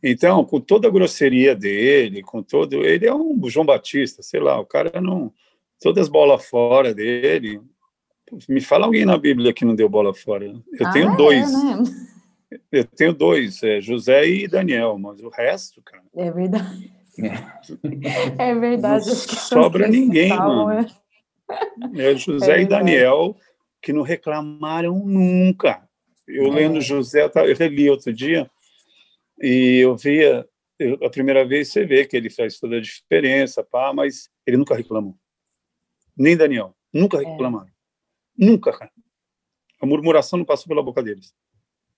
Então, 0.03 0.45
com 0.45 0.61
toda 0.61 0.88
a 0.88 0.91
grosseria 0.91 1.55
dele, 1.55 2.23
com 2.23 2.43
todo. 2.43 2.85
Ele 2.85 3.07
é 3.07 3.15
um 3.15 3.38
João 3.49 3.65
Batista, 3.65 4.23
sei 4.23 4.41
lá, 4.41 4.59
o 4.59 4.67
cara 4.67 5.01
não. 5.01 5.33
Todas 5.81 6.03
as 6.05 6.09
bolas 6.09 6.45
fora 6.47 6.93
dele. 6.95 7.61
Me 8.49 8.61
fala 8.61 8.87
alguém 8.87 9.05
na 9.05 9.17
Bíblia 9.19 9.53
que 9.53 9.65
não 9.65 9.75
deu 9.75 9.88
bola 9.88 10.12
fora. 10.15 10.47
Eu 10.47 10.87
Ah, 10.87 10.91
tenho 10.93 11.12
é, 11.12 11.17
dois. 11.17 11.53
né? 11.53 11.83
Eu 12.71 12.85
tenho 12.85 13.12
dois, 13.12 13.62
é 13.62 13.81
José 13.81 14.27
e 14.29 14.49
Daniel, 14.49 14.99
mas 14.99 15.21
o 15.23 15.29
resto, 15.29 15.81
cara, 15.83 16.03
É 16.17 16.31
verdade. 16.31 16.93
É 18.38 18.55
verdade. 18.55 19.07
Não 19.07 19.15
sobra 19.15 19.88
ninguém, 19.88 20.29
salvam, 20.31 20.65
mano. 20.67 20.87
né? 21.93 22.09
é 22.11 22.17
José 22.17 22.59
É 22.59 22.62
e. 22.62 22.67
Daniel 22.67 23.37
que 23.83 23.93
não 23.93 24.03
reclamaram 24.03 24.99
nunca. 25.05 25.83
Eu 26.27 26.47
É. 26.47 26.51
lendo 26.51 26.81
José, 26.81 27.29
eu 27.35 27.57
reli 27.57 27.91
outro 27.91 28.12
dia 28.12 28.49
e 29.43 29.79
eu 29.83 29.97
via 29.97 30.47
eu- 30.79 30.99
a 31.05 31.11
primeira 31.11 31.45
vez 31.45 31.69
você 31.69 31.85
vê 31.85 32.05
que 32.07 32.17
ele 32.17 32.31
faz 32.31 32.59
toda 32.59 32.77
a 32.77 32.81
diferença, 32.81 33.63
pá, 33.63 33.93
mas 33.95 34.29
ele 34.47 34.57
nunca 34.57 34.75
reclamou. 34.75 35.15
Nem 36.17 36.37
Daniel, 36.37 36.75
nunca 36.93 37.19
É. 37.23 37.25
reclamaram. 37.25 37.71
Nunca, 38.37 38.73
cara. 38.73 38.91
A 39.81 39.87
murmuração 39.87 40.39
não 40.39 40.45
passou 40.47 40.69
pela 40.69 40.83
boca 40.83 41.03
deles. 41.03 41.33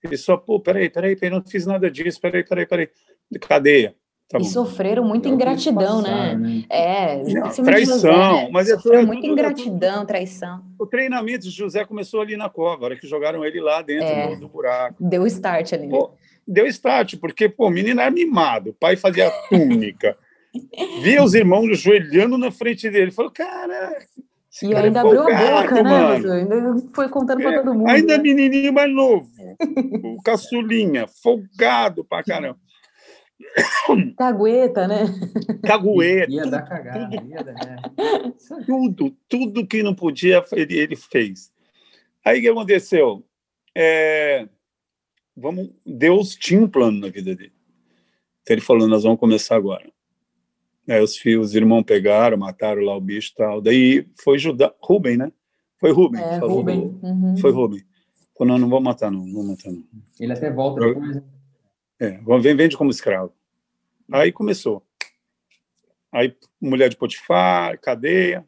Ele 0.03 0.17
só, 0.17 0.37
pô, 0.37 0.59
peraí, 0.59 0.89
peraí, 0.89 1.15
peraí, 1.15 1.35
não 1.35 1.43
fiz 1.45 1.65
nada 1.65 1.89
disso, 1.89 2.19
peraí, 2.21 2.43
peraí, 2.43 2.65
peraí. 2.67 2.89
Cadeia. 3.41 3.95
Tá 4.27 4.39
E 4.39 4.41
bom. 4.41 4.47
sofreram 4.47 5.03
muita 5.03 5.27
ingratidão, 5.29 6.01
né? 6.01 6.35
É, 6.69 7.17
Não, 7.23 7.51
traição, 7.63 7.95
José, 7.95 8.11
né? 8.11 8.49
mas 8.51 8.67
é 8.69 8.75
Sofreu 8.75 8.99
tudo- 9.01 9.07
muita 9.07 9.21
tudo- 9.21 9.31
ingratidão, 9.33 10.05
traição. 10.05 10.63
O 10.79 10.85
treinamento 10.87 11.43
de 11.45 11.51
José 11.51 11.85
começou 11.85 12.21
ali 12.21 12.35
na 12.35 12.49
cova, 12.49 12.83
a 12.83 12.85
hora 12.85 12.95
que 12.99 13.05
jogaram 13.07 13.45
ele 13.45 13.61
lá 13.61 13.83
dentro 13.83 14.07
É. 14.07 14.33
do, 14.35 14.41
do 14.41 14.47
buraco. 14.47 15.03
Deu 15.03 15.27
start 15.27 15.73
ali. 15.73 15.85
né? 15.87 15.89
Pô, 15.91 16.11
deu 16.47 16.65
start, 16.67 17.17
porque, 17.17 17.49
pô, 17.49 17.67
o 17.67 17.71
menino 17.71 17.99
era 18.01 18.11
mimado, 18.11 18.69
o 18.71 18.73
pai 18.73 18.95
fazia 18.95 19.29
túnica, 19.49 20.17
via 21.01 21.23
os 21.23 21.33
irmãos 21.33 21.69
ajoelhando 21.71 22.37
na 22.37 22.51
frente 22.51 22.89
dele, 22.89 23.11
falou, 23.11 23.31
cara, 23.31 23.97
E 24.61 24.69
cara 24.69 24.81
é 24.81 24.85
ainda 24.87 25.01
abriu 25.01 25.21
a 25.21 25.25
boca, 25.25 25.83
né? 25.83 26.15
Ainda 26.33 26.75
foi 26.93 27.09
contando 27.09 27.41
pra 27.41 27.53
É, 27.53 27.57
todo 27.59 27.73
mundo. 27.73 27.89
ainda 27.89 28.17
né? 28.17 28.23
menininho 28.23 28.71
mais 28.73 28.93
novo, 28.93 29.29
o 30.03 30.21
caçulinha, 30.23 31.07
folgado 31.21 32.05
pra 32.05 32.23
caramba, 32.23 32.59
Cagueta, 34.17 34.87
né? 34.87 35.05
cagueta, 35.65 36.31
Ia 36.31 36.45
dar 36.45 36.61
cagada, 36.61 37.15
ia 37.27 37.43
dar. 37.43 37.53
é. 37.53 38.63
tudo, 38.65 39.13
tudo 39.27 39.67
que 39.67 39.83
não 39.83 39.93
podia, 39.93 40.43
ele, 40.53 40.77
ele 40.77 40.95
fez. 40.95 41.51
Aí 42.23 42.39
o 42.39 42.41
que 42.41 42.47
aconteceu? 42.49 43.23
É, 43.75 44.47
vamos, 45.35 45.69
Deus 45.85 46.35
tinha 46.35 46.61
um 46.61 46.67
plano 46.67 46.99
na 46.99 47.09
vida 47.09 47.35
dele. 47.35 47.53
Então 48.41 48.53
ele 48.55 48.61
falou: 48.61 48.87
nós 48.87 49.03
vamos 49.03 49.19
começar 49.19 49.55
agora. 49.55 49.91
Aí 50.87 51.01
os 51.01 51.17
filhos, 51.17 51.47
os 51.49 51.55
irmãos 51.55 51.83
pegaram, 51.83 52.37
mataram 52.37 52.83
lá 52.83 52.95
o 52.95 53.01
bicho 53.01 53.31
e 53.31 53.35
tal. 53.35 53.59
Daí 53.61 54.07
foi 54.23 54.37
Judá, 54.37 54.73
Rubem, 54.79 55.17
né? 55.17 55.31
Foi 55.79 55.91
Rubem. 55.91 56.21
É, 56.21 56.33
que 56.35 56.39
falou. 56.39 56.57
Rubem. 56.57 56.99
Uhum. 57.01 57.37
Foi 57.37 57.51
Rubem. 57.51 57.83
Falou: 58.37 58.53
não, 58.53 58.59
não 58.59 58.69
vou 58.69 58.81
matar, 58.81 59.11
não, 59.11 59.25
não 59.25 59.33
vou 59.33 59.43
matar, 59.43 59.71
não. 59.71 59.83
Ele 60.19 60.33
até 60.33 60.51
volta 60.51 60.81
Eu- 60.81 60.93
depois. 60.93 61.15
né? 61.15 61.23
É, 61.99 62.19
vem, 62.39 62.55
vende 62.55 62.77
como 62.77 62.91
escravo. 62.91 63.33
Aí 64.11 64.31
começou. 64.31 64.85
Aí 66.11 66.35
mulher 66.61 66.89
de 66.89 66.97
Potifar, 66.97 67.79
cadeia. 67.79 68.45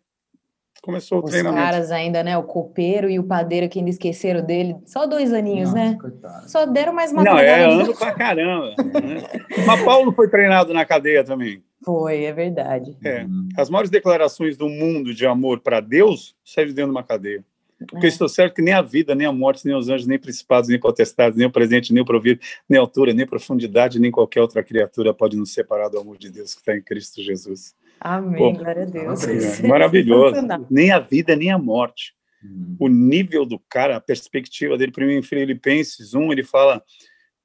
Começou 0.81 1.19
o 1.21 1.23
Os 1.25 1.31
treinamento. 1.31 1.63
caras 1.63 1.91
ainda, 1.91 2.23
né? 2.23 2.37
O 2.37 2.43
copeiro 2.43 3.09
e 3.09 3.19
o 3.19 3.23
padeiro 3.23 3.67
que 3.67 3.79
ainda 3.79 3.89
esqueceram 3.89 4.45
dele. 4.45 4.75
Só 4.85 5.05
dois 5.05 5.33
aninhos, 5.33 5.73
Nossa, 5.73 5.83
né? 5.91 5.97
coitado. 5.99 6.49
Só 6.49 6.65
deram 6.65 6.93
mais 6.93 7.11
uma 7.11 7.23
Não, 7.23 7.37
é 7.37 7.63
ano 7.65 7.95
pra 7.95 8.13
caramba. 8.13 8.75
né? 8.77 9.23
Mas 9.65 9.83
Paulo 9.83 10.11
foi 10.13 10.29
treinado 10.29 10.73
na 10.73 10.85
cadeia 10.85 11.23
também. 11.23 11.61
Foi, 11.83 12.23
é 12.23 12.33
verdade. 12.33 12.95
É. 13.03 13.23
Uhum. 13.23 13.49
As 13.57 13.69
maiores 13.69 13.89
declarações 13.89 14.57
do 14.57 14.67
mundo 14.69 15.13
de 15.13 15.25
amor 15.25 15.59
para 15.59 15.79
Deus 15.79 16.35
saíram 16.43 16.71
dentro 16.73 16.91
de 16.91 16.97
uma 16.97 17.03
cadeia. 17.03 17.43
Porque 17.89 18.07
É. 18.07 18.09
estou 18.09 18.27
certo 18.27 18.55
que 18.55 18.61
nem 18.61 18.73
a 18.73 18.81
vida, 18.81 19.13
nem 19.13 19.27
a 19.27 19.31
morte, 19.31 19.63
nem 19.65 19.75
os 19.75 19.87
anjos, 19.87 20.07
nem 20.07 20.17
principados, 20.17 20.67
nem 20.69 20.79
potestades, 20.79 21.37
nem 21.37 21.45
o 21.47 21.51
presente, 21.51 21.93
nem 21.93 22.01
o 22.01 22.05
provido, 22.05 22.39
nem 22.67 22.79
a 22.79 22.81
altura, 22.81 23.13
nem 23.13 23.25
profundidade, 23.25 23.99
nem 23.99 24.09
qualquer 24.09 24.41
outra 24.41 24.63
criatura 24.63 25.13
pode 25.13 25.37
nos 25.37 25.53
separar 25.53 25.87
do 25.89 25.99
amor 25.99 26.17
de 26.17 26.31
Deus 26.31 26.53
que 26.55 26.61
está 26.61 26.75
em 26.75 26.81
Cristo 26.81 27.21
Jesus. 27.21 27.75
Amém, 27.99 28.37
Pô, 28.37 28.53
glória 28.53 28.83
a 28.83 28.85
Deus. 28.85 29.23
É 29.23 29.61
maravilhoso. 29.67 30.35
Nem 30.69 30.91
a 30.91 30.99
vida, 30.99 31.35
nem 31.35 31.51
a 31.51 31.57
morte. 31.57 32.17
Uhum. 32.43 32.77
o 32.79 32.87
nível 32.87 33.45
do 33.45 33.59
cara, 33.59 33.97
a 33.97 34.01
perspectiva 34.01 34.77
dele. 34.77 34.91
Primeiro 34.91 35.19
em 35.19 35.23
Filipenses 35.23 36.13
1, 36.13 36.31
ele 36.31 36.43
fala: 36.43 36.83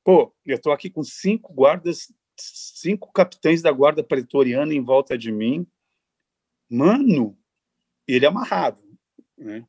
pô, 0.04 0.34
eu 0.44 0.56
estou 0.56 0.72
aqui 0.72 0.90
com 0.90 1.02
cinco 1.02 1.52
guardas, 1.52 2.12
cinco 2.36 3.12
capitães 3.12 3.62
da 3.62 3.72
guarda 3.72 4.02
pretoriana 4.02 4.74
em 4.74 4.82
volta 4.82 5.16
de 5.16 5.32
mim. 5.32 5.66
Mano, 6.70 7.36
ele 8.06 8.24
é 8.24 8.28
amarrado, 8.28 8.82
né? 9.36 9.64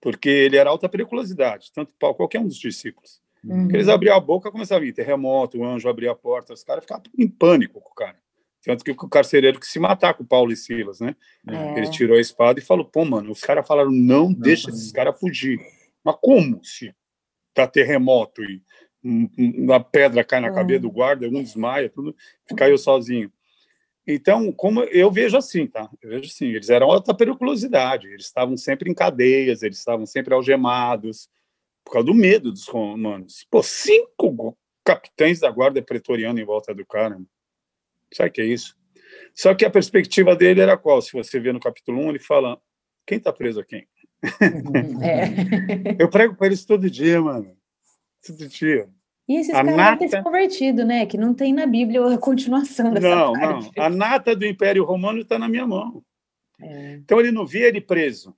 Porque 0.00 0.28
ele 0.28 0.56
era 0.56 0.70
alta 0.70 0.88
periculosidade, 0.88 1.70
tanto 1.72 1.92
para 1.98 2.14
qualquer 2.14 2.40
um 2.40 2.46
dos 2.46 2.58
discípulos. 2.58 3.20
Uhum. 3.44 3.68
Eles 3.70 3.88
abriam 3.88 4.16
a 4.16 4.20
boca, 4.20 4.50
começava 4.50 4.80
a 4.80 4.84
vir 4.84 4.92
terremoto, 4.92 5.58
o 5.58 5.64
anjo 5.64 5.88
abria 5.88 6.10
a 6.10 6.14
porta, 6.14 6.52
os 6.52 6.64
caras 6.64 6.84
ficavam 6.84 7.04
em 7.18 7.28
pânico 7.28 7.80
com 7.80 7.90
o 7.90 7.94
cara. 7.94 8.19
Tanto 8.62 8.84
que 8.84 8.90
o 8.90 9.08
carcereiro 9.08 9.58
que 9.58 9.66
se 9.66 9.78
matar 9.78 10.14
com 10.14 10.24
Paulo 10.24 10.52
e 10.52 10.56
Silas, 10.56 11.00
né? 11.00 11.16
É. 11.48 11.78
Ele 11.78 11.90
tirou 11.90 12.16
a 12.16 12.20
espada 12.20 12.58
e 12.60 12.62
falou: 12.62 12.84
pô, 12.84 13.04
mano, 13.04 13.30
os 13.32 13.40
caras 13.40 13.66
falaram, 13.66 13.90
não, 13.90 14.32
deixa 14.32 14.68
não. 14.68 14.76
esses 14.76 14.92
caras 14.92 15.18
fugir. 15.18 15.58
Mas 16.04 16.16
como 16.20 16.62
se 16.64 16.94
tá 17.54 17.66
terremoto 17.66 18.42
e 18.44 18.62
um- 19.02 19.28
um- 19.38 19.64
uma 19.64 19.80
pedra 19.82 20.22
cai 20.22 20.40
na 20.40 20.48
É. 20.48 20.52
cabeça 20.52 20.80
do 20.80 20.90
guarda, 20.90 21.26
um 21.26 21.42
desmaia, 21.42 21.88
tudo, 21.88 22.14
caiu 22.56 22.76
sozinho. 22.76 23.32
Então, 24.06 24.50
como 24.52 24.82
eu 24.84 25.10
vejo 25.10 25.36
assim, 25.36 25.66
tá? 25.66 25.88
Eu 26.02 26.10
vejo 26.10 26.24
assim, 26.30 26.46
eles 26.48 26.68
eram 26.68 26.90
alta 26.90 27.14
periculosidade, 27.14 28.08
eles 28.08 28.26
estavam 28.26 28.56
sempre 28.56 28.90
em 28.90 28.94
cadeias, 28.94 29.62
eles 29.62 29.78
estavam 29.78 30.04
sempre 30.04 30.34
algemados, 30.34 31.28
por 31.84 31.92
causa 31.92 32.06
do 32.06 32.14
medo 32.14 32.50
dos 32.50 32.66
romanos. 32.68 33.46
Pô, 33.50 33.62
cinco 33.62 34.56
capitães 34.84 35.40
da 35.40 35.50
guarda 35.50 35.80
pretoriana 35.82 36.40
em 36.40 36.44
volta 36.44 36.74
do 36.74 36.84
cara. 36.84 37.18
Sabe 38.14 38.30
o 38.30 38.32
que 38.32 38.40
é 38.40 38.46
isso? 38.46 38.76
Só 39.34 39.54
que 39.54 39.64
a 39.64 39.70
perspectiva 39.70 40.34
dele 40.36 40.60
era 40.60 40.76
qual? 40.76 41.00
Se 41.00 41.12
você 41.12 41.38
vê 41.38 41.52
no 41.52 41.60
capítulo 41.60 42.00
1, 42.06 42.10
ele 42.10 42.18
fala: 42.18 42.60
quem 43.06 43.18
está 43.18 43.32
preso 43.32 43.60
a 43.60 43.64
quem? 43.64 43.86
Uhum. 44.22 45.02
É. 45.02 45.96
Eu 45.98 46.08
prego 46.10 46.34
para 46.36 46.46
eles 46.48 46.64
todo 46.64 46.90
dia, 46.90 47.20
mano. 47.20 47.56
Todo 48.26 48.46
dia. 48.48 48.88
E 49.28 49.36
esses 49.36 49.54
A 49.54 49.58
caras 49.64 49.76
nata- 49.76 50.08
se 50.08 50.22
convertido, 50.22 50.84
né? 50.84 51.06
Que 51.06 51.16
não 51.16 51.32
tem 51.32 51.52
na 51.54 51.66
Bíblia 51.66 52.04
a 52.14 52.18
continuação 52.18 52.92
dessa 52.92 53.08
Não, 53.08 53.32
parte. 53.32 53.70
não. 53.76 53.84
A 53.84 53.88
nata 53.88 54.34
do 54.36 54.44
Império 54.44 54.84
Romano 54.84 55.20
está 55.20 55.38
na 55.38 55.48
minha 55.48 55.66
mão. 55.66 56.02
É. 56.60 56.94
Então 56.96 57.18
ele 57.20 57.30
não 57.30 57.46
via 57.46 57.68
ele 57.68 57.80
preso. 57.80 58.36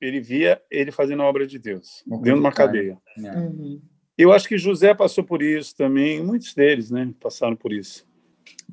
ele 0.00 0.20
via 0.20 0.60
ele 0.68 0.90
fazendo 0.90 1.22
a 1.22 1.26
obra 1.26 1.46
de 1.46 1.58
Deus, 1.60 2.02
Uma 2.06 2.16
dentro 2.16 2.34
de 2.34 2.40
uma 2.40 2.52
cadeia. 2.52 2.98
É. 3.18 3.30
Uhum. 3.38 3.80
Eu 4.18 4.32
acho 4.32 4.48
que 4.48 4.58
José 4.58 4.92
passou 4.94 5.22
por 5.22 5.40
isso 5.42 5.76
também, 5.76 6.20
muitos 6.24 6.52
deles, 6.54 6.90
né, 6.90 7.14
passaram 7.20 7.54
por 7.54 7.72
isso. 7.72 8.04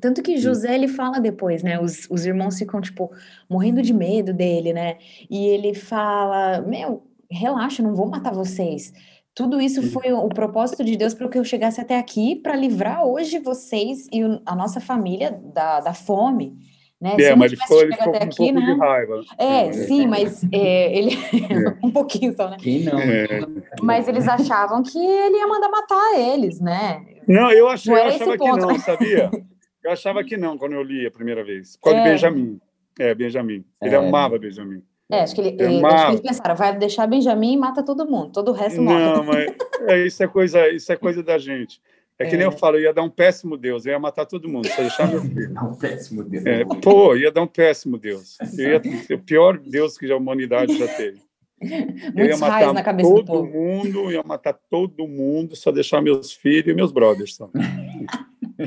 Tanto 0.00 0.22
que 0.22 0.38
José, 0.38 0.74
ele 0.74 0.88
fala 0.88 1.20
depois, 1.20 1.62
né? 1.62 1.78
Os, 1.80 2.08
os 2.10 2.24
irmãos 2.24 2.58
ficam, 2.58 2.80
tipo, 2.80 3.10
morrendo 3.48 3.82
de 3.82 3.92
medo 3.92 4.32
dele, 4.32 4.72
né? 4.72 4.96
E 5.28 5.46
ele 5.46 5.74
fala: 5.74 6.60
Meu, 6.62 7.02
relaxa, 7.30 7.82
não 7.82 7.94
vou 7.94 8.06
matar 8.08 8.32
vocês. 8.32 8.92
Tudo 9.34 9.60
isso 9.60 9.82
foi 9.90 10.12
o, 10.12 10.18
o 10.18 10.28
propósito 10.28 10.82
de 10.82 10.96
Deus 10.96 11.14
para 11.14 11.28
que 11.28 11.38
eu 11.38 11.44
chegasse 11.44 11.80
até 11.80 11.98
aqui, 11.98 12.34
para 12.36 12.56
livrar 12.56 13.04
hoje 13.06 13.38
vocês 13.38 14.08
e 14.12 14.24
o- 14.24 14.40
a 14.44 14.56
nossa 14.56 14.80
família 14.80 15.38
da, 15.54 15.80
da 15.80 15.94
fome. 15.94 16.56
Né? 17.00 17.16
É, 17.18 17.34
mas 17.34 17.52
ele 17.52 17.60
ficou, 17.62 17.80
ele 17.80 17.92
ficou 17.92 18.10
com 18.12 18.16
até 18.16 18.24
um 18.24 18.28
aqui, 18.28 18.36
pouco 18.36 18.60
né? 18.60 18.74
de 18.74 18.78
raiva. 18.78 19.20
É, 19.38 19.72
sim, 19.72 20.06
mas 20.06 20.42
é, 20.52 20.98
ele. 20.98 21.16
um 21.82 21.90
pouquinho 21.90 22.34
só, 22.36 22.50
né? 22.50 22.56
Quem 22.60 22.82
não? 22.82 22.98
É. 22.98 23.40
Mas 23.82 24.06
eles 24.06 24.28
achavam 24.28 24.82
que 24.82 24.98
ele 24.98 25.36
ia 25.38 25.46
mandar 25.46 25.70
matar 25.70 26.18
eles, 26.18 26.60
né? 26.60 27.02
Não, 27.26 27.50
eu, 27.52 27.68
achei, 27.68 27.94
Não 27.94 28.00
eu 28.00 28.08
achava 28.08 28.36
que 28.36 28.44
não, 28.52 28.68
né? 28.68 28.78
sabia? 28.80 29.30
Eu 29.84 29.90
achava 29.92 30.22
que 30.24 30.36
não 30.36 30.58
quando 30.58 30.72
eu 30.72 30.82
li 30.82 31.06
a 31.06 31.10
primeira 31.10 31.42
vez. 31.44 31.76
Por 31.76 31.84
causa 31.90 31.98
É. 31.98 32.02
de 32.04 32.10
Benjamin. 32.10 32.60
É, 32.98 33.14
Benjamin. 33.14 33.64
Ele 33.82 33.94
É. 33.94 33.98
amava 33.98 34.38
Benjamin. 34.38 34.82
É, 35.10 35.22
acho 35.22 35.34
que, 35.34 35.40
ele, 35.40 35.56
Eu 35.60 35.68
eh, 35.68 35.84
acho 35.86 36.04
que 36.06 36.10
eles 36.12 36.20
pensaram, 36.20 36.54
vai 36.54 36.78
deixar 36.78 37.06
Benjamin 37.06 37.54
e 37.54 37.56
mata 37.56 37.82
todo 37.82 38.06
mundo, 38.08 38.30
todo 38.30 38.50
o 38.50 38.52
resto 38.54 38.80
morre. 38.80 38.98
Não, 39.02 39.24
mas 39.24 39.52
é, 39.88 40.06
isso, 40.06 40.22
é 40.22 40.28
coisa, 40.28 40.68
isso 40.68 40.92
é 40.92 40.96
coisa 40.96 41.20
da 41.22 41.36
gente. 41.36 41.80
É 42.16 42.26
que 42.26 42.36
nem 42.36 42.42
É. 42.44 42.46
eu 42.46 42.52
falo, 42.52 42.76
eu 42.76 42.82
ia 42.82 42.92
dar 42.92 43.02
um 43.02 43.08
péssimo 43.10 43.56
Deus, 43.56 43.86
eu 43.86 43.92
ia 43.92 43.98
matar 43.98 44.26
todo 44.26 44.46
mundo, 44.48 44.68
só 44.68 44.82
deixar 44.82 45.08
meu 45.08 45.20
filho. 45.22 45.50
Não, 45.54 45.74
péssimo 45.74 46.22
Deus. 46.22 46.44
É, 46.46 46.64
pô, 46.64 47.16
ia 47.16 47.32
dar 47.32 47.42
um 47.42 47.46
péssimo 47.46 47.96
Deus. 47.98 48.36
Eu 48.58 48.68
ia 48.72 48.82
ser 49.02 49.14
o 49.14 49.18
pior 49.18 49.58
Deus 49.58 49.96
que 49.98 50.10
a 50.12 50.16
humanidade 50.16 50.76
já 50.78 50.86
teve. 50.86 51.18
Eu 51.60 51.68
ia 51.68 51.86
Muitos 52.14 52.40
raios 52.40 52.40
matar 52.40 52.72
na 52.74 52.82
cabeça 52.82 53.10
do 53.10 53.24
todo 53.24 53.26
povo. 53.26 53.46
mundo, 53.52 54.12
ia 54.12 54.22
matar 54.22 54.52
todo 54.70 55.08
mundo, 55.08 55.56
só 55.56 55.72
deixar 55.72 56.00
meus 56.00 56.32
filhos 56.32 56.68
e 56.68 56.74
meus 56.74 56.92
brothers. 56.92 57.34
Só. 57.36 57.50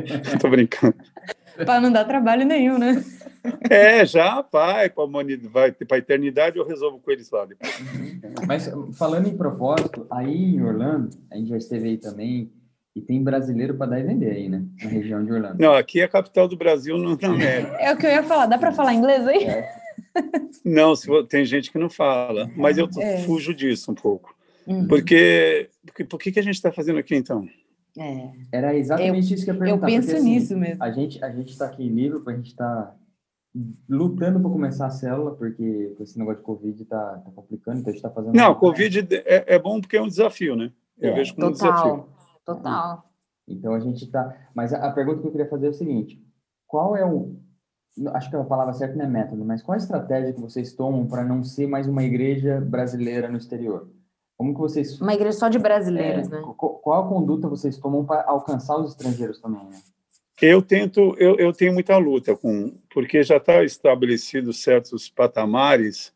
Tô 0.42 0.50
brincando. 0.50 0.96
Para 1.66 1.80
não 1.80 1.92
dar 1.92 2.06
trabalho 2.06 2.46
nenhum, 2.46 2.78
né? 2.78 3.04
É, 3.70 4.06
já, 4.06 4.42
pai, 4.42 4.90
para 4.90 5.04
a 5.92 5.98
eternidade 5.98 6.58
eu 6.58 6.66
resolvo 6.66 7.00
com 7.00 7.12
eles 7.12 7.30
lá 7.30 7.46
depois. 7.46 7.78
Mas 8.48 8.72
falando 8.98 9.28
em 9.28 9.36
propósito, 9.38 10.08
aí 10.10 10.56
em 10.56 10.64
Orlando, 10.64 11.10
a 11.32 11.36
gente 11.36 11.50
já 11.50 11.58
esteve 11.58 11.90
aí 11.90 11.98
também, 11.98 12.52
e 12.96 13.02
tem 13.02 13.24
brasileiro 13.24 13.76
para 13.76 13.88
dar 13.92 14.00
e 14.00 14.04
vender 14.04 14.32
aí, 14.32 14.48
né? 14.50 14.64
Na 14.82 14.90
região 14.90 15.24
de 15.26 15.32
Orlando. 15.32 15.58
Não, 15.60 15.74
aqui 15.74 16.00
é 16.00 16.04
a 16.04 16.08
capital 16.10 16.48
do 16.48 16.56
Brasil, 16.56 16.98
não 16.98 17.18
na 17.22 17.28
América. 17.28 17.76
É 17.80 17.92
o 17.94 17.98
que 17.98 18.06
eu 18.06 18.12
ia 18.12 18.24
falar. 18.24 18.46
Dá 18.46 18.58
para 18.58 18.72
falar 18.72 18.94
inglês 18.94 19.28
aí? 19.28 19.48
Não, 20.64 20.96
se 20.96 21.08
vo- 21.08 21.24
tem 21.24 21.44
gente 21.44 21.72
que 21.72 21.78
não 21.78 21.90
fala, 21.90 22.50
mas 22.56 22.78
eu 22.78 22.88
É. 23.00 23.18
fujo 23.24 23.54
disso 23.54 23.92
um 23.92 23.96
pouco. 23.96 24.34
Uhum. 24.66 24.88
Porque, 24.88 25.70
porque 25.86 26.04
por 26.06 26.20
que, 26.20 26.32
que 26.32 26.40
a 26.40 26.44
gente 26.44 26.56
está 26.56 26.72
fazendo 26.72 27.00
aqui 27.00 27.16
então? 27.16 27.48
É, 27.98 28.32
Era 28.52 28.76
exatamente 28.76 29.34
isso 29.34 29.46
que 29.46 29.52
eu 29.52 29.56
ia 29.56 29.60
eu 29.60 29.64
perguntar. 29.64 29.86
penso 29.88 30.08
porque, 30.08 30.20
assim, 30.20 30.30
nisso 30.34 30.58
mesmo. 30.58 30.84
A 30.84 30.92
gente 30.92 31.24
a 31.24 31.30
gente 31.30 31.50
está 31.52 31.66
aqui 31.68 31.84
em 31.84 31.90
Liverpool, 31.94 32.32
a 32.32 32.36
gente 32.36 32.48
está 32.50 32.96
lutando 33.88 34.40
para 34.40 34.50
começar 34.50 34.88
a 34.88 34.90
célula, 34.90 35.36
porque 35.36 35.94
com 35.96 36.04
esse 36.04 36.18
negócio 36.18 36.40
de 36.40 36.46
Covid 36.46 36.86
tá, 36.86 37.22
tá 37.24 37.32
complicando, 37.32 37.80
então 37.80 37.90
a 37.92 37.94
gente 37.94 38.04
está 38.04 38.10
fazendo. 38.10 38.34
Não, 38.36 38.56
Covid 38.56 39.08
é, 39.26 39.56
é 39.56 39.60
bom 39.60 39.80
porque 39.80 39.98
é 39.98 40.02
um 40.02 40.08
desafio, 40.08 40.56
né? 40.56 40.72
Eu 40.98 41.12
É, 41.12 41.14
vejo 41.14 41.36
como 41.36 41.48
um 41.48 41.52
desafio. 41.52 41.84
Total, 41.84 42.10
total. 42.46 43.10
Então 43.48 43.74
a 43.74 43.80
gente 43.80 44.06
está. 44.06 44.36
Mas 44.56 44.74
a, 44.74 44.88
a 44.88 44.92
pergunta 44.92 45.22
que 45.22 45.28
eu 45.28 45.32
queria 45.32 45.50
fazer 45.50 45.68
é 45.68 45.70
o 45.70 45.74
seguinte: 45.74 46.20
qual 46.66 46.96
é 46.98 47.06
o. 47.06 47.36
Acho 48.16 48.28
que 48.32 48.36
a 48.36 48.44
palavra 48.44 48.74
certa 48.74 48.96
não 48.96 49.06
é 49.06 49.08
método, 49.08 49.46
mas 49.46 49.62
qual 49.62 49.76
a 49.76 49.78
estratégia 49.78 50.34
que 50.34 50.42
vocês 50.42 50.74
tomam 50.74 51.06
para 51.06 51.24
não 51.24 51.44
ser 51.44 51.68
mais 51.68 51.88
uma 51.88 52.04
igreja 52.04 52.60
brasileira 52.60 53.30
no 53.30 53.38
exterior? 53.38 53.88
Como 54.38 54.54
que 54.54 54.60
vocês. 54.60 55.00
Uma 55.00 55.14
igreja 55.14 55.38
só 55.38 55.48
de 55.48 55.60
brasileiros, 55.60 56.28
é, 56.28 56.32
né? 56.32 56.42
qu- 56.58 56.80
Qual 56.80 57.06
a 57.06 57.08
conduta 57.08 57.48
vocês 57.48 57.78
tomam 57.78 58.06
para 58.06 58.24
alcançar 58.28 58.78
os 58.78 58.92
estrangeiros 58.92 59.40
também? 59.40 59.66
Né? 59.68 59.80
Eu 60.42 60.62
tento, 60.62 61.16
eu, 61.18 61.36
eu 61.38 61.54
tenho 61.54 61.74
muita 61.74 61.98
luta 61.98 62.36
com, 62.36 62.76
porque 62.94 63.24
já 63.24 63.38
está 63.38 63.64
estabelecido 63.64 64.52
certos 64.52 65.10
patamares 65.10 66.14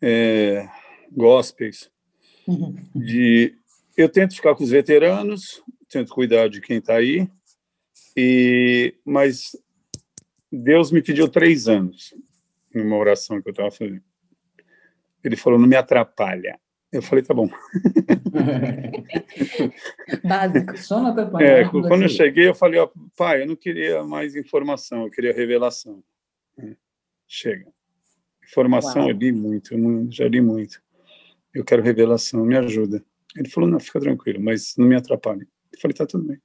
é, 0.00 0.68
gospels 1.12 1.90
de 2.94 3.54
eu 3.96 4.08
tento 4.08 4.34
ficar 4.36 4.54
com 4.54 4.64
os 4.64 4.70
veteranos, 4.70 5.62
tento 5.88 6.14
cuidar 6.14 6.48
de 6.48 6.60
quem 6.60 6.78
está 6.78 6.94
aí, 6.94 7.28
e 8.16 8.94
mas 9.04 9.56
Deus 10.50 10.90
me 10.90 11.02
pediu 11.02 11.28
três 11.28 11.68
anos 11.68 12.14
numa 12.74 12.96
oração 12.96 13.42
que 13.42 13.48
eu 13.48 13.52
estava 13.52 13.70
fazendo. 13.70 14.02
Ele 15.22 15.36
falou, 15.36 15.58
não 15.58 15.68
me 15.68 15.76
atrapalha. 15.76 16.58
Eu 16.92 17.00
falei, 17.02 17.24
tá 17.24 17.32
bom. 17.32 17.48
Básico. 20.24 20.76
Só 20.76 21.00
na 21.00 21.14
campanha. 21.14 21.46
É, 21.46 21.68
quando 21.68 22.02
eu 22.02 22.08
cheguei, 22.08 22.48
eu 22.48 22.54
falei, 22.54 22.80
ó, 22.80 22.88
pai, 23.16 23.42
eu 23.42 23.46
não 23.46 23.54
queria 23.56 24.02
mais 24.02 24.34
informação, 24.34 25.04
eu 25.04 25.10
queria 25.10 25.32
revelação. 25.32 26.02
É, 26.58 26.74
Chega. 27.28 27.66
Informação 28.44 29.02
Uau. 29.02 29.10
eu 29.10 29.16
li 29.16 29.30
muito, 29.30 29.72
eu 29.72 30.08
já 30.10 30.26
li 30.26 30.40
muito. 30.40 30.82
Eu 31.54 31.64
quero 31.64 31.82
revelação, 31.82 32.44
me 32.44 32.56
ajuda. 32.56 33.00
Ele 33.36 33.48
falou, 33.48 33.70
não, 33.70 33.78
fica 33.78 34.00
tranquilo, 34.00 34.40
mas 34.42 34.74
não 34.76 34.86
me 34.86 34.96
atrapalhe. 34.96 35.46
Eu 35.72 35.78
falei, 35.80 35.94
tá 35.96 36.04
tudo 36.04 36.24
bem. 36.24 36.38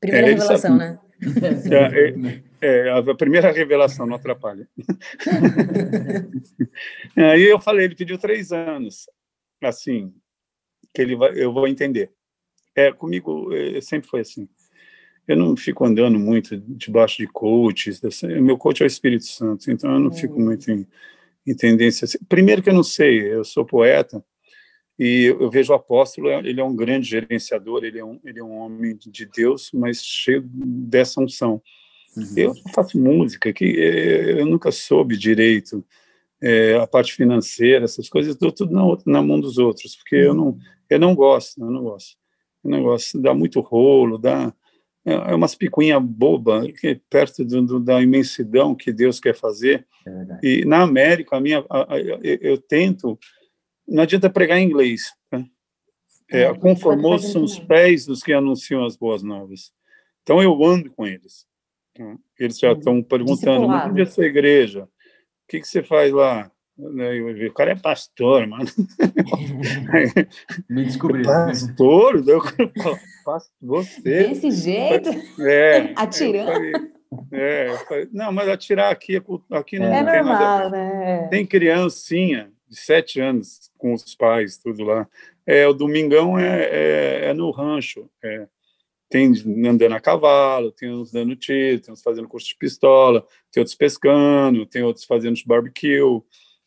Primeira 0.00 0.28
É, 0.28 0.30
revelação, 0.30 0.78
sabe- 0.78 0.78
né? 0.78 0.98
É, 2.60 2.90
a 2.90 3.14
primeira 3.14 3.52
revelação, 3.52 4.06
não 4.06 4.14
atrapalha. 4.16 4.66
Aí 7.14 7.42
eu 7.42 7.60
falei, 7.60 7.84
ele 7.84 7.94
pediu 7.94 8.16
três 8.16 8.52
anos, 8.52 9.06
assim, 9.62 10.12
que 10.92 11.02
ele 11.02 11.16
vai, 11.16 11.32
eu 11.34 11.52
vou 11.52 11.66
entender. 11.66 12.10
É, 12.74 12.92
comigo 12.92 13.52
é, 13.52 13.80
sempre 13.80 14.08
foi 14.08 14.20
assim. 14.20 14.48
Eu 15.26 15.36
não 15.36 15.56
fico 15.56 15.84
andando 15.84 16.18
muito 16.18 16.56
debaixo 16.56 17.18
de 17.18 17.26
coaches. 17.26 18.00
meu 18.42 18.58
coach 18.58 18.82
é 18.82 18.84
o 18.84 18.86
Espírito 18.86 19.24
Santo, 19.24 19.70
então 19.70 19.92
eu 19.92 20.00
não 20.00 20.12
fico 20.12 20.34
Uhum. 20.34 20.44
muito 20.44 20.70
em, 20.70 20.86
em 21.46 21.54
tendência. 21.54 22.04
assim. 22.04 22.18
Primeiro 22.28 22.62
que 22.62 22.68
eu 22.68 22.74
não 22.74 22.82
sei, 22.82 23.32
eu 23.32 23.44
sou 23.44 23.64
poeta 23.64 24.22
e 24.98 25.24
eu, 25.24 25.50
vejo 25.50 25.72
o 25.72 25.76
apóstolo, 25.76 26.30
ele 26.30 26.60
é 26.60 26.64
um 26.64 26.76
grande 26.76 27.08
gerenciador, 27.08 27.84
ele 27.84 27.98
é 27.98 28.04
um, 28.04 28.20
ele 28.24 28.38
é 28.38 28.44
um 28.44 28.56
homem 28.58 28.96
de 28.96 29.26
Deus, 29.26 29.70
mas 29.72 30.04
cheio 30.04 30.42
dessa 30.44 31.20
unção. 31.20 31.60
Uhum. 32.16 32.24
Eu 32.36 32.54
faço 32.72 32.98
música, 32.98 33.52
que 33.52 33.64
eh, 33.64 34.40
eu 34.40 34.46
nunca 34.46 34.70
soube 34.70 35.16
direito 35.16 35.84
eh, 36.44 36.76
a 36.80 36.86
parte 36.86 37.12
financeira, 37.14 37.84
essas 37.84 38.08
coisas, 38.08 38.36
dou 38.36 38.52
tudo 38.52 38.72
na, 38.72 38.82
na 39.06 39.22
mão 39.22 39.40
dos 39.40 39.56
outros, 39.58 39.96
porque 39.96 40.16
eu 40.16 40.34
não, 40.34 40.56
eu 40.90 40.98
não 40.98 41.14
gosto, 41.14 41.60
eu 41.60 41.70
não 41.70 41.82
gosto. 41.82 42.16
Eu 42.62 42.70
não 42.70 42.82
gosto, 42.82 43.20
dá 43.20 43.34
muito 43.34 43.60
rolo, 43.60 44.18
dá 44.18 44.52
é 45.06 45.12
é 45.12 45.34
umas 45.34 45.54
picuinha 45.54 46.00
boba 46.00 46.66
que 46.72 46.98
perto 47.10 47.44
do, 47.44 47.60
do- 47.60 47.80
da 47.80 48.00
imensidão 48.02 48.74
que 48.74 48.90
Deus 48.90 49.20
quer 49.20 49.34
fazer. 49.34 49.86
É. 50.06 50.38
E 50.42 50.64
na 50.64 50.80
América, 50.82 51.36
a 51.36 51.40
minha, 51.40 51.62
a- 51.68 51.94
a- 51.94 52.00
eu, 52.00 52.18
eu 52.40 52.56
tento, 52.58 53.18
não 53.86 54.02
adianta 54.02 54.30
pregar 54.30 54.58
em 54.58 54.64
inglês. 54.66 55.12
Tá? 55.30 55.44
É, 56.30 56.44
É, 56.44 57.18
são 57.18 57.44
os 57.44 57.58
pés 57.58 58.06
dos 58.06 58.22
que 58.22 58.32
anunciam 58.32 58.82
as 58.84 58.96
boas 58.96 59.22
novas. 59.22 59.72
Então 60.22 60.42
eu 60.42 60.64
ando 60.64 60.90
com 60.90 61.06
eles. 61.06 61.46
tá? 61.94 62.16
Eles 62.38 62.58
já 62.58 62.72
Uhum. 62.72 62.78
estão 62.78 63.02
perguntando, 63.02 63.68
mas 63.68 63.90
onde 63.90 64.00
é 64.00 64.04
a 64.04 64.06
sua 64.06 64.24
igreja? 64.24 64.88
O 65.54 65.56
que, 65.56 65.60
que 65.60 65.68
você 65.68 65.84
faz 65.84 66.12
lá? 66.12 66.50
Né, 66.76 67.12
O 67.48 67.52
cara 67.52 67.70
é 67.70 67.76
pastor, 67.76 68.44
mano. 68.48 68.64
Me 70.68 70.84
descobriu. 70.84 71.24
Pastor? 71.24 72.16
Eu 72.26 72.40
falo, 72.42 72.98
"Pastor, 73.24 73.52
Você? 73.62 74.00
Desse 74.00 74.50
jeito? 74.50 75.10
É. 75.40 75.92
Atirando? 75.94 76.50
Eu 76.50 76.54
falei, 76.54 76.72
é, 77.30 77.70
eu 77.70 77.78
falei, 77.78 78.08
não, 78.12 78.32
mas 78.32 78.48
atirar 78.48 78.90
aqui, 78.90 79.14
é 79.16 79.22
aqui 79.56 79.78
não, 79.78 79.86
É 79.86 80.00
É 80.00 80.04
tem 80.04 80.04
nada 80.04 80.22
normal, 80.24 80.70
né? 80.70 81.28
Tem 81.28 81.46
criancinha 81.46 82.50
de 82.68 82.76
sete 82.76 83.20
anos 83.20 83.70
com 83.78 83.94
os 83.94 84.12
pais, 84.16 84.58
tudo 84.58 84.82
lá. 84.82 85.06
É, 85.46 85.68
o 85.68 85.72
domingão 85.72 86.36
é, 86.36 86.64
é, 86.64 87.20
é 87.26 87.32
no 87.32 87.52
rancho. 87.52 88.10
é. 88.24 88.48
Tem 89.14 89.32
andando 89.64 89.92
a 89.92 90.00
cavalo, 90.00 90.72
tem 90.72 90.92
uns 90.92 91.12
dando 91.12 91.36
tiro, 91.36 91.80
tem 91.80 91.94
uns 91.94 92.02
fazendo 92.02 92.26
curso 92.26 92.48
de 92.48 92.56
pistola, 92.56 93.24
tem 93.52 93.60
outros 93.60 93.76
pescando, 93.76 94.66
tem 94.66 94.82
outros 94.82 95.04
fazendo 95.04 95.38
barbecue. 95.46 96.20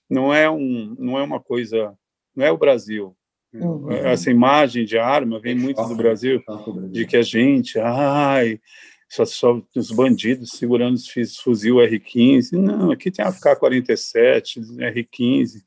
Não 0.09 0.33
é, 0.33 0.49
um, 0.49 0.95
não 0.97 1.19
é 1.19 1.23
uma 1.23 1.41
coisa... 1.41 1.93
Não 2.33 2.45
é 2.45 2.49
o 2.49 2.57
Brasil. 2.57 3.13
Uhum. 3.53 3.91
Essa 3.91 4.31
imagem 4.31 4.85
de 4.85 4.97
arma 4.97 5.41
vem 5.41 5.55
muito 5.55 5.85
do 5.85 5.93
Brasil 5.93 6.41
de 6.89 7.05
que 7.05 7.17
a 7.17 7.21
gente, 7.21 7.77
ai, 7.79 8.61
só, 9.09 9.25
só 9.25 9.61
os 9.75 9.91
bandidos 9.91 10.51
segurando 10.51 10.95
os 10.95 11.37
fuzil 11.43 11.81
R-15. 11.81 12.53
Não, 12.53 12.91
aqui 12.91 13.11
tem 13.11 13.25
a 13.25 13.33
K-47, 13.33 14.79
R-15, 14.79 15.63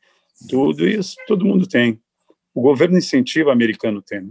tudo 0.49 0.89
isso 0.89 1.14
todo 1.26 1.45
mundo 1.45 1.66
tem. 1.66 2.01
O 2.55 2.62
governo 2.62 2.97
incentiva 2.97 3.53
americano 3.53 4.01
tem, 4.01 4.22
né? 4.22 4.31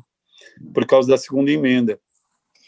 por 0.74 0.88
causa 0.88 1.10
da 1.10 1.18
segunda 1.18 1.52
emenda. 1.52 2.00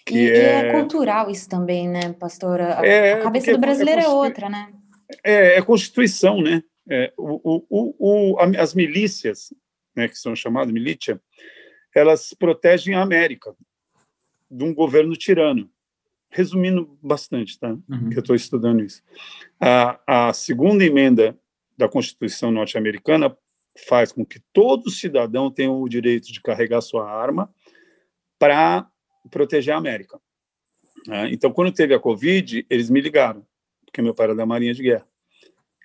E, 0.02 0.12
Que 0.12 0.18
e 0.18 0.30
é... 0.30 0.68
é, 0.68 0.72
cultural 0.74 1.30
isso 1.30 1.48
também, 1.48 1.88
né, 1.88 2.14
pastora? 2.14 2.80
A, 2.80 2.86
É, 2.86 3.14
a 3.14 3.24
cabeça 3.24 3.52
do 3.52 3.60
brasileiro 3.60 4.02
é 4.02 4.06
é 4.06 4.08
outra, 4.08 4.50
né? 4.50 4.74
é, 5.24 5.58
é 5.58 5.62
Constituição, 5.62 6.42
né? 6.42 6.64
É, 6.90 7.14
o, 7.18 7.66
o, 7.70 7.96
o, 8.00 8.40
as 8.58 8.74
milícias, 8.74 9.54
né, 9.96 10.08
que 10.08 10.18
são 10.18 10.36
chamadas 10.36 10.74
milícia, 10.74 11.22
elas 11.96 12.34
protegem 12.34 12.96
a 12.96 13.02
América 13.02 13.56
de 14.50 14.64
um 14.64 14.74
governo 14.74 15.16
tirano. 15.16 15.70
Resumindo 16.30 16.98
bastante, 17.02 17.60
tá? 17.60 17.70
Uhum. 17.70 18.10
Que 18.10 18.18
eu 18.18 18.22
estou 18.22 18.36
estudando 18.36 18.82
isso. 18.82 19.04
A, 19.60 20.30
a 20.30 20.34
segunda 20.34 20.84
emenda 20.84 21.38
da 21.78 21.90
Constituição 21.90 22.52
norte-americana 22.52 23.36
faz 23.88 24.12
com 24.12 24.26
que 24.26 24.40
todo 24.54 24.90
cidadão 24.90 25.52
tenha 25.52 25.72
o 25.72 25.88
direito 25.90 26.32
de 26.32 26.42
carregar 26.42 26.82
sua 26.82 27.10
arma 27.10 27.54
para 28.40 28.90
proteger 29.30 29.74
a 29.74 29.78
América. 29.78 30.20
É, 31.10 31.30
então, 31.32 31.52
quando 31.52 31.72
teve 31.72 31.94
a 31.94 32.00
Covid, 32.00 32.66
eles 32.70 32.90
me 32.90 33.02
ligaram, 33.02 33.46
porque 33.86 34.02
meu 34.02 34.14
pai 34.14 34.28
era 34.28 34.36
da 34.36 34.46
Marinha 34.46 34.74
de 34.74 34.84
Guerra. 34.84 35.08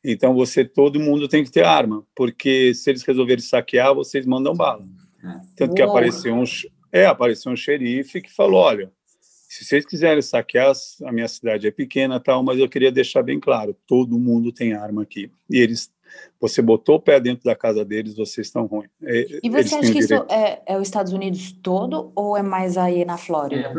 Então, 0.04 0.34
você, 0.34 0.64
todo 0.64 1.00
mundo 1.00 1.26
tem 1.26 1.42
que 1.42 1.50
ter 1.50 1.64
arma, 1.64 2.06
porque 2.14 2.74
se 2.74 2.90
eles 2.90 3.02
resolverem 3.02 3.42
saquear, 3.42 3.94
vocês 3.94 4.24
mandam 4.26 4.54
bala. 4.54 4.86
É. 5.24 5.40
Tanto 5.56 5.74
que 5.74 5.82
apareceu 5.82 6.34
um, 6.34 6.44
é, 6.92 7.06
apareceu 7.06 7.50
um 7.50 7.56
xerife 7.56 8.20
que 8.20 8.32
falou, 8.32 8.60
olha, 8.60 8.92
se 9.20 9.64
vocês 9.64 9.86
quiserem 9.86 10.22
saquear, 10.22 10.72
a 11.04 11.12
minha 11.12 11.26
cidade 11.26 11.66
é 11.66 11.70
pequena, 11.70 12.20
tal, 12.20 12.42
mas 12.42 12.58
eu 12.58 12.68
queria 12.68 12.92
deixar 12.92 13.22
bem 13.22 13.40
claro, 13.40 13.76
todo 13.86 14.18
mundo 14.18 14.52
tem 14.52 14.74
arma 14.74 15.02
aqui. 15.02 15.30
E 15.50 15.58
eles 15.58 15.90
você 16.40 16.60
botou 16.60 16.96
o 16.96 17.00
pé 17.00 17.18
dentro 17.20 17.44
da 17.44 17.54
casa 17.54 17.84
deles, 17.84 18.16
vocês 18.16 18.46
estão 18.46 18.66
ruins. 18.66 18.90
É, 19.02 19.38
e 19.42 19.48
você 19.48 19.74
acha 19.74 19.92
que 19.92 19.98
isso 19.98 20.14
é, 20.28 20.62
é, 20.66 20.76
os 20.76 20.86
Estados 20.86 21.12
Unidos 21.12 21.52
todo 21.52 22.12
ou 22.14 22.36
é 22.36 22.42
mais 22.42 22.76
aí 22.76 23.04
na 23.04 23.16
Flórida? 23.16 23.72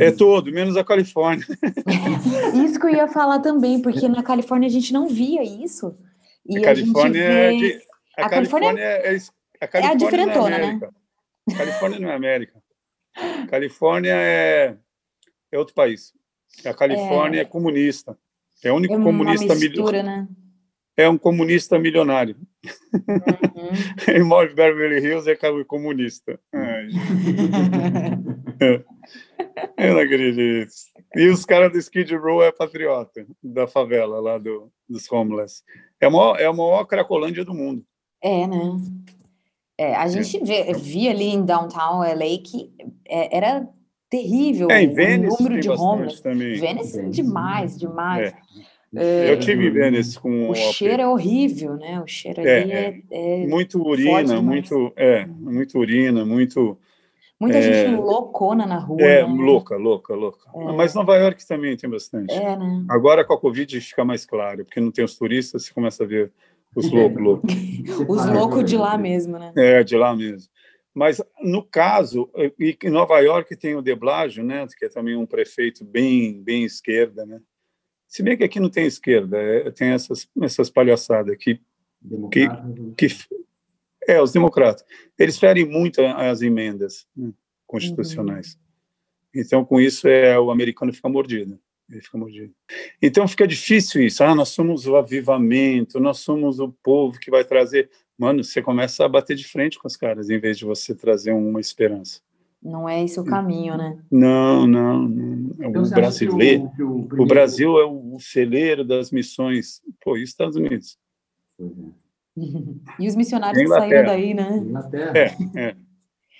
É, 0.00 0.06
é 0.06 0.12
todo, 0.12 0.50
menos 0.52 0.76
a 0.76 0.84
Califórnia. 0.84 1.46
isso 2.64 2.78
que 2.78 2.86
eu 2.86 2.90
ia 2.90 3.08
falar 3.08 3.40
também, 3.40 3.80
porque 3.80 4.08
na 4.08 4.22
Califórnia 4.22 4.68
a 4.68 4.72
gente 4.72 4.92
não 4.92 5.08
via 5.08 5.42
isso. 5.42 5.96
E 6.48 6.58
a 6.58 6.62
Califórnia, 6.62 7.26
a 7.26 7.50
vê... 7.50 7.56
de... 7.56 7.80
a, 8.16 8.26
a 8.26 8.28
Califórnia, 8.28 8.80
é, 8.80 9.14
é, 9.14 9.18
a 9.60 9.66
Califórnia 9.68 9.88
é 9.88 9.92
a 9.92 9.94
diferentona, 9.94 10.58
né? 10.58 10.80
A 11.50 11.56
Califórnia 11.56 12.00
não 12.00 12.10
é 12.10 12.14
América. 12.14 12.62
A 13.16 13.46
Califórnia 13.46 14.14
é, 14.14 14.76
é 15.52 15.58
outro 15.58 15.74
país. 15.74 16.12
A 16.64 16.74
Califórnia 16.74 17.42
é, 17.42 17.44
comunista. 17.44 18.16
É 18.62 18.72
o 18.72 18.76
único 18.76 18.94
é 18.94 19.02
comunista 19.02 19.54
mistura, 19.54 20.02
né? 20.02 20.26
É 20.96 21.08
um 21.08 21.18
comunista 21.18 21.78
milionário. 21.78 22.36
Uhum. 22.94 23.70
Ele 24.08 24.24
mora 24.24 24.50
em 24.50 24.54
Beverly 24.54 25.06
Hills 25.06 25.28
e 25.28 25.32
é 25.32 25.64
comunista. 25.64 26.40
Ai. 26.54 26.88
Eu 29.76 29.94
não 29.94 30.00
acredito. 30.00 30.72
E 31.14 31.28
os 31.28 31.44
caras 31.44 31.72
do 31.72 31.78
Skid 31.78 32.14
Row 32.16 32.42
é 32.42 32.50
patriota 32.50 33.26
da 33.42 33.66
favela 33.66 34.20
lá 34.20 34.38
do, 34.38 34.72
dos 34.88 35.10
homeless. 35.10 35.62
É 36.00 36.06
a 36.06 36.10
maior, 36.10 36.40
é 36.40 36.46
a 36.46 36.52
maior 36.52 36.84
cracolândia 36.84 37.44
do 37.44 37.54
mundo. 37.54 37.84
É, 38.22 38.46
né? 38.46 38.80
É, 39.78 39.94
a 39.94 40.08
gente 40.08 40.42
vê, 40.42 40.72
via 40.72 41.10
ali 41.10 41.26
em 41.26 41.44
downtown 41.44 42.00
LA 42.00 42.38
que 42.42 42.72
é, 43.06 43.36
era 43.36 43.68
terrível 44.08 44.70
é, 44.70 44.86
Venice 44.86 45.36
o 45.36 45.42
número 45.42 45.60
de 45.60 45.68
homeless. 45.68 46.22
Também. 46.22 46.58
Venice, 46.58 47.10
demais, 47.10 47.78
demais. 47.78 48.32
É. 48.32 48.45
É, 48.96 49.32
eu 49.32 49.38
tive 49.38 49.70
Vênice 49.70 50.18
com 50.18 50.50
o 50.50 50.54
cheiro 50.54 51.02
é 51.02 51.06
horrível, 51.06 51.76
né? 51.76 52.00
O 52.00 52.06
cheiro 52.06 52.40
é, 52.40 52.62
ali 52.62 52.72
é, 52.72 53.02
é, 53.10 53.42
é 53.42 53.46
muito 53.46 53.80
urina, 53.82 54.40
muito 54.40 54.92
é, 54.96 55.26
muito 55.26 55.78
urina, 55.78 56.24
muito 56.24 56.78
muita 57.38 57.60
gente 57.60 57.94
loucona 57.94 58.64
na 58.64 58.78
rua. 58.78 59.02
É, 59.02 59.22
né? 59.22 59.44
louca, 59.44 59.76
louca, 59.76 60.14
louca. 60.14 60.50
Mas 60.74 60.94
Nova 60.94 61.16
York 61.16 61.46
também 61.46 61.76
tem 61.76 61.90
bastante. 61.90 62.32
É, 62.32 62.56
né? 62.56 62.84
Agora 62.88 63.24
com 63.24 63.34
a 63.34 63.40
Covid 63.40 63.80
fica 63.80 64.04
mais 64.04 64.24
claro, 64.24 64.64
porque 64.64 64.80
não 64.80 64.90
tem 64.90 65.04
os 65.04 65.16
turistas, 65.16 65.64
você 65.64 65.74
começa 65.74 66.04
a 66.04 66.06
ver 66.06 66.32
os 66.74 66.90
loucos, 66.90 67.22
loucos. 67.22 67.54
os 68.08 68.26
loucos 68.26 68.64
de 68.64 68.76
lá 68.76 68.96
mesmo, 68.96 69.38
né? 69.38 69.52
É, 69.56 69.82
de 69.82 69.96
lá 69.96 70.14
mesmo. 70.16 70.48
Mas, 70.94 71.22
no 71.42 71.62
caso, 71.62 72.30
em 72.58 72.90
Nova 72.90 73.18
York 73.20 73.54
tem 73.56 73.74
o 73.74 73.82
De 73.82 73.94
Blasio, 73.94 74.42
né, 74.42 74.66
que 74.78 74.86
é 74.86 74.88
também 74.88 75.14
um 75.14 75.26
prefeito 75.26 75.84
bem, 75.84 76.42
bem 76.42 76.64
esquerda, 76.64 77.26
né? 77.26 77.38
Se 78.08 78.22
bem 78.22 78.36
que 78.36 78.44
aqui 78.44 78.60
não 78.60 78.70
tem 78.70 78.86
esquerda, 78.86 79.36
é, 79.36 79.70
tem 79.70 79.90
essas, 79.90 80.28
essas 80.42 80.70
palhaçadas 80.70 81.32
aqui. 81.32 81.60
Que, 82.30 82.46
que, 82.96 83.08
é, 84.06 84.20
os 84.22 84.32
democratas. 84.32 84.84
Eles 85.18 85.38
ferem 85.38 85.64
muito 85.64 86.00
as 86.00 86.40
emendas 86.40 87.06
né, 87.16 87.32
constitucionais. 87.66 88.54
Uhum. 88.54 89.40
Então, 89.42 89.64
com 89.64 89.80
isso, 89.80 90.06
é 90.06 90.38
o 90.38 90.50
americano 90.50 90.92
fica 90.92 91.08
mordido. 91.08 91.58
Ele 91.90 92.00
fica 92.00 92.16
mordido. 92.16 92.52
Então, 93.02 93.26
fica 93.26 93.46
difícil 93.46 94.02
isso. 94.02 94.22
Ah, 94.22 94.34
nós 94.34 94.50
somos 94.50 94.86
o 94.86 94.96
avivamento, 94.96 96.00
nós 96.00 96.18
somos 96.18 96.58
o 96.58 96.70
povo 96.82 97.18
que 97.18 97.30
vai 97.30 97.44
trazer. 97.44 97.90
Mano, 98.16 98.42
você 98.42 98.62
começa 98.62 99.04
a 99.04 99.08
bater 99.08 99.36
de 99.36 99.46
frente 99.46 99.78
com 99.78 99.86
os 99.86 99.96
caras, 99.96 100.30
em 100.30 100.38
vez 100.38 100.58
de 100.58 100.64
você 100.64 100.94
trazer 100.94 101.32
uma 101.32 101.60
esperança. 101.60 102.20
Não 102.62 102.88
é 102.88 103.04
esse 103.04 103.20
o 103.20 103.24
caminho, 103.24 103.76
né? 103.76 103.98
Não, 104.10 104.66
não. 104.66 105.08
não. 105.08 105.50
Então, 105.60 105.82
o 105.82 105.90
brasileiro. 105.90 106.62
O, 106.62 106.66
o, 106.66 106.70
primeiro... 106.70 107.22
o, 107.22 107.26
Brasil 107.26 107.78
é 107.78 107.84
o 107.84 108.18
celeiro 108.18 108.84
das 108.84 109.10
missões. 109.10 109.80
Pô, 110.02 110.16
e 110.16 110.22
os 110.22 110.30
Estados 110.30 110.56
Unidos? 110.56 110.98
e 112.98 113.08
os 113.08 113.14
missionários 113.14 113.62
que 113.62 113.68
saíram 113.68 114.06
daí, 114.06 114.34
né? 114.34 114.56
Inglaterra. 114.56 115.12
É, 115.16 115.36
é. 115.56 115.76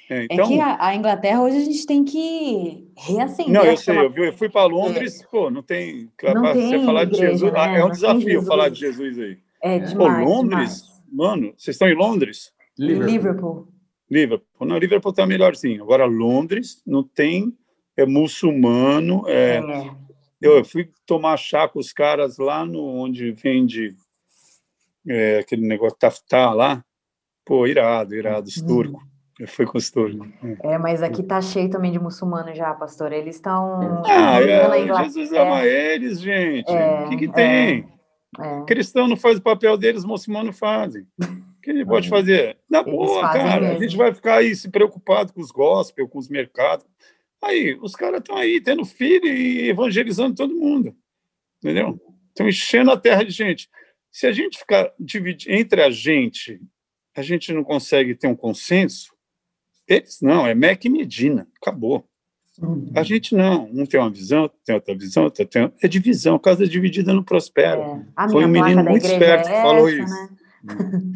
É, 0.09 0.25
então... 0.31 0.45
é 0.45 0.49
que 0.49 0.61
a, 0.61 0.87
a, 0.87 0.95
Inglaterra 0.95 1.43
hoje 1.43 1.57
a 1.57 1.65
gente 1.65 1.85
tem 1.85 2.05
que 2.05 2.89
reacender. 2.97 3.53
Não, 3.53 3.65
eu 3.65 3.77
sei, 3.77 3.97
eu, 3.97 4.15
eu 4.15 4.33
fui 4.33 4.49
para 4.49 4.65
Londres, 4.67 5.21
é. 5.21 5.27
pô, 5.27 5.51
não 5.51 5.63
tem. 5.63 6.09
Não 6.23 6.53
tem 6.53 6.69
você 6.69 6.85
falar 6.85 7.03
igreja, 7.03 7.23
de 7.23 7.31
Jesus. 7.33 7.53
Né? 7.53 7.79
É 7.81 7.85
um 7.85 7.91
desafio 7.91 8.43
falar 8.43 8.69
de 8.69 8.79
Jesus 8.79 9.19
aí. 9.19 9.39
É 9.61 9.79
demais. 9.81 9.95
Pô, 9.95 10.31
Londres, 10.31 10.83
demais. 10.83 11.03
mano, 11.11 11.55
vocês 11.57 11.75
estão 11.75 11.89
em 11.89 11.97
Londres? 11.97 12.53
Liverpool. 12.79 13.11
Liverpool. 13.11 13.69
Liverpool. 14.11 14.67
Não, 14.67 14.79
Liverpool 14.79 15.11
está 15.11 15.27
melhorzinho. 15.27 15.83
Agora, 15.83 16.05
Londres 16.05 16.83
não 16.87 17.03
tem, 17.03 17.53
é 17.97 18.07
muçulmano. 18.07 19.25
É, 19.29 19.59
é. 19.59 19.91
Eu 20.41 20.65
fui 20.65 20.91
tomar 21.05 21.37
chá 21.37 21.69
com 21.69 21.79
os 21.79 21.93
caras 21.93 22.39
lá 22.39 22.65
no 22.65 22.85
onde 22.85 23.33
vende 23.33 23.95
é, 25.09 25.39
aquele 25.39 25.67
negócio 25.67 25.99
tá 26.29 26.53
lá. 26.53 26.85
Pô, 27.45 27.67
irado, 27.67 28.15
irado, 28.15 28.49
os 28.49 28.57
uhum. 28.59 28.67
turcos. 28.67 29.03
Eu 29.39 29.49
fui 29.49 29.67
com 29.67 29.77
os 29.77 29.91
turcos. 29.91 30.29
É. 30.63 30.75
é, 30.75 30.79
mas 30.79 31.03
aqui 31.03 31.23
tá 31.23 31.41
cheio 31.41 31.71
também 31.71 31.93
de 31.93 31.99
muçulmano 31.99 32.55
já, 32.55 32.73
pastor. 32.75 33.13
Eles 33.13 33.37
estão. 33.37 34.03
Ah, 34.07 34.41
é, 34.41 35.05
Jesus 35.05 35.33
ama 35.33 35.65
eles, 35.65 36.21
gente. 36.21 36.71
É, 36.71 37.05
o 37.05 37.09
que, 37.11 37.17
que 37.17 37.29
tem? 37.29 37.89
É, 38.39 38.65
Cristão 38.67 39.07
não 39.07 39.17
faz 39.17 39.39
o 39.39 39.43
papel 39.43 39.77
deles, 39.77 40.05
muçulmano 40.05 40.53
fazem 40.53 41.07
que 41.67 41.71
ele 41.73 41.85
pode 41.85 42.09
fazer? 42.09 42.57
Na 42.71 42.81
boa, 42.81 43.23
cara. 43.23 43.61
Mesmo. 43.61 43.77
A 43.77 43.83
gente 43.83 43.97
vai 43.97 44.15
ficar 44.15 44.37
aí 44.37 44.55
se 44.55 44.71
preocupado 44.71 45.33
com 45.33 45.41
os 45.41 45.51
gospel, 45.51 46.09
com 46.09 46.19
os 46.19 46.29
mercados. 46.29 46.87
Aí, 47.43 47.77
os 47.83 47.97
caras 47.97 48.21
estão 48.21 48.37
aí 48.37 48.61
tendo 48.61 48.85
filho 48.85 49.27
e 49.27 49.69
evangelizando 49.69 50.37
todo 50.37 50.55
mundo. 50.55 50.97
Entendeu? 51.59 52.01
Estão 52.29 52.49
enchendo 52.49 52.93
a 52.93 52.97
terra 52.97 53.25
de 53.25 53.33
gente. 53.33 53.69
Se 54.13 54.29
a 54.29 54.33
gente 54.33 54.59
ficar 54.59 54.93
dividir 54.99 55.53
entre 55.53 55.83
a 55.83 55.91
gente, 55.91 56.61
a 57.17 57.23
gente 57.23 57.53
não 57.53 57.65
consegue 57.65 58.15
ter 58.15 58.29
um 58.29 58.37
consenso, 58.37 59.13
eles 59.89 60.21
não, 60.21 60.47
é 60.47 60.55
Mac 60.55 60.85
e 60.85 60.89
Medina, 60.89 61.49
acabou. 61.61 62.09
A 62.95 63.03
gente 63.03 63.35
não, 63.35 63.65
um 63.65 63.85
tem 63.85 64.01
uma 64.01 64.11
visão, 64.11 64.51
tem 64.65 64.75
outra 64.75 64.97
visão, 64.97 65.25
outra 65.25 65.45
tem... 65.45 65.71
é 65.83 65.89
divisão, 65.89 66.39
casa 66.39 66.67
dividida 66.67 67.13
não 67.13 67.23
prospera. 67.23 67.83
É. 68.19 68.29
Foi 68.31 68.45
um 68.45 68.49
menino 68.49 68.83
muito 68.85 69.05
esperto 69.05 69.47
que 69.47 69.53
é 69.53 69.63
falou 69.63 69.89
essa, 69.89 70.03
isso. 70.03 70.15
Né? 70.15 70.29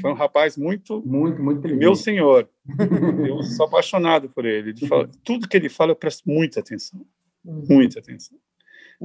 Foi 0.01 0.11
um 0.11 0.15
rapaz 0.15 0.57
muito, 0.57 1.03
muito, 1.05 1.43
muito 1.43 1.69
meu 1.69 1.95
senhor. 1.95 2.49
Eu 3.29 3.43
sou 3.43 3.67
apaixonado 3.67 4.29
por 4.29 4.45
ele. 4.45 4.71
ele 4.71 4.87
fala, 4.87 5.11
tudo 5.25 5.49
que 5.49 5.57
ele 5.57 5.69
fala 5.69 5.93
eu 5.93 5.97
presto 5.97 6.29
muita 6.29 6.61
atenção, 6.61 7.05
uhum. 7.45 7.65
muita 7.69 7.99
atenção. 7.99 8.39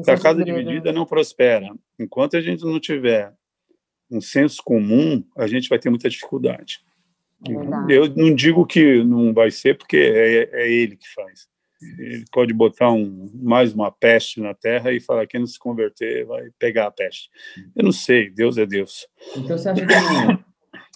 a 0.08 0.12
é 0.12 0.18
casa 0.18 0.44
dividida 0.44 0.92
não 0.92 1.06
prospera. 1.06 1.74
Enquanto 2.00 2.38
a 2.38 2.42
gente 2.42 2.64
não 2.64 2.80
tiver 2.80 3.34
um 4.10 4.22
senso 4.22 4.62
comum, 4.64 5.24
a 5.36 5.48
gente 5.48 5.70
vai 5.70 5.80
ter 5.80 5.90
muita 5.90 6.10
dificuldade. 6.10 6.80
É 7.48 7.98
eu 7.98 8.10
não 8.16 8.34
digo 8.34 8.66
que 8.66 9.04
não 9.04 9.34
vai 9.34 9.52
ser, 9.52 9.78
porque 9.78 9.98
é, 9.98 10.50
é 10.52 10.72
ele 10.72 10.96
que 10.96 11.08
faz. 11.14 11.48
Ele 11.82 12.24
pode 12.32 12.54
botar 12.54 12.92
um, 12.92 13.30
mais 13.34 13.74
uma 13.74 13.92
peste 13.92 14.40
na 14.40 14.54
terra 14.54 14.92
e 14.92 15.00
falar: 15.00 15.28
quem 15.28 15.40
não 15.40 15.48
se 15.48 15.60
converter 15.60 16.26
vai 16.26 16.50
pegar 16.58 16.88
a 16.88 16.92
peste. 16.92 17.30
Eu 17.76 17.84
não 17.84 17.92
sei, 17.92 18.30
Deus 18.30 18.58
é 18.58 18.66
Deus. 18.66 19.08
Então 19.36 19.58
você 19.58 19.70
acha 19.70 19.86
que, 19.86 19.94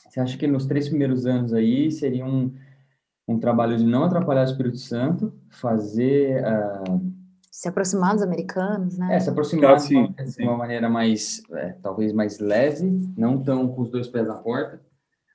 você 0.10 0.20
acha 0.20 0.38
que 0.38 0.48
nos 0.48 0.66
três 0.66 0.88
primeiros 0.88 1.26
anos 1.26 1.54
aí 1.54 1.92
seria 1.92 2.26
um, 2.26 2.54
um 3.28 3.40
trabalho 3.40 3.78
de 3.78 3.86
não 3.86 4.04
atrapalhar 4.04 4.42
o 4.42 4.52
Espírito 4.52 4.78
Santo, 4.78 5.34
fazer. 5.50 6.42
Uh, 6.44 7.20
se 7.52 7.68
aproximar 7.68 8.14
dos 8.14 8.24
americanos, 8.24 8.98
né? 8.98 9.18
É, 9.18 9.20
se 9.20 9.30
aproximar 9.30 9.74
ah, 9.74 9.80
sim, 9.80 10.14
de, 10.14 10.22
uma, 10.22 10.26
de 10.26 10.44
uma 10.44 10.58
maneira 10.58 10.88
mais, 10.88 11.42
é, 11.52 11.74
talvez 11.82 12.14
mais 12.14 12.40
leve, 12.40 12.86
não 13.18 13.44
tão 13.44 13.68
com 13.68 13.82
os 13.82 13.92
dois 13.92 14.08
pés 14.08 14.26
na 14.26 14.36
porta, 14.36 14.82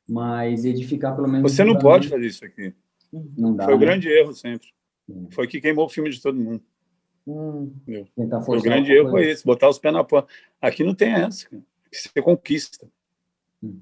mas 0.09 0.65
edificar 0.65 1.15
pelo 1.15 1.29
menos. 1.29 1.53
Você 1.53 1.63
não 1.63 1.79
pode 1.79 2.09
fazer 2.09 2.27
isso 2.27 2.45
aqui. 2.45 2.75
Não 3.37 3.55
dá. 3.55 3.65
Foi 3.65 3.75
o 3.75 3.77
um 3.77 3.81
né? 3.81 3.87
grande 3.87 4.09
erro 4.09 4.33
sempre. 4.33 4.74
Foi 5.31 5.47
que 5.47 5.61
queimou 5.61 5.87
o 5.87 5.89
filme 5.89 6.11
de 6.11 6.21
todo 6.21 6.39
mundo. 6.39 6.63
Hum. 7.27 7.73
o 8.29 8.61
grande 8.61 8.93
erro 8.93 9.11
foi 9.11 9.31
esse, 9.31 9.45
botar 9.45 9.69
os 9.69 9.79
pés 9.79 9.95
na 9.95 10.05
porta. 10.05 10.29
Aqui 10.61 10.85
não 10.85 10.95
tem 10.95 11.13
essa, 11.13 11.49
cara. 11.49 11.63
Você 11.91 12.23
conquista. 12.23 12.87
Uhum. 13.63 13.81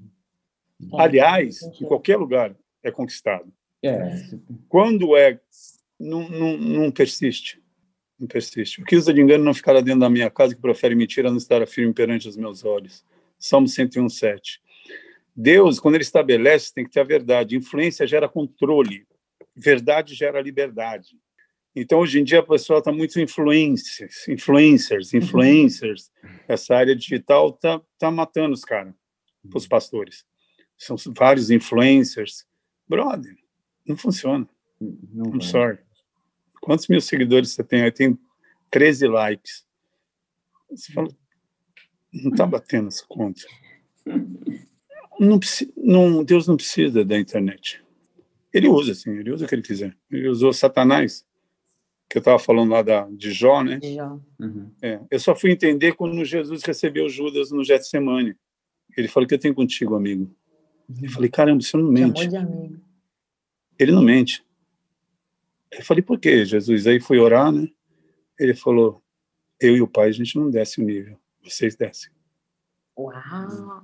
Aliás, 0.93 1.61
em 1.63 1.85
qualquer 1.85 2.17
lugar 2.17 2.55
é 2.81 2.91
conquistado. 2.91 3.51
É. 3.81 4.15
Quando 4.69 5.17
é, 5.17 5.39
não, 5.99 6.29
não, 6.29 6.57
não 6.57 6.91
persiste. 6.91 7.61
Não 8.19 8.27
persiste. 8.27 8.81
O 8.81 8.85
que 8.85 8.95
usa 8.95 9.13
de 9.13 9.21
engano 9.21 9.43
não 9.43 9.53
ficará 9.53 9.81
dentro 9.81 10.01
da 10.01 10.09
minha 10.09 10.29
casa, 10.29 10.55
que 10.55 10.61
profere 10.61 10.95
mentira, 10.95 11.29
não 11.29 11.37
estará 11.37 11.65
firme 11.65 11.93
perante 11.93 12.27
os 12.27 12.37
meus 12.37 12.63
olhos. 12.63 13.03
Salmo 13.37 13.67
101, 13.67 14.07
7. 14.07 14.61
Deus, 15.35 15.79
quando 15.79 15.95
ele 15.95 16.03
estabelece, 16.03 16.73
tem 16.73 16.85
que 16.85 16.91
ter 16.91 16.99
a 16.99 17.03
verdade. 17.03 17.57
Influência 17.57 18.05
gera 18.05 18.29
controle. 18.29 19.05
Verdade 19.55 20.15
gera 20.15 20.41
liberdade. 20.41 21.17
Então, 21.75 21.99
hoje 21.99 22.19
em 22.19 22.23
dia, 22.23 22.39
a 22.39 22.43
pessoa 22.45 22.79
está 22.79 22.91
muito 22.91 23.19
influencers, 23.19 24.27
influencers, 24.27 25.11
uhum. 25.11 25.19
influencers. 25.19 26.11
Essa 26.47 26.75
área 26.75 26.95
digital 26.95 27.49
está 27.49 27.81
tá 27.97 28.11
matando 28.11 28.53
os 28.53 28.63
caras, 28.63 28.93
os 29.53 29.67
pastores. 29.67 30.23
São 30.77 30.95
vários 31.15 31.49
influencers. 31.49 32.45
Brother, 32.87 33.35
não 33.87 33.97
funciona. 33.97 34.47
Não 34.79 35.33
I'm 35.33 35.41
sorry. 35.41 35.79
Quantos 36.61 36.87
mil 36.87 37.01
seguidores 37.01 37.51
você 37.51 37.63
tem? 37.63 37.81
Aí 37.81 37.91
tem 37.91 38.17
13 38.69 39.07
likes. 39.07 39.65
Você 40.69 40.93
fala, 40.93 41.07
não 42.13 42.31
está 42.31 42.45
batendo 42.45 42.87
essa 42.87 43.05
conta. 43.07 43.41
Não, 45.19 45.39
não, 45.77 46.23
Deus 46.23 46.47
não 46.47 46.57
precisa 46.57 47.05
da 47.05 47.19
internet. 47.19 47.82
Ele 48.53 48.67
usa, 48.67 48.93
sim, 48.93 49.11
ele 49.17 49.31
usa 49.31 49.45
o 49.45 49.47
que 49.47 49.55
ele 49.55 49.61
quiser. 49.61 49.97
Ele 50.11 50.27
usou 50.29 50.53
Satanás, 50.53 51.25
que 52.07 52.17
eu 52.17 52.19
estava 52.19 52.37
falando 52.37 52.71
lá 52.71 52.83
da, 52.83 53.07
de 53.09 53.31
Jó, 53.31 53.63
né? 53.63 53.79
De 53.79 53.95
Jó. 53.95 54.19
Uhum. 54.39 54.71
É, 54.81 54.99
eu 55.09 55.19
só 55.19 55.35
fui 55.35 55.51
entender 55.51 55.93
quando 55.93 56.23
Jesus 56.23 56.61
recebeu 56.63 57.09
Judas 57.09 57.51
no 57.51 57.63
Getsemane. 57.63 58.35
Ele 58.95 59.07
falou 59.07 59.27
que 59.27 59.33
eu 59.33 59.39
tenho 59.39 59.55
contigo, 59.55 59.95
amigo. 59.95 60.31
Uhum. 60.87 60.97
Eu 61.01 61.09
falei, 61.09 61.29
caramba, 61.29 61.61
você 61.61 61.75
não 61.75 61.91
mente. 61.91 62.29
Ele 63.79 63.91
não 63.91 64.03
mente. 64.03 64.45
Eu 65.71 65.83
falei, 65.83 66.03
por 66.03 66.19
quê, 66.19 66.45
Jesus? 66.45 66.85
Aí 66.85 66.99
fui 66.99 67.17
orar, 67.17 67.51
né? 67.51 67.67
Ele 68.39 68.53
falou, 68.53 69.03
eu 69.59 69.75
e 69.75 69.81
o 69.81 69.87
pai, 69.87 70.09
a 70.09 70.11
gente 70.11 70.37
não 70.37 70.51
desce 70.51 70.79
o 70.79 70.85
nível, 70.85 71.17
vocês 71.43 71.75
descem. 71.75 72.11
Uau! 72.97 73.83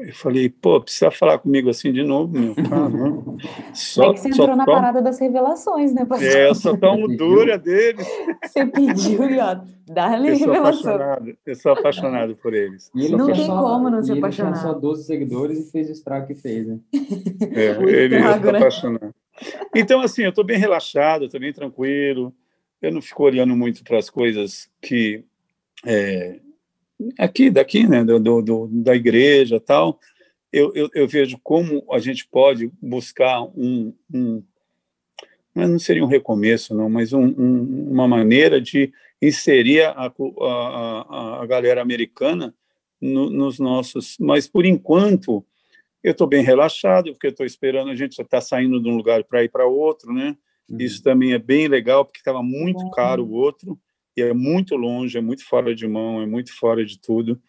Eu 0.00 0.14
falei, 0.14 0.48
pô, 0.48 0.80
precisa 0.80 1.10
falar 1.10 1.38
comigo 1.38 1.68
assim 1.68 1.92
de 1.92 2.04
novo, 2.04 2.38
meu. 2.38 2.54
Caramba. 2.70 3.36
Só, 3.74 4.10
é 4.10 4.14
que 4.14 4.20
você 4.20 4.28
entrou 4.28 4.54
na 4.54 4.64
parada 4.64 5.02
das 5.02 5.18
revelações, 5.18 5.92
né, 5.92 6.04
pastor? 6.04 6.28
É, 6.28 6.50
essa 6.50 6.76
tão 6.76 7.08
dura 7.16 7.58
deles. 7.58 8.06
Você 8.44 8.64
pediu, 8.66 9.20
ó, 9.40 9.60
dá-lhe 9.86 10.34
revelação. 10.34 10.94
Apaixonado, 10.94 11.36
eu 11.44 11.54
sou 11.56 11.72
apaixonado 11.72 12.36
por 12.36 12.54
eles. 12.54 12.90
E 12.94 13.06
ele 13.06 13.16
não 13.16 13.26
tem 13.26 13.46
como 13.48 13.90
não 13.90 14.02
ser 14.02 14.18
apaixonado. 14.18 14.54
Ele 14.54 14.60
tinha 14.60 14.72
só 14.72 14.78
12 14.78 15.04
seguidores 15.04 15.58
e 15.58 15.70
fez 15.72 15.88
o 15.88 15.92
estrago 15.92 16.26
que 16.28 16.34
fez, 16.34 16.66
né? 16.66 16.78
É, 17.52 17.70
ele 17.82 18.16
está 18.16 18.38
né? 18.38 18.58
apaixonado. 18.58 19.14
Então, 19.74 20.00
assim, 20.00 20.22
eu 20.22 20.30
estou 20.30 20.44
bem 20.44 20.58
relaxado, 20.58 21.24
estou 21.24 21.40
bem 21.40 21.52
tranquilo. 21.52 22.32
Eu 22.80 22.92
não 22.92 23.02
fico 23.02 23.24
olhando 23.24 23.56
muito 23.56 23.82
para 23.82 23.98
as 23.98 24.08
coisas 24.08 24.70
que 24.80 25.24
é, 25.84 26.38
aqui, 27.18 27.50
daqui, 27.50 27.86
né, 27.86 28.04
do, 28.04 28.42
do, 28.42 28.68
da 28.68 28.94
igreja 28.94 29.60
tal, 29.60 29.98
eu, 30.52 30.72
eu, 30.74 30.88
eu, 30.94 31.06
vejo 31.06 31.38
como 31.42 31.84
a 31.92 31.98
gente 31.98 32.26
pode 32.26 32.70
buscar 32.80 33.42
um, 33.42 33.92
um 34.12 34.42
não 35.54 35.78
seria 35.78 36.04
um 36.04 36.08
recomeço, 36.08 36.74
não, 36.74 36.88
mas 36.88 37.12
um, 37.12 37.24
um, 37.24 37.90
uma 37.90 38.06
maneira 38.06 38.60
de 38.60 38.92
inserir 39.20 39.82
a, 39.82 40.12
a, 40.40 41.42
a 41.42 41.46
galera 41.46 41.82
americana 41.82 42.54
no, 43.00 43.28
nos 43.28 43.58
nossos. 43.58 44.16
Mas, 44.20 44.46
por 44.46 44.64
enquanto, 44.64 45.44
eu 46.02 46.12
estou 46.12 46.28
bem 46.28 46.44
relaxado, 46.44 47.12
porque 47.12 47.26
estou 47.26 47.44
esperando, 47.44 47.90
a 47.90 47.96
gente 47.96 48.14
já 48.14 48.22
está 48.22 48.40
saindo 48.40 48.80
de 48.80 48.88
um 48.88 48.96
lugar 48.96 49.24
para 49.24 49.42
ir 49.42 49.48
para 49.48 49.66
outro, 49.66 50.12
né? 50.12 50.36
Uhum. 50.68 50.76
Isso 50.78 51.02
também 51.02 51.32
é 51.32 51.38
bem 51.38 51.66
legal, 51.66 52.04
porque 52.04 52.20
estava 52.20 52.42
muito 52.42 52.84
uhum. 52.84 52.90
caro 52.90 53.24
o 53.24 53.32
outro 53.32 53.76
e 54.18 54.22
é 54.22 54.32
muito 54.32 54.76
longe, 54.76 55.16
é 55.16 55.20
muito 55.20 55.44
fora 55.44 55.74
de 55.74 55.86
mão, 55.86 56.20
é 56.20 56.26
muito 56.26 56.52
fora 56.52 56.84
de 56.84 56.98
tudo. 56.98 57.40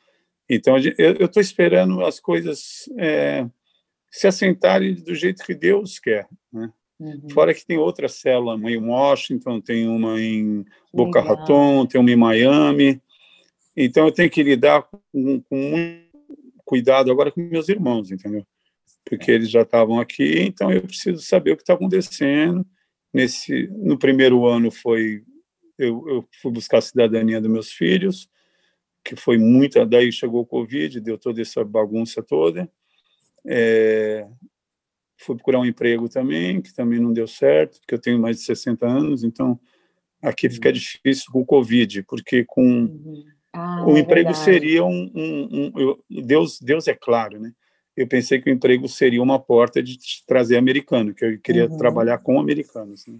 Então, 0.49 0.75
eu 0.97 1.25
estou 1.25 1.41
esperando 1.41 2.03
as 2.03 2.19
coisas 2.19 2.89
é, 2.97 3.47
se 4.09 4.27
assentarem 4.27 4.95
do 4.95 5.13
jeito 5.13 5.43
que 5.43 5.53
Deus 5.53 5.99
quer. 5.99 6.27
Né? 6.51 6.71
Uhum. 6.99 7.29
Fora 7.31 7.53
que 7.53 7.65
tem 7.65 7.77
outra 7.77 8.07
célula, 8.07 8.55
uma 8.55 8.71
em 8.71 8.77
Washington, 8.77 9.61
tem 9.61 9.87
uma 9.87 10.19
em 10.19 10.65
Boca 10.93 11.21
Legal. 11.21 11.37
Raton, 11.37 11.85
tem 11.85 12.01
uma 12.01 12.11
em 12.11 12.15
Miami. 12.15 13.01
Então, 13.75 14.05
eu 14.05 14.11
tenho 14.11 14.29
que 14.29 14.41
lidar 14.41 14.83
com, 15.11 15.41
com 15.41 15.55
muito 15.55 16.09
cuidado 16.65 17.11
agora 17.11 17.31
com 17.31 17.41
meus 17.41 17.67
irmãos, 17.67 18.11
entendeu? 18.11 18.45
Porque 19.03 19.31
eles 19.31 19.49
já 19.49 19.63
estavam 19.63 19.99
aqui, 19.99 20.39
então 20.41 20.71
eu 20.71 20.83
preciso 20.83 21.19
saber 21.21 21.51
o 21.51 21.55
que 21.55 21.63
está 21.63 21.73
acontecendo. 21.73 22.63
Nesse, 23.11 23.67
no 23.69 23.97
primeiro 23.97 24.45
ano 24.45 24.69
foi 24.69 25.23
eu, 25.79 26.07
eu 26.07 26.29
fui 26.41 26.51
buscar 26.51 26.79
a 26.79 26.81
cidadania 26.81 27.39
dos 27.41 27.49
meus 27.49 27.71
filhos, 27.71 28.29
que 29.03 29.15
foi 29.15 29.37
muita. 29.37 29.85
Daí 29.85 30.11
chegou 30.11 30.41
o 30.41 30.45
Covid, 30.45 30.99
deu 30.99 31.17
toda 31.17 31.41
essa 31.41 31.63
bagunça 31.63 32.21
toda. 32.21 32.69
É, 33.47 34.27
fui 35.17 35.35
procurar 35.35 35.59
um 35.59 35.65
emprego 35.65 36.07
também, 36.09 36.61
que 36.61 36.73
também 36.73 36.99
não 36.99 37.13
deu 37.13 37.27
certo, 37.27 37.79
porque 37.79 37.95
eu 37.95 37.99
tenho 37.99 38.19
mais 38.19 38.37
de 38.37 38.43
60 38.43 38.85
anos, 38.85 39.23
então 39.23 39.59
aqui 40.21 40.47
uhum. 40.47 40.53
fica 40.53 40.71
difícil 40.71 41.31
com 41.31 41.41
o 41.41 41.45
Covid, 41.45 42.03
porque 42.03 42.43
com 42.45 42.63
uhum. 42.63 43.23
ah, 43.53 43.85
o 43.87 43.95
é 43.95 43.99
emprego 43.99 44.33
verdade. 44.33 44.45
seria 44.45 44.83
um, 44.83 45.11
um, 45.15 45.71
um, 45.75 46.23
Deus 46.23 46.59
Deus 46.59 46.87
é 46.87 46.93
claro, 46.93 47.39
né? 47.39 47.53
Eu 47.95 48.07
pensei 48.07 48.39
que 48.39 48.49
o 48.49 48.53
emprego 48.53 48.87
seria 48.87 49.21
uma 49.21 49.37
porta 49.37 49.83
de 49.83 49.97
trazer 50.25 50.55
americano, 50.55 51.13
que 51.13 51.25
eu 51.25 51.39
queria 51.39 51.69
uhum. 51.69 51.77
trabalhar 51.77 52.19
com 52.19 52.39
americanos. 52.39 53.05
Né? 53.05 53.19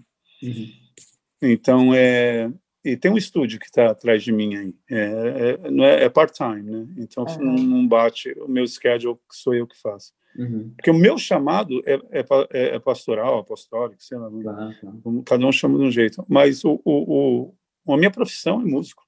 Uhum. 1.42 1.48
Então, 1.50 1.94
é, 1.94 2.50
e 2.84 2.96
tem 2.96 3.10
um 3.10 3.16
estúdio 3.16 3.58
que 3.58 3.66
está 3.66 3.90
atrás 3.90 4.22
de 4.22 4.32
mim 4.32 4.56
aí. 4.56 4.74
É, 4.90 5.58
é, 5.64 5.70
não 5.70 5.84
é, 5.84 6.04
é 6.04 6.08
part-time, 6.08 6.62
né? 6.62 6.88
Então, 6.96 7.24
uhum. 7.24 7.54
não 7.62 7.86
bate 7.86 8.32
o 8.40 8.48
meu 8.48 8.66
schedule, 8.66 9.16
que 9.28 9.36
sou 9.36 9.54
eu 9.54 9.66
que 9.66 9.78
faço. 9.80 10.12
Uhum. 10.36 10.72
Porque 10.76 10.90
o 10.90 10.94
meu 10.94 11.18
chamado 11.18 11.82
é, 11.84 11.94
é, 12.10 12.24
é, 12.52 12.76
é 12.76 12.78
pastoral, 12.78 13.38
apostólico, 13.38 14.02
sei 14.02 14.16
lá. 14.16 14.28
Uhum. 14.28 15.22
Cada 15.22 15.46
um 15.46 15.52
chama 15.52 15.78
de 15.78 15.84
um 15.84 15.90
jeito. 15.90 16.24
Mas 16.28 16.64
o, 16.64 16.80
o, 16.84 17.54
o 17.84 17.92
a 17.92 17.96
minha 17.96 18.10
profissão 18.10 18.60
é 18.60 18.64
músico. 18.64 19.04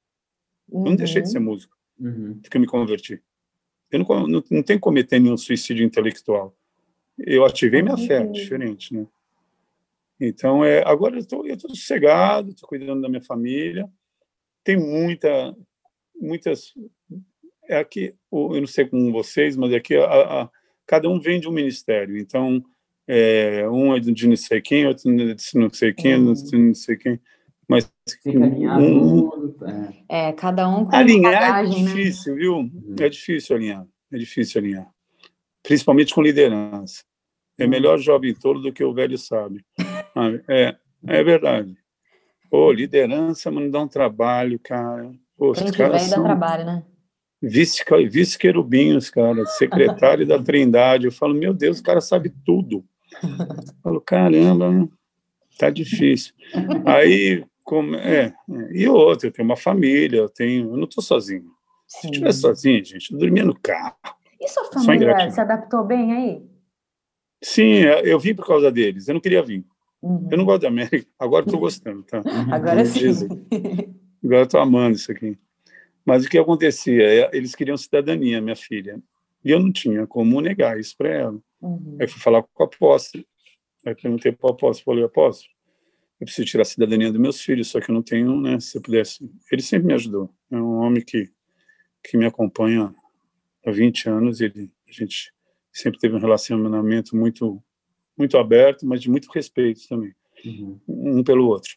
Eu 0.70 0.80
não 0.80 0.96
deixei 0.96 1.22
de 1.22 1.30
ser 1.30 1.38
músico, 1.38 1.76
uhum. 1.98 2.38
porque 2.40 2.56
eu 2.56 2.60
me 2.60 2.66
converti. 2.66 3.22
Eu 3.90 4.00
não, 4.00 4.26
não, 4.26 4.44
não 4.50 4.62
tenho 4.62 4.78
que 4.78 4.78
cometer 4.78 5.20
nenhum 5.20 5.36
suicídio 5.36 5.84
intelectual. 5.84 6.56
Eu 7.18 7.44
ativei 7.44 7.82
minha 7.82 7.96
fé, 7.96 8.26
diferente, 8.26 8.94
né? 8.94 9.06
Então, 10.24 10.64
é, 10.64 10.84
agora 10.86 11.16
eu 11.16 11.20
estou 11.20 11.70
sossegado, 11.70 12.50
estou 12.50 12.68
cuidando 12.68 13.02
da 13.02 13.08
minha 13.08 13.22
família. 13.22 13.90
Tem 14.62 14.76
muita, 14.76 15.52
muitas. 16.14 16.72
É 17.68 17.78
aqui, 17.78 18.14
eu 18.30 18.60
não 18.60 18.66
sei 18.68 18.86
com 18.86 19.10
vocês, 19.10 19.56
mas 19.56 19.74
aqui 19.74 19.96
a, 19.96 20.04
a, 20.42 20.50
cada 20.86 21.08
um 21.08 21.18
vem 21.18 21.40
de 21.40 21.48
um 21.48 21.52
ministério. 21.52 22.16
Então, 22.16 22.62
é, 23.08 23.68
um 23.68 23.96
é 23.96 23.98
de 23.98 24.28
não 24.28 24.36
sei 24.36 24.60
quem, 24.60 24.86
outro 24.86 25.12
de 25.12 25.36
não 25.54 25.70
sei 25.70 25.92
quem, 25.92 26.14
uhum. 26.14 26.32
de 26.34 26.56
não 26.56 26.74
sei 26.74 26.96
quem. 26.96 27.20
Mas 27.68 27.90
um, 28.24 29.56
é. 30.08 30.28
é, 30.28 30.32
cada 30.32 30.68
um 30.68 30.84
com 30.84 30.94
alinhar 30.94 31.32
é 31.32 31.40
bagagem, 31.40 31.82
é 31.82 31.86
difícil, 31.86 32.34
né? 32.34 32.40
viu? 32.40 32.56
Uhum. 32.58 32.96
É 33.00 33.08
difícil 33.08 33.56
alinhar, 33.56 33.86
é 34.12 34.18
difícil 34.18 34.60
alinhar, 34.60 34.88
principalmente 35.64 36.14
com 36.14 36.22
liderança. 36.22 37.02
É 37.58 37.64
uhum. 37.64 37.70
melhor 37.70 37.98
jovem 37.98 38.34
tolo 38.34 38.60
do 38.60 38.72
que 38.72 38.82
o 38.82 38.92
velho 38.92 39.18
sábio. 39.18 39.62
É, 40.48 40.76
é 41.06 41.24
verdade. 41.24 41.76
Pô, 42.50 42.70
liderança, 42.70 43.50
mano, 43.50 43.70
dá 43.70 43.80
um 43.80 43.88
trabalho, 43.88 44.58
cara. 44.58 45.12
Pô, 45.36 45.52
Tem 45.52 45.70
que 45.70 45.78
caras 45.78 46.02
são... 46.02 46.22
dá 46.22 46.28
trabalho, 46.28 46.66
né? 46.66 46.84
Vice, 47.42 47.82
vice 48.08 48.38
cara, 49.10 49.44
secretário 49.46 50.26
da 50.26 50.40
Trindade. 50.40 51.06
Eu 51.06 51.12
falo, 51.12 51.34
meu 51.34 51.52
Deus, 51.52 51.80
o 51.80 51.82
cara 51.82 52.00
sabe 52.00 52.32
tudo. 52.44 52.84
Eu 53.22 53.74
falo, 53.82 54.00
caramba, 54.00 54.88
tá 55.58 55.70
difícil. 55.70 56.34
Aí, 56.86 57.44
como 57.64 57.96
é, 57.96 58.26
é, 58.26 58.34
e 58.72 58.86
outro, 58.86 59.28
eu 59.28 59.32
tenho 59.32 59.48
uma 59.48 59.56
família, 59.56 60.18
eu 60.18 60.28
tenho, 60.28 60.70
eu 60.70 60.76
não 60.76 60.86
tô 60.86 61.00
sozinho. 61.00 61.50
Sim. 61.88 62.00
Se 62.00 62.06
eu 62.06 62.10
estivesse 62.10 62.40
sozinho, 62.40 62.84
gente, 62.84 63.12
eu 63.12 63.18
dormia 63.18 63.44
no 63.44 63.58
carro. 63.58 63.96
E 64.40 64.48
sua 64.48 64.64
família 64.64 65.30
se 65.30 65.40
adaptou 65.40 65.84
bem 65.84 66.12
aí? 66.12 66.42
Sim, 67.42 67.78
eu 68.04 68.20
vim 68.20 68.34
por 68.34 68.46
causa 68.46 68.70
deles. 68.70 69.08
Eu 69.08 69.14
não 69.14 69.20
queria 69.20 69.42
vir. 69.42 69.64
Uhum. 70.02 70.28
Eu 70.30 70.38
não 70.38 70.44
gosto 70.44 70.62
da 70.62 70.68
América, 70.68 71.06
agora 71.18 71.44
estou 71.44 71.60
gostando, 71.60 72.02
tá? 72.02 72.22
Agora 72.50 72.84
sim. 72.84 73.28
Agora 74.22 74.42
estou 74.42 74.60
amando 74.60 74.96
isso 74.96 75.12
aqui. 75.12 75.38
Mas 76.04 76.24
o 76.24 76.28
que 76.28 76.38
acontecia? 76.38 77.02
É, 77.02 77.30
eles 77.32 77.54
queriam 77.54 77.76
cidadania, 77.76 78.40
minha 78.40 78.56
filha. 78.56 79.00
E 79.44 79.50
eu 79.50 79.60
não 79.60 79.72
tinha 79.72 80.06
como 80.06 80.40
negar 80.40 80.78
isso 80.78 80.96
para 80.96 81.08
ela. 81.08 81.40
Uhum. 81.60 81.96
Aí 82.00 82.08
fui 82.08 82.20
falar 82.20 82.42
com 82.42 82.62
o 82.62 82.66
apóstolo. 82.66 83.24
Aí 83.86 83.94
perguntei 83.94 84.32
para 84.32 84.48
o 84.48 84.52
apóstolo, 84.52 84.84
falei, 84.84 85.04
apóstolo, 85.04 85.52
eu 86.20 86.24
preciso 86.24 86.46
tirar 86.46 86.62
a 86.62 86.64
cidadania 86.64 87.10
dos 87.10 87.20
meus 87.20 87.40
filhos, 87.40 87.68
só 87.68 87.80
que 87.80 87.90
eu 87.90 87.94
não 87.94 88.02
tenho, 88.02 88.40
né, 88.40 88.60
se 88.60 88.78
eu 88.78 88.82
pudesse. 88.82 89.28
Ele 89.50 89.62
sempre 89.62 89.88
me 89.88 89.94
ajudou. 89.94 90.32
É 90.50 90.56
um 90.56 90.76
homem 90.76 91.02
que, 91.04 91.28
que 92.04 92.16
me 92.16 92.24
acompanha 92.24 92.94
há 93.66 93.70
20 93.72 94.08
anos, 94.08 94.40
ele, 94.40 94.70
A 94.88 94.92
gente 94.92 95.32
sempre 95.72 95.98
teve 95.98 96.14
um 96.14 96.20
relacionamento 96.20 97.16
muito 97.16 97.60
muito 98.16 98.36
aberto, 98.36 98.86
mas 98.86 99.00
de 99.00 99.10
muito 99.10 99.30
respeito 99.30 99.86
também, 99.88 100.14
uhum. 100.44 100.80
um 100.88 101.24
pelo 101.24 101.46
outro. 101.46 101.76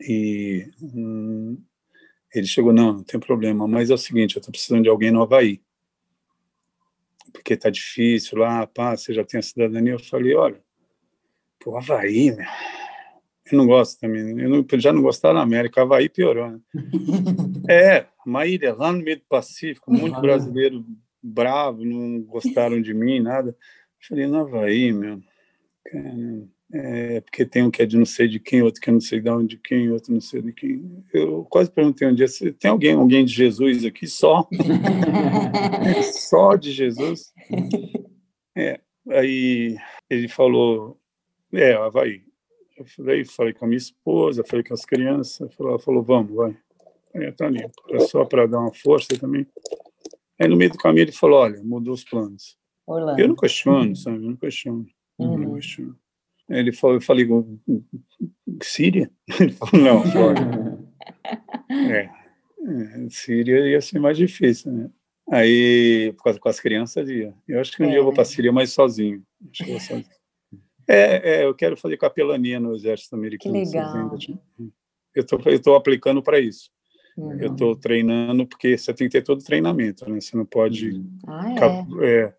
E 0.00 0.68
hum, 0.80 1.58
ele 2.34 2.46
chegou, 2.46 2.72
não, 2.72 2.94
não 2.94 3.02
tem 3.02 3.18
problema, 3.18 3.66
mas 3.66 3.90
é 3.90 3.94
o 3.94 3.98
seguinte, 3.98 4.36
eu 4.36 4.40
estou 4.40 4.52
precisando 4.52 4.82
de 4.82 4.88
alguém 4.88 5.10
no 5.10 5.22
Havaí, 5.22 5.62
porque 7.32 7.54
está 7.54 7.70
difícil 7.70 8.38
lá, 8.38 8.66
pá, 8.66 8.96
você 8.96 9.12
já 9.12 9.24
tem 9.24 9.38
a 9.38 9.42
cidadania. 9.42 9.92
Eu 9.92 9.98
falei, 9.98 10.34
olha, 10.34 10.60
pô, 11.58 11.76
Havaí, 11.76 12.34
meu, 12.34 12.46
eu 13.50 13.58
não 13.58 13.66
gosto 13.66 14.00
também, 14.00 14.38
eu 14.40 14.48
não, 14.48 14.66
já 14.78 14.92
não 14.92 15.02
gostava 15.02 15.34
da 15.34 15.42
América, 15.42 15.82
Havaí 15.82 16.08
piorou, 16.08 16.50
né? 16.50 16.60
é, 17.68 18.06
uma 18.26 18.46
ilha 18.46 18.74
lá 18.74 18.92
no 18.92 19.02
meio 19.02 19.18
do 19.18 19.24
Pacífico, 19.28 19.92
muito 19.92 20.20
brasileiro 20.20 20.84
bravo, 21.22 21.84
não 21.84 22.20
gostaram 22.22 22.80
de 22.80 22.94
mim, 22.94 23.20
nada. 23.20 23.56
Eu 24.06 24.16
falei, 24.16 24.26
no 24.26 24.36
Havaí, 24.38 24.92
meu, 24.92 25.20
caramba 25.84 26.56
é, 26.72 27.20
porque 27.20 27.46
tem 27.46 27.62
um 27.62 27.70
que 27.70 27.82
é 27.82 27.86
de 27.86 27.96
não 27.96 28.04
sei 28.04 28.26
de 28.26 28.40
quem, 28.40 28.60
outro 28.60 28.80
que 28.80 28.90
é 28.90 28.92
não 28.92 29.00
sei 29.00 29.20
de 29.20 29.30
onde 29.30 29.56
de 29.56 29.58
quem, 29.58 29.90
outro 29.90 30.12
não 30.12 30.20
sei 30.20 30.42
de 30.42 30.52
quem. 30.52 31.04
Eu 31.12 31.44
quase 31.44 31.70
perguntei 31.70 32.08
um 32.08 32.14
dia 32.14 32.26
se 32.26 32.52
tem 32.52 32.70
alguém, 32.70 32.94
alguém 32.94 33.24
de 33.24 33.32
Jesus 33.32 33.84
aqui 33.84 34.06
só, 34.06 34.48
só 36.12 36.56
de 36.56 36.72
Jesus. 36.72 37.32
É, 38.56 38.80
aí 39.10 39.76
ele 40.10 40.28
falou, 40.28 40.98
é, 41.52 41.74
Havaí. 41.74 42.24
Eu 42.76 42.84
falei, 42.84 43.24
falei 43.24 43.52
com 43.54 43.64
a 43.64 43.68
minha 43.68 43.78
esposa, 43.78 44.44
falei 44.44 44.62
com 44.62 44.74
as 44.74 44.84
crianças, 44.84 45.48
ela 45.58 45.78
falou, 45.78 46.02
vamos, 46.02 46.34
vai. 46.34 46.56
Aí 47.14 47.32
tá 47.32 47.46
ali, 47.46 47.64
é 47.90 48.00
só 48.00 48.24
para 48.24 48.46
dar 48.46 48.58
uma 48.58 48.74
força 48.74 49.16
também. 49.18 49.46
Aí 50.38 50.46
no 50.48 50.56
meio 50.56 50.72
do 50.72 50.78
caminho 50.78 51.04
ele 51.04 51.12
falou, 51.12 51.38
olha, 51.38 51.62
mudou 51.62 51.94
os 51.94 52.04
planos. 52.04 52.58
Orlando. 52.86 53.20
Eu 53.20 53.28
não 53.28 53.36
questiono, 53.36 53.96
sabe? 53.96 54.16
Eu 54.16 54.30
não 54.30 54.36
questiono. 54.36 54.86
Uhum. 55.18 55.32
Eu 55.32 55.38
não 55.38 55.54
questiono. 55.54 55.98
Ele 56.48 56.72
falou, 56.72 56.96
eu 56.96 57.00
falei, 57.00 57.28
Síria? 58.62 59.10
Ele 59.40 59.52
falou, 59.52 59.84
não, 59.84 60.02
é, 61.90 62.02
é, 62.02 63.08
Síria 63.10 63.66
ia 63.68 63.80
ser 63.80 63.98
mais 63.98 64.16
difícil, 64.16 64.72
né? 64.72 64.90
Aí, 65.28 66.14
com 66.40 66.48
as 66.48 66.60
crianças, 66.60 67.08
ia. 67.08 67.34
Eu 67.48 67.60
acho 67.60 67.72
que 67.76 67.82
um 67.82 67.86
é. 67.86 67.90
dia 67.90 67.98
eu 67.98 68.04
vou 68.04 68.12
para 68.12 68.22
a 68.22 68.26
Síria, 68.26 68.52
mas 68.52 68.70
sozinho. 68.70 69.24
Acho 69.50 69.64
que 69.64 69.72
eu 69.72 69.80
sozinho. 69.80 70.06
É, 70.88 71.40
é, 71.40 71.44
eu 71.44 71.52
quero 71.52 71.76
fazer 71.76 71.96
capelania 71.96 72.60
no 72.60 72.76
exército 72.76 73.16
americano. 73.16 73.52
Que 73.52 73.64
legal. 73.64 74.16
Eu 75.12 75.24
estou 75.56 75.74
aplicando 75.74 76.22
para 76.22 76.38
isso. 76.38 76.70
Uhum. 77.16 77.40
Eu 77.40 77.50
estou 77.50 77.74
treinando, 77.74 78.46
porque 78.46 78.78
você 78.78 78.94
tem 78.94 79.08
que 79.08 79.12
ter 79.12 79.22
todo 79.22 79.40
o 79.40 79.44
treinamento, 79.44 80.08
né? 80.08 80.20
Você 80.20 80.36
não 80.36 80.46
pode... 80.46 80.90
Uhum. 80.90 81.18
Ah, 81.26 81.54
é? 82.04 82.32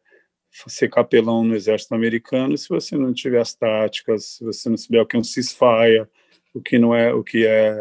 É 0.65 0.69
ser 0.69 0.89
capelão 0.89 1.43
no 1.43 1.55
exército 1.55 1.93
americano 1.93 2.57
se 2.57 2.69
você 2.69 2.97
não 2.97 3.13
tiver 3.13 3.39
as 3.39 3.53
táticas, 3.53 4.25
se 4.25 4.43
você 4.43 4.69
não 4.69 4.77
souber 4.77 5.01
o 5.01 5.05
que 5.05 5.15
é 5.15 5.19
um 5.19 5.23
ceasefire, 5.23 6.07
o 6.53 6.61
que 6.61 6.79
não 6.79 6.95
é, 6.95 7.13
o 7.13 7.23
que 7.23 7.45
é, 7.45 7.77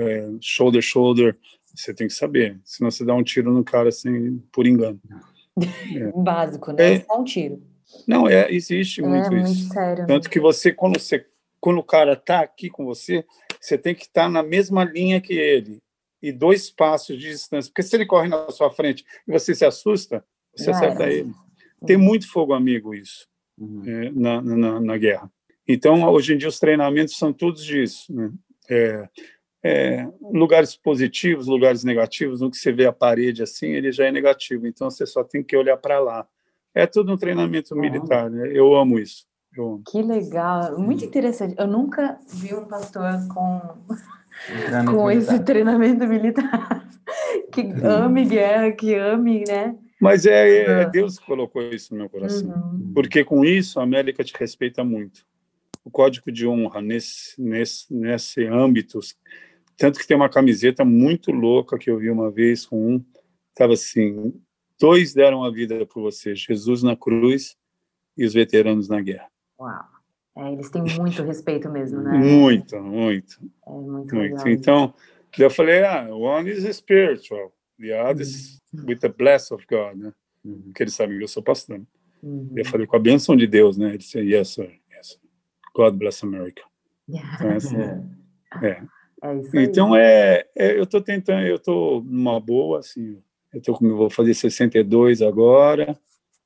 é 0.00 0.30
shoulder 0.40 0.82
shoulder, 0.82 1.36
você 1.74 1.94
tem 1.94 2.06
que 2.06 2.12
saber, 2.12 2.58
senão 2.64 2.90
você 2.90 3.04
dá 3.04 3.14
um 3.14 3.22
tiro 3.22 3.52
no 3.52 3.64
cara 3.64 3.88
assim 3.88 4.38
por 4.52 4.66
engano. 4.66 5.00
É. 5.94 6.12
Básico, 6.12 6.72
né? 6.72 6.94
É, 6.96 7.06
um 7.12 7.24
tiro. 7.24 7.60
Não, 8.06 8.26
é, 8.26 8.50
existe 8.50 9.02
é, 9.02 9.06
muito, 9.06 9.30
muito 9.30 9.50
isso. 9.50 9.68
Sério, 9.68 10.06
Tanto 10.06 10.24
né? 10.24 10.30
que 10.30 10.40
você 10.40 10.72
quando 10.72 10.98
você 10.98 11.26
quando 11.60 11.78
o 11.78 11.84
cara 11.84 12.16
tá 12.16 12.40
aqui 12.40 12.70
com 12.70 12.86
você, 12.86 13.24
você 13.60 13.76
tem 13.76 13.94
que 13.94 14.04
estar 14.04 14.22
tá 14.22 14.28
na 14.30 14.42
mesma 14.42 14.84
linha 14.84 15.20
que 15.20 15.34
ele 15.34 15.82
e 16.22 16.32
dois 16.32 16.70
passos 16.70 17.18
de 17.18 17.28
distância, 17.28 17.70
porque 17.70 17.82
se 17.82 17.94
ele 17.96 18.06
corre 18.06 18.28
na 18.28 18.50
sua 18.50 18.70
frente 18.70 19.04
e 19.26 19.32
você 19.32 19.54
se 19.54 19.64
assusta, 19.64 20.24
você 20.54 20.70
acerta 20.70 21.08
ele. 21.08 21.32
Tem 21.86 21.96
muito 21.96 22.30
fogo 22.30 22.52
amigo 22.52 22.94
isso 22.94 23.26
uhum. 23.58 23.82
é, 23.86 24.10
na, 24.10 24.42
na, 24.42 24.80
na, 24.80 24.98
guerra. 24.98 25.30
Então, 25.66 26.02
hoje 26.08 26.34
em 26.34 26.38
dia, 26.38 26.48
os 26.48 26.58
treinamentos 26.58 27.16
são 27.16 27.32
todos 27.32 27.64
disso. 27.64 28.12
Né? 28.12 28.30
É, 28.68 29.08
é, 29.62 30.08
lugares 30.32 30.76
positivos, 30.76 31.46
lugares 31.46 31.84
negativos, 31.84 32.40
no 32.40 32.50
que 32.50 32.56
você 32.56 32.72
vê 32.72 32.86
a 32.86 32.92
parede 32.92 33.42
assim, 33.42 33.68
ele 33.68 33.92
já 33.92 34.06
é 34.06 34.12
negativo. 34.12 34.66
Então, 34.66 34.90
você 34.90 35.06
só 35.06 35.22
tem 35.22 35.42
que 35.42 35.56
olhar 35.56 35.76
para 35.76 35.98
lá. 36.00 36.26
É 36.74 36.86
tudo 36.86 37.12
um 37.12 37.16
treinamento 37.16 37.74
uhum. 37.74 37.80
militar. 37.80 38.30
Né? 38.30 38.50
Eu 38.52 38.74
amo 38.74 38.98
isso. 38.98 39.26
Eu 39.56 39.74
amo. 39.74 39.82
Que 39.86 40.02
legal, 40.02 40.78
muito 40.78 41.04
interessante. 41.04 41.54
Eu 41.58 41.66
nunca 41.66 42.18
vi 42.28 42.54
um 42.54 42.64
pastor 42.66 43.26
com 43.28 43.60
com 44.86 45.08
militar. 45.08 45.34
esse 45.34 45.44
treinamento 45.44 46.06
militar 46.06 46.86
que 47.52 47.62
ame 47.82 48.24
guerra, 48.24 48.72
que 48.72 48.94
ame, 48.94 49.44
né? 49.46 49.76
Mas 50.00 50.24
é, 50.24 50.82
é, 50.82 50.90
Deus 50.90 51.18
que 51.18 51.26
colocou 51.26 51.62
isso 51.62 51.92
no 51.92 52.00
meu 52.00 52.08
coração. 52.08 52.48
Uhum. 52.48 52.92
Porque 52.94 53.22
com 53.22 53.44
isso 53.44 53.78
a 53.78 53.82
América 53.82 54.24
te 54.24 54.32
respeita 54.36 54.82
muito. 54.82 55.26
O 55.84 55.90
código 55.90 56.32
de 56.32 56.46
honra 56.46 56.80
nesse, 56.80 57.40
nesse, 57.40 57.92
nesse 57.92 58.46
âmbito. 58.46 58.98
Tanto 59.76 59.98
que 59.98 60.06
tem 60.06 60.16
uma 60.16 60.28
camiseta 60.28 60.84
muito 60.84 61.30
louca 61.30 61.78
que 61.78 61.90
eu 61.90 61.98
vi 61.98 62.10
uma 62.10 62.30
vez 62.30 62.64
com 62.64 62.94
um. 62.94 63.04
Estava 63.50 63.74
assim: 63.74 64.32
dois 64.78 65.12
deram 65.12 65.44
a 65.44 65.50
vida 65.50 65.84
por 65.86 66.02
você, 66.02 66.34
Jesus 66.34 66.82
na 66.82 66.96
cruz 66.96 67.56
e 68.16 68.24
os 68.24 68.32
veteranos 68.32 68.88
na 68.88 69.00
guerra. 69.00 69.28
Uau. 69.58 70.00
É, 70.36 70.52
eles 70.52 70.70
têm 70.70 70.82
muito 70.98 71.22
respeito 71.22 71.68
mesmo, 71.68 72.00
né? 72.00 72.16
Muito, 72.16 72.76
muito. 72.80 73.38
É 73.66 73.70
muito, 73.70 74.14
muito. 74.14 74.48
Então, 74.48 74.94
eu 75.38 75.50
falei: 75.50 75.84
ah, 75.84 76.08
one 76.10 76.50
is 76.50 76.64
spiritual, 76.76 77.52
the 77.80 77.92
other 77.92 78.22
is 78.22 78.60
with 78.72 79.00
the 79.00 79.08
bless 79.08 79.52
of 79.52 79.64
God, 79.66 79.96
né? 79.96 80.12
Porque 80.42 80.82
eles 80.82 80.94
sabem 80.94 81.18
que 81.18 81.24
eu 81.24 81.28
sou 81.28 81.42
pastor. 81.42 81.82
Uhum. 82.22 82.52
Eu 82.56 82.64
falei 82.64 82.86
com 82.86 82.96
a 82.96 83.00
bênção 83.00 83.36
de 83.36 83.46
Deus, 83.46 83.76
né? 83.76 83.88
Ele 83.88 83.98
disse, 83.98 84.18
yes, 84.18 84.48
sir, 84.48 84.70
yes. 84.94 85.18
God 85.74 85.94
bless 85.96 86.24
America. 86.24 86.62
Yeah. 87.08 87.34
Então, 87.34 87.50
é, 87.50 87.56
assim, 87.56 87.76
é. 88.62 88.68
é 88.68 88.82
então 89.54 89.96
é, 89.96 90.46
é, 90.56 90.78
eu 90.78 90.84
estou 90.84 91.00
tentando, 91.00 91.46
eu 91.46 91.56
estou 91.56 92.02
numa 92.02 92.38
boa, 92.40 92.78
assim, 92.78 93.20
eu 93.52 93.60
tô 93.60 93.74
com, 93.74 93.88
vou 93.96 94.10
fazer 94.10 94.34
62 94.34 95.22
agora, 95.22 95.98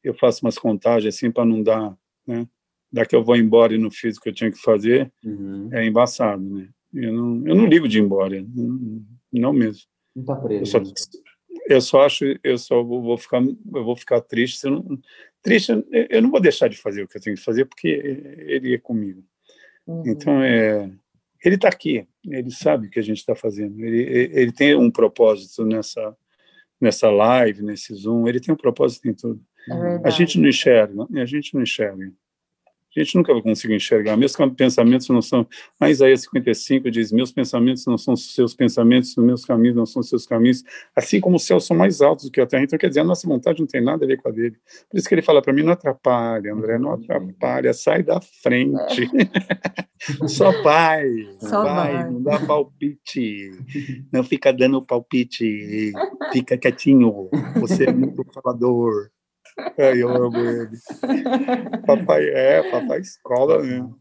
eu 0.03 0.15
faço 0.15 0.45
umas 0.45 0.59
contagens 0.59 1.15
assim 1.15 1.31
para 1.31 1.45
não 1.45 1.63
dar, 1.63 1.97
né? 2.27 2.47
Daqui 2.93 3.15
eu 3.15 3.25
vou 3.25 3.37
embora 3.37 3.75
e 3.75 3.79
não 3.79 3.91
fiz 3.91 4.17
o 4.17 4.21
que 4.21 4.29
eu 4.29 4.35
tinha 4.35 4.51
que 4.51 4.59
fazer, 4.59 5.13
uhum. 5.25 5.69
é 5.73 5.85
embaçado, 5.85 6.43
né? 6.43 6.69
Eu 6.93 7.13
não, 7.13 7.47
eu 7.47 7.55
não 7.55 7.67
ligo 7.67 7.89
de 7.89 7.99
ir 7.99 8.03
embora, 8.03 8.45
não, 8.55 9.03
não 9.33 9.53
mesmo. 9.53 9.83
Não 10.15 10.25
tá 10.25 10.37
preso. 10.37 10.63
Eu 10.63 10.67
só, 10.67 10.79
eu 11.67 11.81
só 11.81 12.05
acho, 12.05 12.25
eu 12.43 12.59
só 12.59 12.83
vou 12.83 13.17
ficar, 13.17 13.43
eu 13.43 13.85
vou 13.85 13.97
ficar 13.97 14.21
triste. 14.21 14.65
Não, 14.65 14.99
triste, 15.43 15.73
eu 16.11 16.23
não 16.23 16.31
vou 16.31 16.41
deixar 16.41 16.69
de 16.69 16.77
fazer 16.77 17.03
o 17.03 17.09
que 17.09 17.17
eu 17.17 17.21
tenho 17.21 17.37
que 17.37 17.43
fazer 17.43 17.65
porque 17.65 17.89
ele 17.89 18.75
é 18.75 18.79
comigo. 18.79 19.23
Uhum. 19.87 20.03
Então 20.07 20.43
é, 20.43 20.91
ele 21.45 21.57
está 21.57 21.69
aqui, 21.69 22.07
ele 22.27 22.51
sabe 22.51 22.87
o 22.87 22.91
que 22.91 22.99
a 22.99 23.03
gente 23.03 23.19
está 23.19 23.35
fazendo. 23.35 23.79
Ele, 23.85 24.03
ele 24.33 24.53
tem 24.53 24.75
um 24.75 24.91
propósito 24.91 25.65
nessa 25.65 26.17
nessa 26.81 27.11
live, 27.11 27.63
nesse 27.63 27.95
Zoom. 27.95 28.29
Ele 28.29 28.41
tem 28.41 28.53
um 28.53 28.57
propósito 28.57 29.09
em 29.09 29.15
tudo. 29.15 29.41
É 29.69 30.09
a 30.09 30.11
gente 30.11 30.39
não 30.39 30.49
enxerga, 30.49 31.07
a 31.17 31.25
gente 31.25 31.55
não 31.55 31.63
enxerga. 31.63 32.13
A 32.97 33.03
gente 33.03 33.17
nunca 33.17 33.33
vai 33.33 33.43
conseguir 33.43 33.75
enxergar. 33.75 34.17
Meus 34.17 34.37
pensamentos 34.57 35.09
não 35.09 35.21
são. 35.21 35.47
A 35.81 35.91
Isaías 35.91 36.23
55 36.23 36.91
diz: 36.91 37.11
Meus 37.11 37.33
pensamentos 37.33 37.85
não 37.87 37.99
são 37.99 38.15
seus 38.17 38.55
pensamentos, 38.55 39.17
os 39.17 39.25
meus 39.25 39.45
caminhos 39.45 39.77
não 39.77 39.87
são 39.87 40.03
seus 40.03 40.27
caminhos. 40.27 40.63
Assim 40.95 41.21
como 41.21 41.37
os 41.37 41.45
céus 41.45 41.67
são 41.67 41.77
mais 41.77 42.01
altos 42.01 42.27
do 42.27 42.31
que 42.31 42.41
a 42.41 42.47
terra. 42.47 42.63
Então, 42.63 42.79
quer 42.79 42.89
dizer, 42.89 43.01
a 43.01 43.05
nossa 43.05 43.27
vontade 43.27 43.61
não 43.61 43.67
tem 43.67 43.83
nada 43.83 44.05
a 44.05 44.09
ver 44.09 44.19
com 44.19 44.29
a 44.29 44.33
dele. 44.33 44.57
Por 44.91 44.99
isso 44.99 45.09
que 45.09 45.15
ele 45.15 45.23
fala 45.23 45.43
para 45.43 45.53
mim: 45.53 45.63
não 45.63 45.73
atrapalha, 45.73 46.53
André, 46.53 46.79
não 46.79 46.93
atrapalha, 46.93 47.73
sai 47.73 48.03
da 48.03 48.21
frente. 48.21 49.11
Só 50.29 50.51
vai. 50.63 51.09
Só 51.39 51.63
vai, 51.63 51.95
vai. 51.95 52.11
Não 52.11 52.23
dá 52.23 52.39
palpite. 52.39 53.51
Não 54.13 54.23
fica 54.23 54.53
dando 54.53 54.83
palpite. 54.83 55.93
Fica 56.33 56.59
quietinho. 56.59 57.29
Você 57.57 57.85
é 57.85 57.93
muito 57.93 58.25
falador. 58.33 59.11
É, 59.77 59.97
eu 59.97 60.09
amo 60.09 60.37
ele. 60.37 60.77
Papai 61.87 62.25
é, 62.29 62.71
papai 62.71 63.01
escola 63.01 63.63
mesmo. 63.63 63.97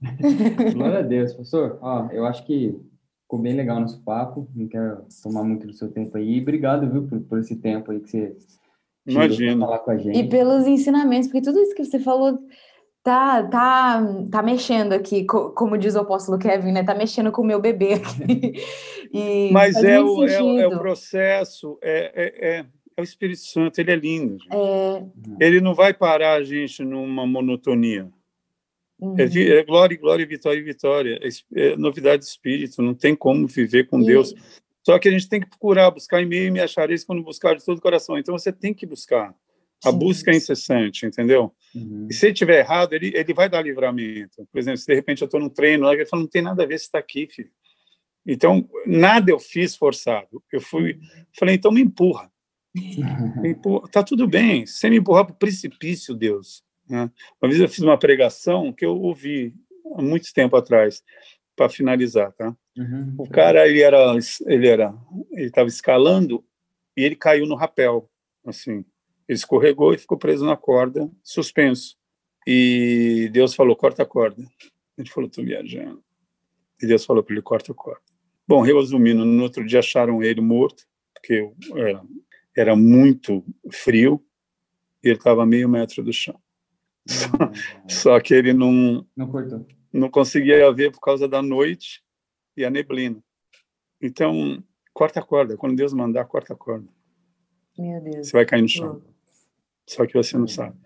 Glória 0.74 0.99
a 0.99 1.01
Deus, 1.04 1.34
professor. 1.34 1.78
Ó, 1.82 2.10
eu 2.12 2.26
acho 2.26 2.45
que 2.45 2.76
ficou 3.22 3.39
bem 3.39 3.56
legal 3.56 3.80
nosso 3.80 4.01
papo. 4.04 4.47
Não 4.56 4.68
quero 4.68 5.06
tomar 5.22 5.43
muito 5.43 5.68
do 5.68 5.74
seu 5.74 5.91
tempo 5.91 6.18
aí. 6.18 6.41
Obrigado, 6.41 6.89
viu, 6.89 7.08
por, 7.08 7.20
por 7.22 7.39
esse 7.39 7.56
tempo 7.56 7.91
aí 7.91 7.99
que 7.99 8.10
você 8.10 8.36
Imagina. 9.06 9.66
falar 9.66 9.80
com 9.80 9.91
a 9.91 9.97
gente. 9.97 10.18
E 10.18 10.28
pelos 10.28 10.66
ensinamentos, 10.66 11.28
porque 11.28 11.41
tudo 11.41 11.60
isso 11.60 11.76
que 11.76 11.86
você 11.86 11.99
falou 11.99 12.39
tá, 13.04 13.43
tá, 13.43 14.01
tá 14.32 14.41
mexendo 14.41 14.93
aqui, 14.93 15.26
como 15.26 15.78
diz 15.78 15.95
o 15.95 15.99
apóstolo 15.99 16.39
Kevin, 16.39 16.72
né? 16.72 16.84
Tá 16.84 16.95
mexendo 16.95 17.32
com 17.32 17.41
o 17.41 17.45
meu 17.45 17.60
bebê 17.60 17.93
aqui. 17.93 18.54
E 19.16 19.51
Mas 19.51 19.76
é 19.76 19.99
o, 20.01 20.26
é, 20.28 20.41
o, 20.41 20.60
é 20.60 20.68
o 20.68 20.80
processo, 20.80 21.78
é, 21.84 22.12
é, 22.16 22.58
é 22.58 22.66
é 22.96 23.02
o 23.02 23.04
Espírito 23.04 23.41
Santo, 23.41 23.80
ele 23.80 23.91
é 23.91 23.96
lindo. 23.96 24.38
É... 24.52 25.46
Ele 25.46 25.62
não 25.62 25.74
vai 25.74 25.94
parar 25.94 26.34
a 26.34 26.44
gente 26.44 26.84
numa 26.84 27.26
monotonia. 27.26 28.10
Uhum. 29.00 29.16
É, 29.18 29.24
é, 29.24 29.64
glória, 29.64 29.98
glória, 29.98 30.26
vitória, 30.26 30.64
vitória. 30.64 31.20
É, 31.22 31.62
é 31.62 31.76
novidade 31.76 32.24
de 32.24 32.30
espírito, 32.30 32.82
não 32.82 32.94
tem 32.94 33.16
como 33.16 33.48
viver 33.48 33.88
com 33.88 34.02
e... 34.02 34.06
Deus. 34.06 34.34
Só 34.86 35.00
que 35.00 35.08
a 35.08 35.12
gente 35.12 35.30
tem 35.30 35.39
que 35.39 35.50
procurar, 35.50 35.91
buscar 35.91 36.22
em 36.22 36.26
mim 36.26 36.36
e 36.36 36.52
me 36.52 36.60
achareis 36.60 37.04
quando 37.04 37.24
buscar 37.24 37.56
de 37.56 37.64
todo 37.64 37.78
o 37.78 37.82
coração. 37.82 38.18
Então 38.18 38.38
você 38.38 38.52
tem 38.52 38.74
que 38.74 38.86
buscar. 38.86 39.34
A 39.84 39.91
Sim. 39.91 39.98
busca 39.98 40.32
é 40.32 40.36
incessante, 40.36 41.06
entendeu? 41.06 41.54
Uhum. 41.74 42.08
E 42.10 42.14
se 42.14 42.28
ele 42.28 42.34
tiver 42.34 42.60
errado, 42.60 42.94
ele, 42.94 43.12
ele 43.16 43.34
vai 43.34 43.50
dar 43.50 43.62
livramento. 43.62 44.48
Por 44.52 44.60
exemplo, 44.60 44.78
se 44.78 44.86
de 44.86 44.94
repente 44.94 45.22
eu 45.22 45.26
estou 45.26 45.39
num 45.39 45.50
treino, 45.50 45.91
ele 45.91 46.06
fala, 46.06 46.24
não 46.24 46.30
tem 46.30 46.41
nada 46.41 46.64
a 46.64 46.66
ver 46.66 46.78
se 46.78 46.86
está 46.86 47.00
aqui, 47.00 47.28
filho. 47.28 47.50
Então, 48.26 48.70
nada 48.86 49.32
eu 49.32 49.39
fiz 49.39 49.76
forçado. 49.76 50.41
Eu 50.52 50.62
fui, 50.62 50.98
falei, 51.38 51.56
então 51.56 51.72
me 51.72 51.82
empurra. 51.82 52.32
Tá 53.91 54.03
tudo 54.03 54.28
bem. 54.28 54.65
Sem 54.65 54.91
me 54.91 54.97
empurrar 54.97 55.26
para 55.26 55.34
o 55.34 55.38
precipício, 55.38 56.15
Deus. 56.15 56.63
Né? 56.89 57.09
Uma 57.41 57.49
vez 57.49 57.61
eu 57.61 57.69
fiz 57.69 57.80
uma 57.80 57.97
pregação 57.97 58.74
que 58.74 58.86
eu 58.86 58.95
ouvi 58.99 59.53
há 59.95 60.01
muito 60.01 60.34
tempo 60.34 60.55
atrás, 60.55 61.03
para 61.55 61.69
finalizar, 61.69 62.32
tá? 62.34 62.55
Uhum. 62.78 63.15
O 63.17 63.30
cara, 63.30 63.67
ele 63.67 63.82
era, 63.82 64.15
ele 64.47 64.67
era, 64.67 64.93
ele 65.32 65.47
estava 65.47 65.67
escalando 65.67 66.43
e 66.97 67.03
ele 67.03 67.15
caiu 67.15 67.45
no 67.45 67.55
rapel, 67.55 68.09
assim. 68.45 68.84
Ele 69.28 69.38
escorregou 69.38 69.93
e 69.93 69.97
ficou 69.97 70.17
preso 70.17 70.45
na 70.45 70.57
corda, 70.57 71.09
suspenso. 71.24 71.95
E 72.45 73.30
Deus 73.32 73.53
falou: 73.53 73.76
corta 73.76 74.03
a 74.03 74.05
corda. 74.05 74.43
Ele 74.97 75.09
falou: 75.09 75.30
tô 75.30 75.43
viajando. 75.43 76.03
E 76.82 76.88
Deus 76.88 77.05
falou 77.05 77.24
para 77.24 77.34
ele: 77.34 77.41
corta 77.41 77.71
a 77.71 77.76
corda. 77.76 78.01
Bom, 78.47 78.61
resumindo, 78.61 79.24
no 79.24 79.43
outro 79.43 79.65
dia 79.65 79.80
acharam 79.80 80.21
ele 80.21 80.41
morto, 80.41 80.84
porque 81.13 81.49
era, 81.76 82.03
era 82.56 82.76
muito 82.76 83.43
frio 83.72 84.24
e 85.04 85.10
ele 85.10 85.18
estava 85.18 85.43
a 85.43 85.45
meio 85.45 85.68
metro 85.68 86.04
do 86.04 86.14
chão. 86.14 86.39
Só, 87.06 87.28
só, 87.89 88.20
que 88.20 88.34
ele 88.34 88.54
não, 88.54 89.06
não, 89.16 89.28
cortou. 89.28 89.66
não 89.91 90.10
conseguia 90.10 90.72
ver 90.72 90.91
por 90.91 91.01
causa 91.01 91.28
da 91.28 91.41
noite 91.41 92.04
e 92.56 92.64
a 92.64 92.70
neblina. 92.70 93.22
Então, 94.01 94.64
corta 94.93 95.20
a 95.20 95.24
corda. 95.24 95.58
Quando 95.58 95.76
Deus 95.76 95.93
mandar, 95.93 96.26
corta 96.26 96.54
a 96.54 96.56
corda. 96.56 96.88
Meu 97.78 98.01
Deus. 98.01 98.28
Você 98.28 98.34
vai 98.34 98.45
cair 98.45 98.62
no 98.62 98.70
chão. 98.70 99.01
Só 99.86 100.06
que 100.06 100.14
você 100.14 100.38
não 100.38 100.47
sabe. 100.47 100.78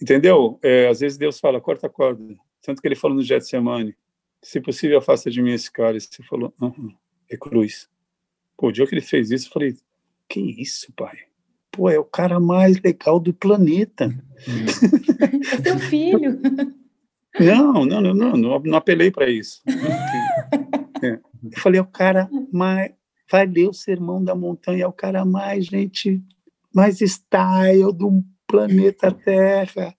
Entendeu? 0.00 0.58
É, 0.62 0.88
às 0.88 1.00
vezes 1.00 1.18
Deus 1.18 1.38
fala, 1.38 1.60
corta 1.60 1.86
a 1.86 1.90
corda. 1.90 2.22
Tanto 2.62 2.80
que 2.80 2.88
ele 2.88 2.96
falou 2.96 3.16
no 3.16 3.22
Getsemane, 3.22 3.96
se 4.42 4.60
possível, 4.60 4.98
afasta 4.98 5.30
de 5.30 5.42
mim 5.42 5.52
esse 5.52 5.70
cara. 5.70 5.96
E 5.96 6.00
você 6.00 6.22
falou, 6.22 6.52
uhum, 6.60 6.94
é 7.28 7.36
cruz. 7.36 7.88
Pô, 8.56 8.68
o 8.68 8.72
dia 8.72 8.86
que 8.86 8.94
ele 8.94 9.02
fez 9.02 9.30
isso, 9.30 9.48
eu 9.48 9.52
falei, 9.52 9.76
que 10.28 10.40
isso, 10.40 10.92
pai? 10.96 11.16
Pô, 11.70 11.88
é 11.88 11.98
o 11.98 12.04
cara 12.04 12.40
mais 12.40 12.80
legal 12.80 13.20
do 13.20 13.32
planeta. 13.32 14.12
é 15.52 15.62
seu 15.62 15.78
filho. 15.78 16.38
Não, 17.38 17.84
não, 17.84 18.00
não, 18.00 18.14
não, 18.14 18.32
não, 18.36 18.58
não 18.60 18.76
apelei 18.76 19.10
para 19.10 19.30
isso. 19.30 19.62
É. 21.00 21.12
Eu 21.12 21.60
falei, 21.60 21.78
é 21.78 21.82
o 21.82 21.86
cara 21.86 22.28
mais. 22.52 22.92
Vai 23.30 23.46
ler 23.46 23.68
o 23.68 23.72
Sermão 23.72 24.24
da 24.24 24.34
Montanha, 24.34 24.84
é 24.84 24.86
o 24.86 24.92
cara 24.92 25.24
mais, 25.24 25.66
gente, 25.66 26.20
mais 26.74 27.00
style 27.00 27.92
do 27.92 28.24
planeta 28.46 29.12
Terra. 29.12 29.94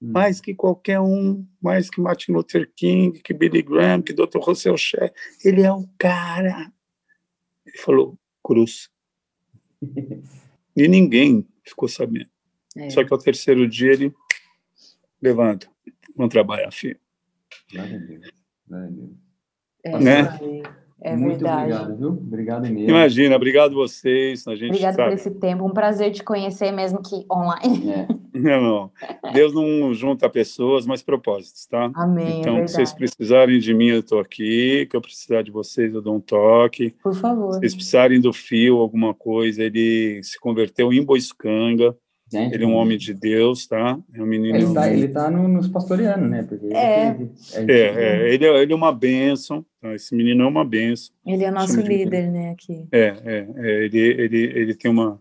Hum. 0.00 0.12
Mais 0.12 0.40
que 0.40 0.54
qualquer 0.54 1.00
um, 1.00 1.44
mais 1.60 1.88
que 1.90 2.00
Martin 2.00 2.32
Luther 2.32 2.70
King, 2.76 3.20
que 3.20 3.32
Billy 3.32 3.62
Graham, 3.62 4.02
que 4.02 4.12
Dr. 4.12 4.38
Russell 4.38 4.76
Shea. 4.76 5.12
Ele 5.44 5.62
é 5.62 5.72
o 5.72 5.88
cara. 5.98 6.70
Ele 7.66 7.78
falou, 7.78 8.18
cruz. 8.44 8.90
E 10.76 10.88
ninguém 10.88 11.46
ficou 11.62 11.88
sabendo. 11.88 12.30
É. 12.76 12.90
Só 12.90 13.04
que 13.04 13.12
ao 13.12 13.18
terceiro 13.18 13.68
dia 13.68 13.92
ele 13.92 14.14
levanta. 15.20 15.68
Vamos 16.16 16.32
trabalhar, 16.32 16.70
filho. 16.70 16.98
Glória 17.72 17.96
a 17.96 18.00
Deus. 18.00 18.30
Glória 18.68 18.86
a 18.86 18.90
Deus. 18.90 19.10
É, 19.84 19.98
né? 19.98 20.38
É 21.04 21.14
Muito 21.14 21.40
verdade. 21.40 21.72
obrigado, 21.74 21.98
viu? 21.98 22.08
Obrigado 22.08 22.62
mesmo. 22.62 22.88
Imagina, 22.88 23.36
obrigado 23.36 23.74
vocês. 23.74 24.48
A 24.48 24.54
gente 24.54 24.70
Obrigada 24.70 25.04
por 25.04 25.12
esse 25.12 25.30
tempo. 25.32 25.62
Um 25.62 25.70
prazer 25.70 26.10
te 26.12 26.24
conhecer, 26.24 26.72
mesmo 26.72 27.02
que 27.02 27.26
online. 27.30 27.90
É. 27.90 28.08
Não, 28.34 28.60
não. 28.60 29.32
Deus 29.32 29.54
não 29.54 29.94
junta 29.94 30.28
pessoas, 30.28 30.84
mas 30.84 31.04
propósitos, 31.04 31.66
tá? 31.66 31.92
Amém. 31.94 32.38
É 32.38 32.40
então, 32.40 32.58
é 32.58 32.66
se 32.66 32.74
vocês 32.74 32.92
precisarem 32.92 33.60
de 33.60 33.72
mim, 33.72 33.90
eu 33.90 34.00
estou 34.00 34.18
aqui. 34.18 34.86
Que 34.90 34.96
eu 34.96 35.00
precisar 35.00 35.42
de 35.42 35.52
vocês, 35.52 35.94
eu 35.94 36.02
dou 36.02 36.16
um 36.16 36.20
toque. 36.20 36.96
Por 37.00 37.14
favor. 37.14 37.52
Se 37.52 37.60
vocês 37.60 37.74
precisarem 37.76 38.20
do 38.20 38.32
fio, 38.32 38.78
alguma 38.78 39.14
coisa, 39.14 39.62
ele 39.62 40.20
se 40.24 40.36
converteu 40.40 40.92
em 40.92 41.04
Boiscanga. 41.04 41.96
Gente, 42.38 42.54
ele 42.54 42.64
é 42.64 42.66
um 42.66 42.74
homem 42.74 42.98
de 42.98 43.14
Deus, 43.14 43.66
tá? 43.66 43.98
É 44.12 44.22
um 44.22 44.26
menino. 44.26 44.56
Ele 44.56 44.74
tá, 44.74 44.92
ele 44.92 45.08
tá 45.08 45.30
no, 45.30 45.46
nos 45.46 45.68
pastoreanos, 45.68 46.28
né? 46.28 46.42
Porque 46.42 46.66
é. 46.74 47.16
Ele, 47.54 47.72
é, 47.72 47.80
é, 47.80 48.34
ele, 48.34 48.46
é, 48.46 48.62
ele 48.62 48.72
é 48.72 48.76
uma 48.76 48.92
bênção. 48.92 49.64
Tá? 49.80 49.94
Esse 49.94 50.14
menino 50.14 50.42
é 50.42 50.46
uma 50.46 50.64
bênção. 50.64 51.14
Ele 51.24 51.44
é 51.44 51.50
nosso 51.50 51.80
líder, 51.80 52.30
né? 52.30 52.50
Aqui. 52.50 52.86
É, 52.90 53.14
é, 53.24 53.48
é, 53.56 53.84
ele, 53.84 53.98
ele, 53.98 54.42
ele 54.42 54.74
tem 54.74 54.90
uma, 54.90 55.20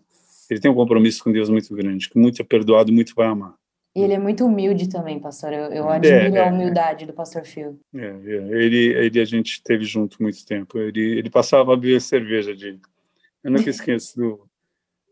ele 0.50 0.60
tem 0.60 0.72
um 0.72 0.76
compromisso 0.76 1.24
com 1.24 1.32
Deus 1.32 1.50
muito 1.50 1.74
grande, 1.76 2.10
que 2.10 2.18
muito 2.18 2.42
é 2.42 2.46
perdoado, 2.46 2.92
muito 2.92 3.14
vai 3.16 3.28
amar. 3.28 3.54
E 3.96 4.02
ele 4.02 4.14
é 4.14 4.20
muito 4.20 4.44
humilde 4.44 4.90
também, 4.90 5.20
pastor. 5.20 5.54
Eu, 5.54 5.66
eu 5.72 5.90
admiro 5.90 6.36
é, 6.36 6.48
a 6.48 6.52
humildade 6.52 7.06
do 7.06 7.14
pastor 7.14 7.46
Phil. 7.46 7.80
É, 7.94 8.16
ele, 8.26 8.88
ele 8.88 9.20
a 9.20 9.26
gente 9.26 9.62
teve 9.64 9.86
junto 9.86 10.22
muito 10.22 10.44
tempo. 10.46 10.80
Ele, 10.80 11.20
ele 11.20 11.30
passava 11.30 11.74
a 11.74 11.78
beber 11.78 12.02
cerveja 12.02 12.56
de. 12.56 12.80
Eu 13.44 13.52
nunca 13.52 13.70
esqueço 13.70 14.18
do 14.18 14.48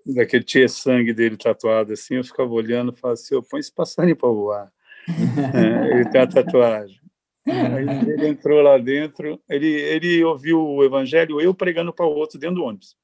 daquele 0.06 0.44
tinha 0.44 0.68
sangue 0.68 1.14
dele 1.14 1.38
tatuado 1.38 1.94
assim, 1.94 2.16
eu 2.16 2.24
ficava 2.24 2.52
olhando 2.52 2.92
e 2.92 3.00
falava 3.00 3.20
assim, 3.20 3.36
eu 3.36 3.44
põe 3.44 3.60
esse 3.60 3.74
passarinho 3.74 4.16
para 4.16 4.30
voar. 4.30 4.72
é, 5.54 5.96
ele 5.96 6.10
tem 6.10 6.22
a 6.22 6.28
tatuagem. 6.28 7.00
Aí 7.46 8.10
ele 8.10 8.28
entrou 8.28 8.62
lá 8.62 8.78
dentro, 8.78 9.42
ele, 9.50 9.68
ele 9.68 10.24
ouviu 10.24 10.62
o 10.62 10.84
evangelho, 10.84 11.42
eu 11.42 11.54
pregando 11.54 11.92
para 11.92 12.06
o 12.06 12.14
outro 12.14 12.40
dentro 12.40 12.58
do 12.58 12.64
ônibus. 12.64 12.96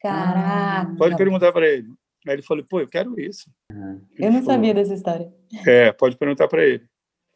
Caraca! 0.00 0.94
Pode 0.96 1.16
perguntar 1.16 1.52
para 1.52 1.68
ele. 1.68 1.88
Aí 2.26 2.34
ele 2.34 2.42
falou, 2.42 2.64
pô, 2.64 2.80
eu 2.80 2.88
quero 2.88 3.18
isso. 3.18 3.50
Ele 3.70 4.02
eu 4.18 4.32
não 4.32 4.40
falou, 4.40 4.54
sabia 4.54 4.74
dessa 4.74 4.94
história. 4.94 5.32
É, 5.66 5.92
pode 5.92 6.16
perguntar 6.16 6.48
para 6.48 6.66
ele. 6.66 6.84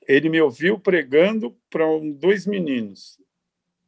Ele 0.09 0.29
me 0.29 0.41
ouviu 0.41 0.79
pregando 0.79 1.57
para 1.71 1.85
dois 2.17 2.47
meninos. 2.47 3.19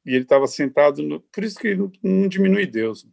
E 0.07 0.11
ele 0.11 0.23
estava 0.23 0.47
sentado, 0.47 1.03
no, 1.03 1.21
por 1.21 1.43
isso 1.43 1.59
que 1.59 1.75
não, 1.75 1.91
não 2.03 2.29
diminui 2.29 2.67
Deus. 2.67 3.07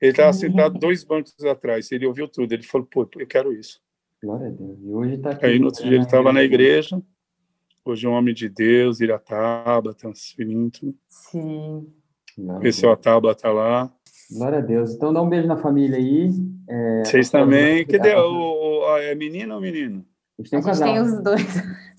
Ele 0.00 0.12
estava 0.12 0.32
sentado 0.32 0.78
dois 0.78 1.04
bancos 1.04 1.34
atrás. 1.44 1.92
Ele 1.92 2.06
ouviu 2.06 2.26
tudo. 2.26 2.52
Ele 2.52 2.62
falou: 2.62 2.86
pô, 2.86 3.08
eu 3.18 3.26
quero 3.26 3.52
isso. 3.52 3.80
Glória 4.22 4.48
a 4.48 4.50
Deus. 4.50 4.78
E 4.82 4.88
hoje 4.90 5.14
está 5.14 5.30
aqui. 5.30 5.46
Aí 5.46 5.58
no 5.58 5.66
outro 5.66 5.82
dia 5.82 5.94
ele 5.94 6.04
estava 6.04 6.32
na 6.32 6.42
igreja. 6.42 7.00
Hoje 7.84 8.06
é 8.06 8.08
um 8.08 8.12
homem 8.12 8.34
de 8.34 8.48
Deus, 8.48 9.00
Irataba, 9.00 9.94
transferindo. 9.94 10.94
Sim. 11.08 11.86
Esse 12.62 12.84
é 12.84 12.88
o 12.88 12.92
Ataba 12.92 13.32
está 13.32 13.50
lá. 13.50 13.90
Glória 14.30 14.58
a 14.58 14.60
Deus. 14.60 14.94
Então 14.94 15.12
dá 15.12 15.20
um 15.20 15.28
beijo 15.28 15.48
na 15.48 15.56
família 15.56 15.96
aí. 15.96 16.30
É, 16.68 17.04
Vocês 17.04 17.30
também. 17.30 17.84
Que 17.86 17.98
deu? 17.98 18.18
O, 18.18 18.80
o, 18.84 18.96
é 18.98 19.14
menina 19.14 19.54
ou 19.54 19.60
menino? 19.60 20.04
A 20.38 20.42
gente 20.42 20.50
tem, 20.50 20.58
um 20.60 20.68
a 20.68 20.72
gente 20.72 20.84
tem 20.84 21.00
os 21.00 21.22
dois. 21.22 21.56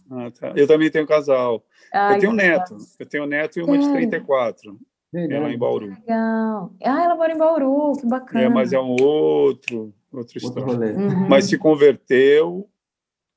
Ah, 0.10 0.32
tá. 0.32 0.54
Eu 0.56 0.68
também 0.68 0.92
tenho 0.92 1.04
um 1.04 1.08
casal. 1.08 1.64
Ai, 1.94 2.16
eu 2.16 2.20
tenho 2.20 2.32
um 2.32 2.36
neto. 2.36 2.78
Eu 3.00 3.06
tenho 3.06 3.24
um 3.24 3.28
neto 3.28 3.60
e 3.60 3.64
uma 3.64 3.78
de 3.78 3.92
34. 3.92 4.78
Ela 5.14 5.50
é 5.50 5.54
em 5.54 5.58
Bauru. 5.58 5.88
Legal. 5.88 6.74
Ah, 6.82 7.04
ela 7.04 7.16
mora 7.16 7.34
em 7.34 7.38
Bauru, 7.38 7.94
que 8.00 8.06
bacana. 8.06 8.46
É, 8.46 8.50
mas 8.50 8.72
é 8.72 8.80
um 8.80 8.96
outro, 9.02 9.94
outra 10.12 10.38
história. 10.38 10.98
Uhum. 10.98 11.28
Mas 11.28 11.46
se 11.46 11.58
converteu 11.58 12.70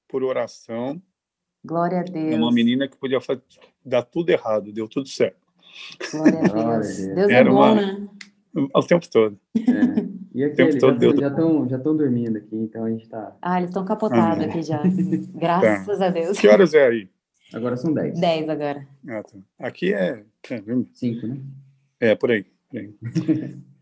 por 0.09 0.23
oração. 0.23 1.03
Glória 1.65 2.01
a 2.01 2.03
Deus. 2.05 2.33
É 2.33 2.37
uma 2.37 2.53
menina 2.53 2.87
que 2.87 2.97
podia 2.97 3.21
fazer, 3.21 3.43
dar 3.85 4.03
tudo 4.03 4.31
errado, 4.31 4.73
deu 4.73 4.87
tudo 4.87 5.09
certo. 5.09 5.45
Glória 6.13 6.39
a 6.39 6.79
Deus. 6.79 6.97
Deus 6.97 7.33
é 7.33 7.43
bom, 7.43 7.51
uma... 7.51 7.75
né? 7.75 8.09
O 8.73 8.83
tempo 8.85 9.11
todo. 9.11 9.37
É. 9.57 9.61
E 10.33 10.45
aqui, 10.45 10.63
eles 10.63 10.81
já, 10.81 10.97
já 10.97 11.29
estão 11.29 11.69
já 11.69 11.77
dormindo 11.77 12.39
aqui, 12.39 12.55
então 12.55 12.85
a 12.85 12.91
gente 12.91 13.03
está... 13.03 13.37
Ah, 13.43 13.59
eles 13.59 13.71
estão 13.71 13.85
capotados 13.85 14.45
aqui 14.45 14.63
já. 14.63 14.81
Graças 15.35 15.99
tá. 15.99 16.07
a 16.07 16.11
Deus. 16.11 16.39
Que 16.39 16.47
horas 16.47 16.73
é 16.75 16.87
aí? 16.87 17.09
Agora 17.53 17.77
são 17.77 17.93
10. 17.93 18.19
10 18.19 18.49
agora. 18.49 18.87
Ah, 19.09 19.23
tá. 19.23 19.39
Aqui 19.59 19.93
é... 19.93 20.25
5, 20.93 21.27
né? 21.27 21.41
É, 22.01 22.15
por 22.15 22.31
aí. 22.31 22.45
Por 22.71 22.79
aí. 22.79 22.95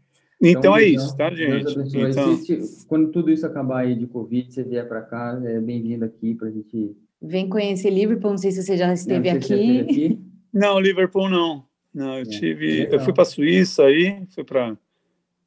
Então, 0.44 0.58
então, 0.58 0.76
é 0.76 0.82
isso, 0.82 1.16
tá, 1.16 1.32
gente? 1.32 1.72
Então... 1.96 2.36
Se, 2.36 2.84
quando 2.88 3.12
tudo 3.12 3.30
isso 3.30 3.46
acabar 3.46 3.82
aí 3.82 3.94
de 3.94 4.08
Covid, 4.08 4.52
você 4.52 4.64
vier 4.64 4.88
para 4.88 5.00
cá, 5.00 5.40
é 5.44 5.60
bem-vindo 5.60 6.04
aqui 6.04 6.34
para 6.34 6.48
a 6.48 6.50
gente. 6.50 6.96
Vem 7.22 7.48
conhecer 7.48 7.90
Liverpool, 7.90 8.32
não 8.32 8.38
sei 8.38 8.50
se 8.50 8.60
você 8.60 8.76
já 8.76 8.92
esteve, 8.92 9.30
não, 9.30 9.36
aqui. 9.36 9.80
aqui. 9.82 10.20
Não, 10.52 10.80
Liverpool 10.80 11.30
não. 11.30 11.64
Não, 11.94 12.16
eu 12.16 12.22
é, 12.22 12.24
tive. 12.24 12.88
eu 12.90 12.98
fui 12.98 13.12
para 13.12 13.22
a 13.22 13.26
Suíça 13.26 13.84
aí, 13.84 14.26
fui 14.34 14.42
para 14.42 14.76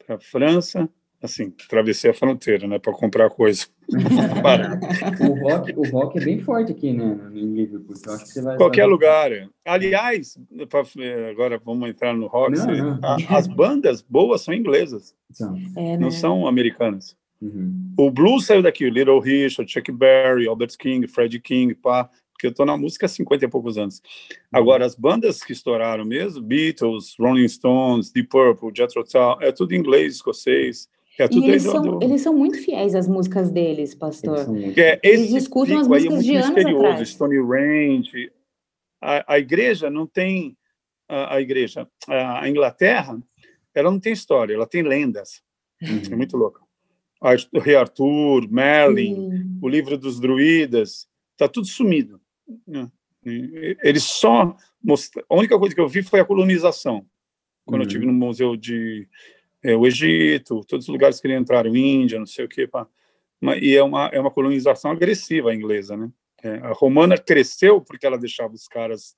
a 0.08 0.18
França, 0.18 0.90
assim, 1.22 1.54
atravessei 1.66 2.12
a 2.12 2.14
fronteira, 2.14 2.68
né, 2.68 2.80
para 2.80 2.94
comprar 2.94 3.30
coisa. 3.30 3.66
o, 3.90 5.34
rock, 5.48 5.74
o 5.76 5.90
rock 5.90 6.18
é 6.18 6.26
bem 6.26 6.40
forte 6.40 6.72
aqui, 6.72 6.92
né, 6.94 7.18
em 7.34 7.54
Liverpool. 7.54 7.96
Então 7.98 8.14
acho 8.14 8.24
que 8.26 8.30
você 8.32 8.42
vai. 8.42 8.58
Qualquer 8.58 8.86
lugar. 8.86 9.32
É. 9.32 9.48
Aliás, 9.66 10.38
agora 11.32 11.60
vamos 11.64 11.90
entrar 11.90 12.14
no 12.14 12.28
rock. 12.28 12.58
Não, 12.58 12.98
não. 12.98 13.18
as 13.30 13.48
bandas 13.48 14.02
boas 14.02 14.42
são 14.42 14.54
inglesas, 14.54 15.16
é, 15.76 15.98
não 15.98 16.08
né? 16.08 16.12
são 16.12 16.48
americanas. 16.48 17.16
Uhum. 17.42 17.94
O 17.98 18.10
blues 18.10 18.46
saiu 18.46 18.62
daqui, 18.62 18.90
Little 18.90 19.20
Richard, 19.20 19.72
Chuck 19.72 19.92
Berry, 19.92 20.48
Albert 20.48 20.78
King, 20.80 21.06
Freddie 21.08 21.40
King, 21.40 21.76
pá, 21.76 22.10
porque 22.32 22.48
eu 22.48 22.54
tô 22.54 22.66
na 22.66 22.76
música 22.76 23.06
há 23.06 23.10
50 23.10 23.46
e 23.46 23.48
poucos 23.48 23.78
anos. 23.78 24.02
Agora, 24.52 24.86
as 24.86 24.96
bandas 24.96 25.42
que 25.42 25.54
estouraram 25.54 26.04
mesmo, 26.04 26.42
Beatles, 26.42 27.16
Rolling 27.20 27.48
Stones, 27.48 28.12
Deep 28.12 28.30
Purple, 28.30 28.72
Jethro 28.76 29.04
Tull, 29.04 29.42
é 29.42 29.52
tudo 29.52 29.74
inglês, 29.74 30.16
escocês, 30.16 30.90
É 31.18 31.28
e 31.32 31.50
eles 31.50 31.64
são, 31.64 31.82
do... 31.82 32.04
eles 32.04 32.22
são 32.22 32.34
muito 32.34 32.58
fiéis 32.58 32.94
às 32.94 33.08
músicas 33.08 33.50
deles, 33.50 33.96
pastor. 33.96 34.54
Eles, 34.56 34.78
é, 34.78 35.00
eles 35.02 35.32
escutam 35.32 35.80
as 35.80 35.88
músicas 35.88 36.20
é 36.20 36.22
de 36.22 36.36
anos 36.36 36.50
atrás. 36.50 37.10
Stone 37.10 37.38
Range. 37.38 38.32
A, 39.02 39.34
a 39.34 39.40
igreja 39.40 39.90
não 39.90 40.06
tem... 40.06 40.58
A, 41.08 41.36
a 41.36 41.42
igreja, 41.42 41.88
a, 42.08 42.44
a 42.44 42.50
Inglaterra, 42.50 43.22
ela 43.74 43.92
não 43.92 44.00
tem 44.00 44.12
história, 44.12 44.56
ela 44.56 44.66
tem 44.66 44.82
lendas. 44.82 45.42
Uhum. 45.82 46.02
É 46.12 46.16
muito 46.16 46.36
louco. 46.36 46.66
O 47.54 47.60
Rei 47.60 47.76
Arthur, 47.76 48.48
Merlin, 48.50 49.14
uhum. 49.14 49.60
o 49.62 49.70
livro 49.70 49.98
dos 49.98 50.20
druidas, 50.20 51.08
está 51.32 51.48
tudo 51.48 51.68
sumido. 51.68 52.20
Né? 52.68 52.92
Eles 53.84 54.04
só 54.04 54.56
mostram. 54.84 55.24
A 55.30 55.36
única 55.36 55.58
coisa 55.58 55.74
que 55.74 55.82
eu 55.82 55.88
vi 55.88 56.04
foi 56.04 56.20
a 56.20 56.26
colonização. 56.26 57.06
Quando 57.66 57.82
uhum. 57.82 57.84
eu 57.84 57.88
estive 57.88 58.06
no 58.06 58.14
museu 58.14 58.56
de 58.56 59.08
é, 59.66 59.76
o 59.76 59.88
Egito, 59.88 60.64
todos 60.68 60.88
os 60.88 60.92
lugares 60.92 61.20
que 61.20 61.26
eles 61.26 61.42
entraram, 61.42 61.76
Índia, 61.76 62.20
não 62.20 62.28
sei 62.28 62.46
o 62.46 62.48
quê. 62.48 62.68
Pá. 62.68 62.88
E 63.60 63.76
é 63.76 63.84
uma 63.84 64.08
é 64.14 64.20
uma 64.20 64.30
colonização 64.30 64.92
agressiva 64.92 65.50
a 65.50 65.56
inglesa, 65.56 65.98
né? 65.98 66.10
É, 66.44 66.58
a 66.58 66.72
romana 66.72 67.18
cresceu 67.18 67.82
porque 67.82 68.06
ela 68.06 68.18
deixava 68.18 68.54
os 68.54 68.68
caras. 68.68 69.16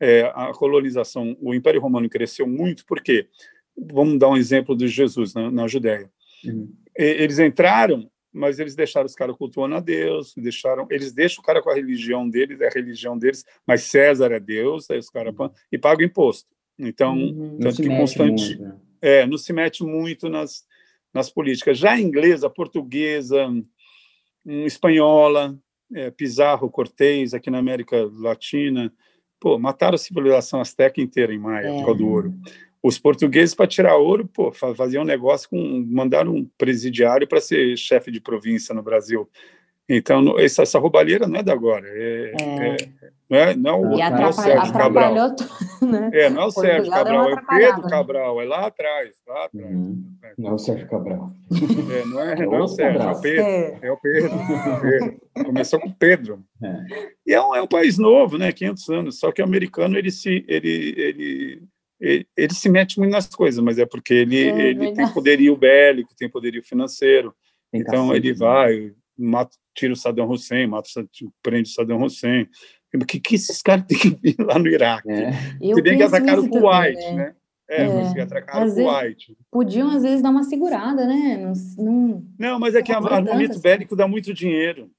É, 0.00 0.22
a 0.34 0.52
colonização, 0.52 1.36
o 1.40 1.54
Império 1.54 1.80
Romano 1.80 2.08
cresceu 2.08 2.48
muito 2.48 2.84
porque 2.84 3.28
vamos 3.76 4.18
dar 4.18 4.28
um 4.28 4.36
exemplo 4.36 4.76
de 4.76 4.88
Jesus 4.88 5.32
na, 5.32 5.50
na 5.50 5.68
Judéia. 5.68 6.10
Uhum. 6.44 6.74
Eles 6.96 7.38
entraram, 7.38 8.10
mas 8.32 8.58
eles 8.58 8.74
deixaram 8.74 9.06
os 9.06 9.14
caras 9.14 9.36
cultuando 9.36 9.76
a 9.76 9.80
Deus, 9.80 10.34
deixaram, 10.36 10.86
eles 10.90 11.12
deixam 11.12 11.40
o 11.40 11.46
cara 11.46 11.62
com 11.62 11.70
a 11.70 11.74
religião 11.74 12.28
deles, 12.28 12.60
é 12.60 12.66
a 12.66 12.70
religião 12.70 13.16
deles, 13.16 13.44
mas 13.64 13.84
César 13.84 14.32
é 14.32 14.40
Deus, 14.40 14.90
aí 14.90 14.98
os 14.98 15.08
caras 15.08 15.32
uhum. 15.38 15.48
e 15.70 15.78
pagam 15.78 16.04
imposto. 16.04 16.48
Então, 16.76 17.16
uhum. 17.16 17.58
tanto 17.60 17.80
que 17.80 17.88
Constantino? 17.88 18.80
É, 19.04 19.26
não 19.26 19.36
se 19.36 19.52
mete 19.52 19.84
muito 19.84 20.30
nas, 20.30 20.64
nas 21.12 21.28
políticas. 21.28 21.76
Já 21.76 21.92
a 21.92 22.00
inglesa, 22.00 22.46
a 22.46 22.50
portuguesa, 22.50 23.46
um, 23.46 24.64
espanhola, 24.64 25.54
é, 25.92 26.10
Pizarro, 26.10 26.70
Cortez, 26.70 27.34
aqui 27.34 27.50
na 27.50 27.58
América 27.58 28.08
Latina, 28.18 28.90
pô, 29.38 29.58
mataram 29.58 29.96
a 29.96 29.98
civilização 29.98 30.58
azteca 30.58 31.02
inteira 31.02 31.34
em 31.34 31.38
Maia, 31.38 31.66
é. 31.66 31.70
por 31.70 31.84
causa 31.84 31.98
do 31.98 32.08
ouro. 32.08 32.34
Os 32.82 32.98
portugueses, 32.98 33.54
para 33.54 33.66
tirar 33.66 33.96
ouro, 33.96 34.26
pô, 34.26 34.50
faziam 34.52 35.02
um 35.02 35.06
negócio 35.06 35.50
com. 35.50 35.84
mandaram 35.86 36.34
um 36.34 36.48
presidiário 36.56 37.28
para 37.28 37.40
ser 37.40 37.76
chefe 37.76 38.10
de 38.10 38.20
província 38.20 38.74
no 38.74 38.82
Brasil. 38.82 39.28
Então, 39.86 40.38
essa, 40.38 40.62
essa 40.62 40.78
roubalheira 40.78 41.26
não 41.26 41.40
é 41.40 41.42
da 41.42 41.52
agora. 41.52 41.86
É, 41.86 42.32
é. 42.40 42.76
É, 43.34 43.54
não 43.56 43.74
é, 43.74 43.80
não, 43.80 44.00
é 44.00 44.06
o, 44.06 44.10
não 44.10 44.22
é 44.22 44.28
o 44.28 44.32
Sérgio 44.32 44.72
Cabral. 44.72 45.34
Tudo, 45.34 45.50
né? 45.90 46.10
É, 46.12 46.30
não 46.30 46.42
é 46.42 46.46
o 46.46 46.50
Sérgio 46.50 46.90
Cabral, 46.90 47.28
é 47.28 47.34
o 47.34 47.46
Pedro 47.46 47.82
né? 47.82 47.90
Cabral, 47.90 48.40
é 48.40 48.44
lá 48.44 48.66
atrás. 48.66 49.10
Lá 49.26 49.44
atrás. 49.46 49.74
Uhum. 49.74 50.04
Não 50.38 50.50
é 50.50 50.52
o 50.52 50.58
Sérgio 50.58 50.88
Cabral. 50.88 51.32
É, 51.92 52.06
não, 52.06 52.20
é, 52.20 52.36
não 52.46 52.54
é 52.54 52.62
o 52.62 52.68
Sérgio, 52.68 53.02
é 53.02 53.10
o 53.10 53.20
Pedro. 53.20 53.44
É, 53.82 53.90
o 53.90 53.96
Pedro. 53.96 54.30
É 54.30 54.72
o 54.72 54.80
Pedro. 54.80 55.20
Começou 55.44 55.80
com 55.80 55.90
Pedro. 55.90 56.44
E 57.26 57.32
é 57.32 57.40
um, 57.42 57.54
é 57.54 57.62
um 57.62 57.66
país 57.66 57.98
novo, 57.98 58.38
né? 58.38 58.52
500 58.52 58.88
anos. 58.90 59.18
Só 59.18 59.32
que 59.32 59.42
o 59.42 59.44
americano, 59.44 59.98
ele 59.98 60.10
se. 60.10 60.44
Ele, 60.46 60.94
ele, 60.96 61.62
ele, 62.00 62.26
ele 62.36 62.54
se 62.54 62.68
mete 62.68 62.98
muito 62.98 63.12
nas 63.12 63.26
coisas, 63.26 63.62
mas 63.62 63.78
é 63.78 63.86
porque 63.86 64.14
ele, 64.14 64.36
ele 64.36 64.92
tem 64.92 65.08
poderio 65.08 65.56
bélico, 65.56 66.14
tem 66.16 66.28
poderio 66.28 66.62
financeiro. 66.62 67.34
Tem 67.72 67.80
então, 67.80 68.14
ele 68.14 68.32
vai, 68.32 68.92
mata, 69.18 69.56
tira 69.74 69.92
o 69.92 69.96
Saddam 69.96 70.30
Hussein, 70.30 70.66
mata, 70.66 70.88
prende 71.42 71.68
o 71.70 71.72
Saddam 71.72 72.02
Hussein. 72.02 72.48
O 72.94 73.04
que, 73.04 73.18
que 73.18 73.34
esses 73.34 73.60
caras 73.60 73.84
têm 73.86 73.98
que 73.98 74.10
vir 74.10 74.36
lá 74.38 74.58
no 74.58 74.68
Iraque? 74.68 75.10
É. 75.10 75.32
Se 75.74 75.82
bem 75.82 75.96
que 75.96 76.02
atacaram 76.02 76.44
o 76.44 76.48
Kuwait, 76.48 76.96
né? 76.96 77.12
né? 77.12 77.34
É, 77.68 77.82
é. 77.82 78.20
atacaram 78.22 78.68
o 78.68 78.74
Kuwait. 78.74 79.36
Podiam, 79.50 79.90
às 79.90 80.02
vezes, 80.02 80.22
dar 80.22 80.30
uma 80.30 80.44
segurada, 80.44 81.06
né? 81.06 81.52
Não, 81.76 82.24
não 82.38 82.58
mas 82.58 82.74
é 82.74 82.82
que 82.82 82.92
armamento 82.92 83.52
assim. 83.52 83.60
bélico 83.60 83.96
dá 83.96 84.06
muito 84.06 84.32
dinheiro. 84.32 84.90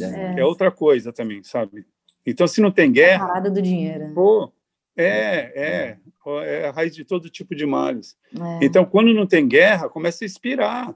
É. 0.00 0.40
é. 0.40 0.44
outra 0.44 0.70
coisa 0.70 1.12
também, 1.12 1.42
sabe? 1.42 1.86
Então, 2.26 2.46
se 2.46 2.60
não 2.60 2.70
tem 2.70 2.90
guerra... 2.90 3.24
A 3.24 3.28
parada 3.28 3.50
do 3.50 3.62
dinheiro. 3.62 4.12
Pô, 4.14 4.52
é, 4.96 5.52
é, 5.54 5.98
é 6.44 6.68
a 6.68 6.72
raiz 6.72 6.94
de 6.94 7.04
todo 7.04 7.30
tipo 7.30 7.54
de 7.54 7.64
males. 7.64 8.16
É. 8.34 8.64
Então, 8.66 8.84
quando 8.84 9.14
não 9.14 9.26
tem 9.26 9.46
guerra, 9.46 9.88
começa 9.88 10.24
a 10.24 10.26
expirar 10.26 10.94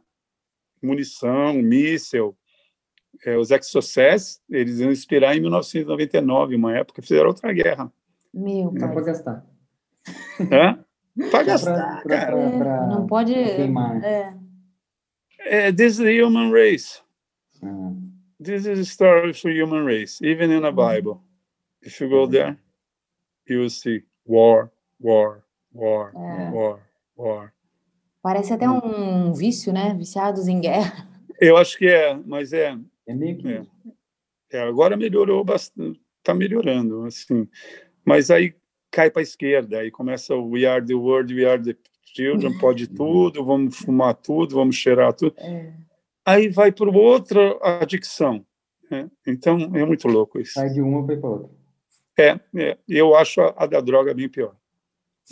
munição, 0.82 1.54
míssel, 1.54 2.36
é, 3.24 3.36
os 3.36 3.50
Exocess, 3.50 4.40
eles 4.50 4.80
iam 4.80 4.90
expirar 4.90 5.36
em 5.36 5.40
1999, 5.40 6.56
uma 6.56 6.76
época, 6.76 7.02
fizeram 7.02 7.28
outra 7.28 7.52
guerra. 7.52 7.92
Meu 8.32 8.72
Não 8.72 8.92
para 8.92 9.00
gastar. 9.02 9.46
Hã? 10.40 10.84
Para 11.30 11.44
gastar, 11.44 12.02
pra, 12.02 12.18
cara. 12.18 12.36
Pra, 12.36 12.58
pra, 12.58 12.86
não 12.86 13.06
pode... 13.06 13.34
Queimar. 13.34 14.02
É. 14.02 14.34
é. 15.40 15.72
This 15.72 15.98
is 15.98 15.98
the 15.98 16.22
human 16.22 16.50
race. 16.50 17.02
Uhum. 17.62 18.10
This 18.42 18.66
is 18.66 18.78
a 18.78 18.84
story 18.84 19.34
for 19.34 19.50
human 19.50 19.84
race, 19.84 20.20
even 20.22 20.50
in 20.50 20.64
a 20.64 20.70
uhum. 20.70 20.74
Bible. 20.74 21.20
If 21.82 22.00
you 22.00 22.08
go 22.08 22.26
there, 22.26 22.56
you 23.46 23.60
will 23.60 23.70
see 23.70 24.04
war, 24.24 24.72
war, 24.98 25.44
war, 25.72 26.12
é. 26.14 26.50
war, 26.50 26.80
war. 27.16 27.52
Parece 28.22 28.52
até 28.52 28.68
um 28.70 29.32
vício, 29.32 29.72
né? 29.72 29.94
Viciados 29.94 30.46
em 30.48 30.60
guerra. 30.60 31.08
Eu 31.40 31.56
acho 31.56 31.76
que 31.76 31.88
é, 31.88 32.14
mas 32.24 32.52
é, 32.52 32.78
é 33.06 33.14
meio 33.14 33.38
que. 33.38 33.48
É. 33.48 33.62
É, 34.52 34.60
agora 34.60 34.96
melhorou 34.96 35.42
bastante, 35.42 36.00
está 36.18 36.34
melhorando, 36.34 37.04
assim. 37.04 37.48
Mas 38.04 38.30
aí 38.30 38.54
cai 38.90 39.10
para 39.10 39.22
a 39.22 39.24
esquerda, 39.24 39.78
aí 39.78 39.90
começa 39.90 40.34
o 40.34 40.50
We 40.50 40.66
Are 40.66 40.84
the 40.84 40.94
World, 40.94 41.34
We 41.34 41.46
Are 41.46 41.62
the 41.62 41.74
Children, 42.14 42.58
pode 42.58 42.86
tudo, 42.94 43.44
vamos 43.44 43.78
fumar 43.78 44.14
tudo, 44.14 44.54
vamos 44.54 44.76
cheirar 44.76 45.14
tudo. 45.14 45.34
É. 45.38 45.72
Aí 46.24 46.48
vai 46.50 46.70
para 46.70 46.90
outra 46.90 47.58
adicção. 47.80 48.44
Né? 48.90 49.10
Então 49.26 49.58
é 49.74 49.84
muito 49.86 50.06
louco 50.06 50.38
isso. 50.38 50.52
Sai 50.52 50.68
de 50.68 50.82
uma 50.82 51.04
para 51.06 51.28
outra. 51.28 51.50
É, 52.18 52.38
é, 52.54 52.78
eu 52.86 53.14
acho 53.16 53.40
a, 53.40 53.54
a, 53.56 53.66
da 53.66 53.80
droga 53.80 54.12
bem 54.12 54.28
pior. 54.28 54.54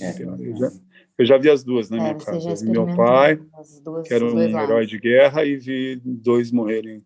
É. 0.00 0.12
Pior. 0.14 0.40
Eu, 0.40 0.56
já, 0.56 0.70
eu, 1.18 1.26
já, 1.26 1.36
vi 1.36 1.50
as 1.50 1.62
duas 1.62 1.90
na 1.90 1.98
é, 1.98 2.00
minha 2.00 2.14
casa. 2.14 2.64
Meu 2.64 2.86
pai, 2.96 3.38
duas, 3.84 4.08
que 4.08 4.14
era 4.14 4.24
um 4.24 4.40
herói 4.40 4.86
de 4.86 4.98
guerra, 4.98 5.44
e 5.44 5.56
vi 5.56 6.00
dois 6.02 6.50
morrerem 6.50 7.04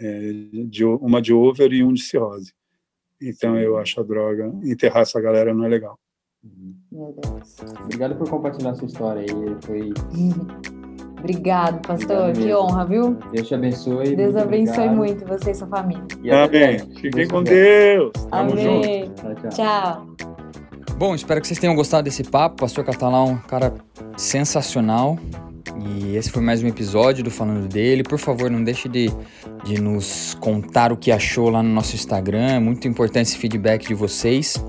é, 0.00 0.32
de, 0.66 0.84
uma 0.84 1.20
de 1.20 1.32
over 1.32 1.72
e 1.72 1.82
um 1.82 1.92
de 1.92 2.02
cirrose. 2.02 2.52
Então 3.20 3.58
eu 3.58 3.76
acho 3.76 4.00
a 4.00 4.04
droga, 4.04 4.52
enterrar 4.62 5.02
essa 5.02 5.20
galera 5.20 5.52
não 5.52 5.64
é 5.64 5.68
legal. 5.68 5.98
Meu 6.90 7.14
Deus. 7.20 7.56
Obrigado 7.84 8.16
por 8.16 8.30
compartilhar 8.30 8.74
sua 8.74 8.86
história 8.86 9.22
aí. 9.22 9.56
Foi. 9.62 9.92
Obrigado, 11.18 11.84
pastor. 11.84 12.30
Obrigado 12.30 12.46
que 12.46 12.54
honra, 12.54 12.86
viu? 12.86 13.14
Deus 13.32 13.48
te 13.48 13.54
abençoe. 13.54 14.14
Deus 14.14 14.36
abençoe 14.36 14.74
obrigado. 14.74 14.96
muito 14.96 15.26
você 15.26 15.50
e 15.50 15.54
sua 15.54 15.66
família. 15.66 16.04
E 16.22 16.30
Amém. 16.30 16.78
Fiquem 16.94 17.26
com 17.26 17.42
Deus. 17.42 18.12
Tamo 18.30 18.52
Amém. 18.52 19.06
junto. 19.06 19.50
Tchau, 19.50 19.50
tchau. 19.50 20.06
Bom, 20.96 21.14
espero 21.14 21.40
que 21.40 21.48
vocês 21.48 21.58
tenham 21.58 21.74
gostado 21.74 22.04
desse 22.04 22.22
papo. 22.22 22.60
Pastor 22.60 22.84
Catalão, 22.84 23.36
cara 23.48 23.74
sensacional. 24.16 25.18
E 25.86 26.16
esse 26.16 26.30
foi 26.30 26.42
mais 26.42 26.62
um 26.62 26.66
episódio 26.66 27.22
do 27.22 27.30
Falando 27.30 27.68
dele. 27.68 28.02
Por 28.02 28.18
favor, 28.18 28.50
não 28.50 28.62
deixe 28.62 28.88
de, 28.88 29.10
de 29.64 29.80
nos 29.80 30.34
contar 30.40 30.92
o 30.92 30.96
que 30.96 31.10
achou 31.10 31.50
lá 31.50 31.62
no 31.62 31.68
nosso 31.68 31.94
Instagram. 31.94 32.46
É 32.52 32.58
muito 32.58 32.86
importante 32.88 33.28
esse 33.28 33.38
feedback 33.38 33.86
de 33.86 33.94
vocês. 33.94 34.62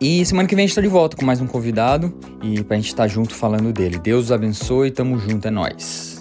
E 0.00 0.24
semana 0.24 0.48
que 0.48 0.54
vem 0.54 0.64
a 0.64 0.66
gente 0.66 0.76
tá 0.76 0.80
de 0.80 0.88
volta 0.88 1.16
com 1.16 1.24
mais 1.24 1.40
um 1.40 1.46
convidado 1.46 2.16
e 2.42 2.62
pra 2.62 2.76
gente 2.76 2.88
estar 2.88 3.04
tá 3.04 3.08
junto 3.08 3.34
falando 3.34 3.72
dele. 3.72 3.98
Deus 3.98 4.30
abençoe, 4.30 4.90
tamo 4.90 5.18
junto, 5.18 5.48
é 5.48 5.50
nóis. 5.50 6.17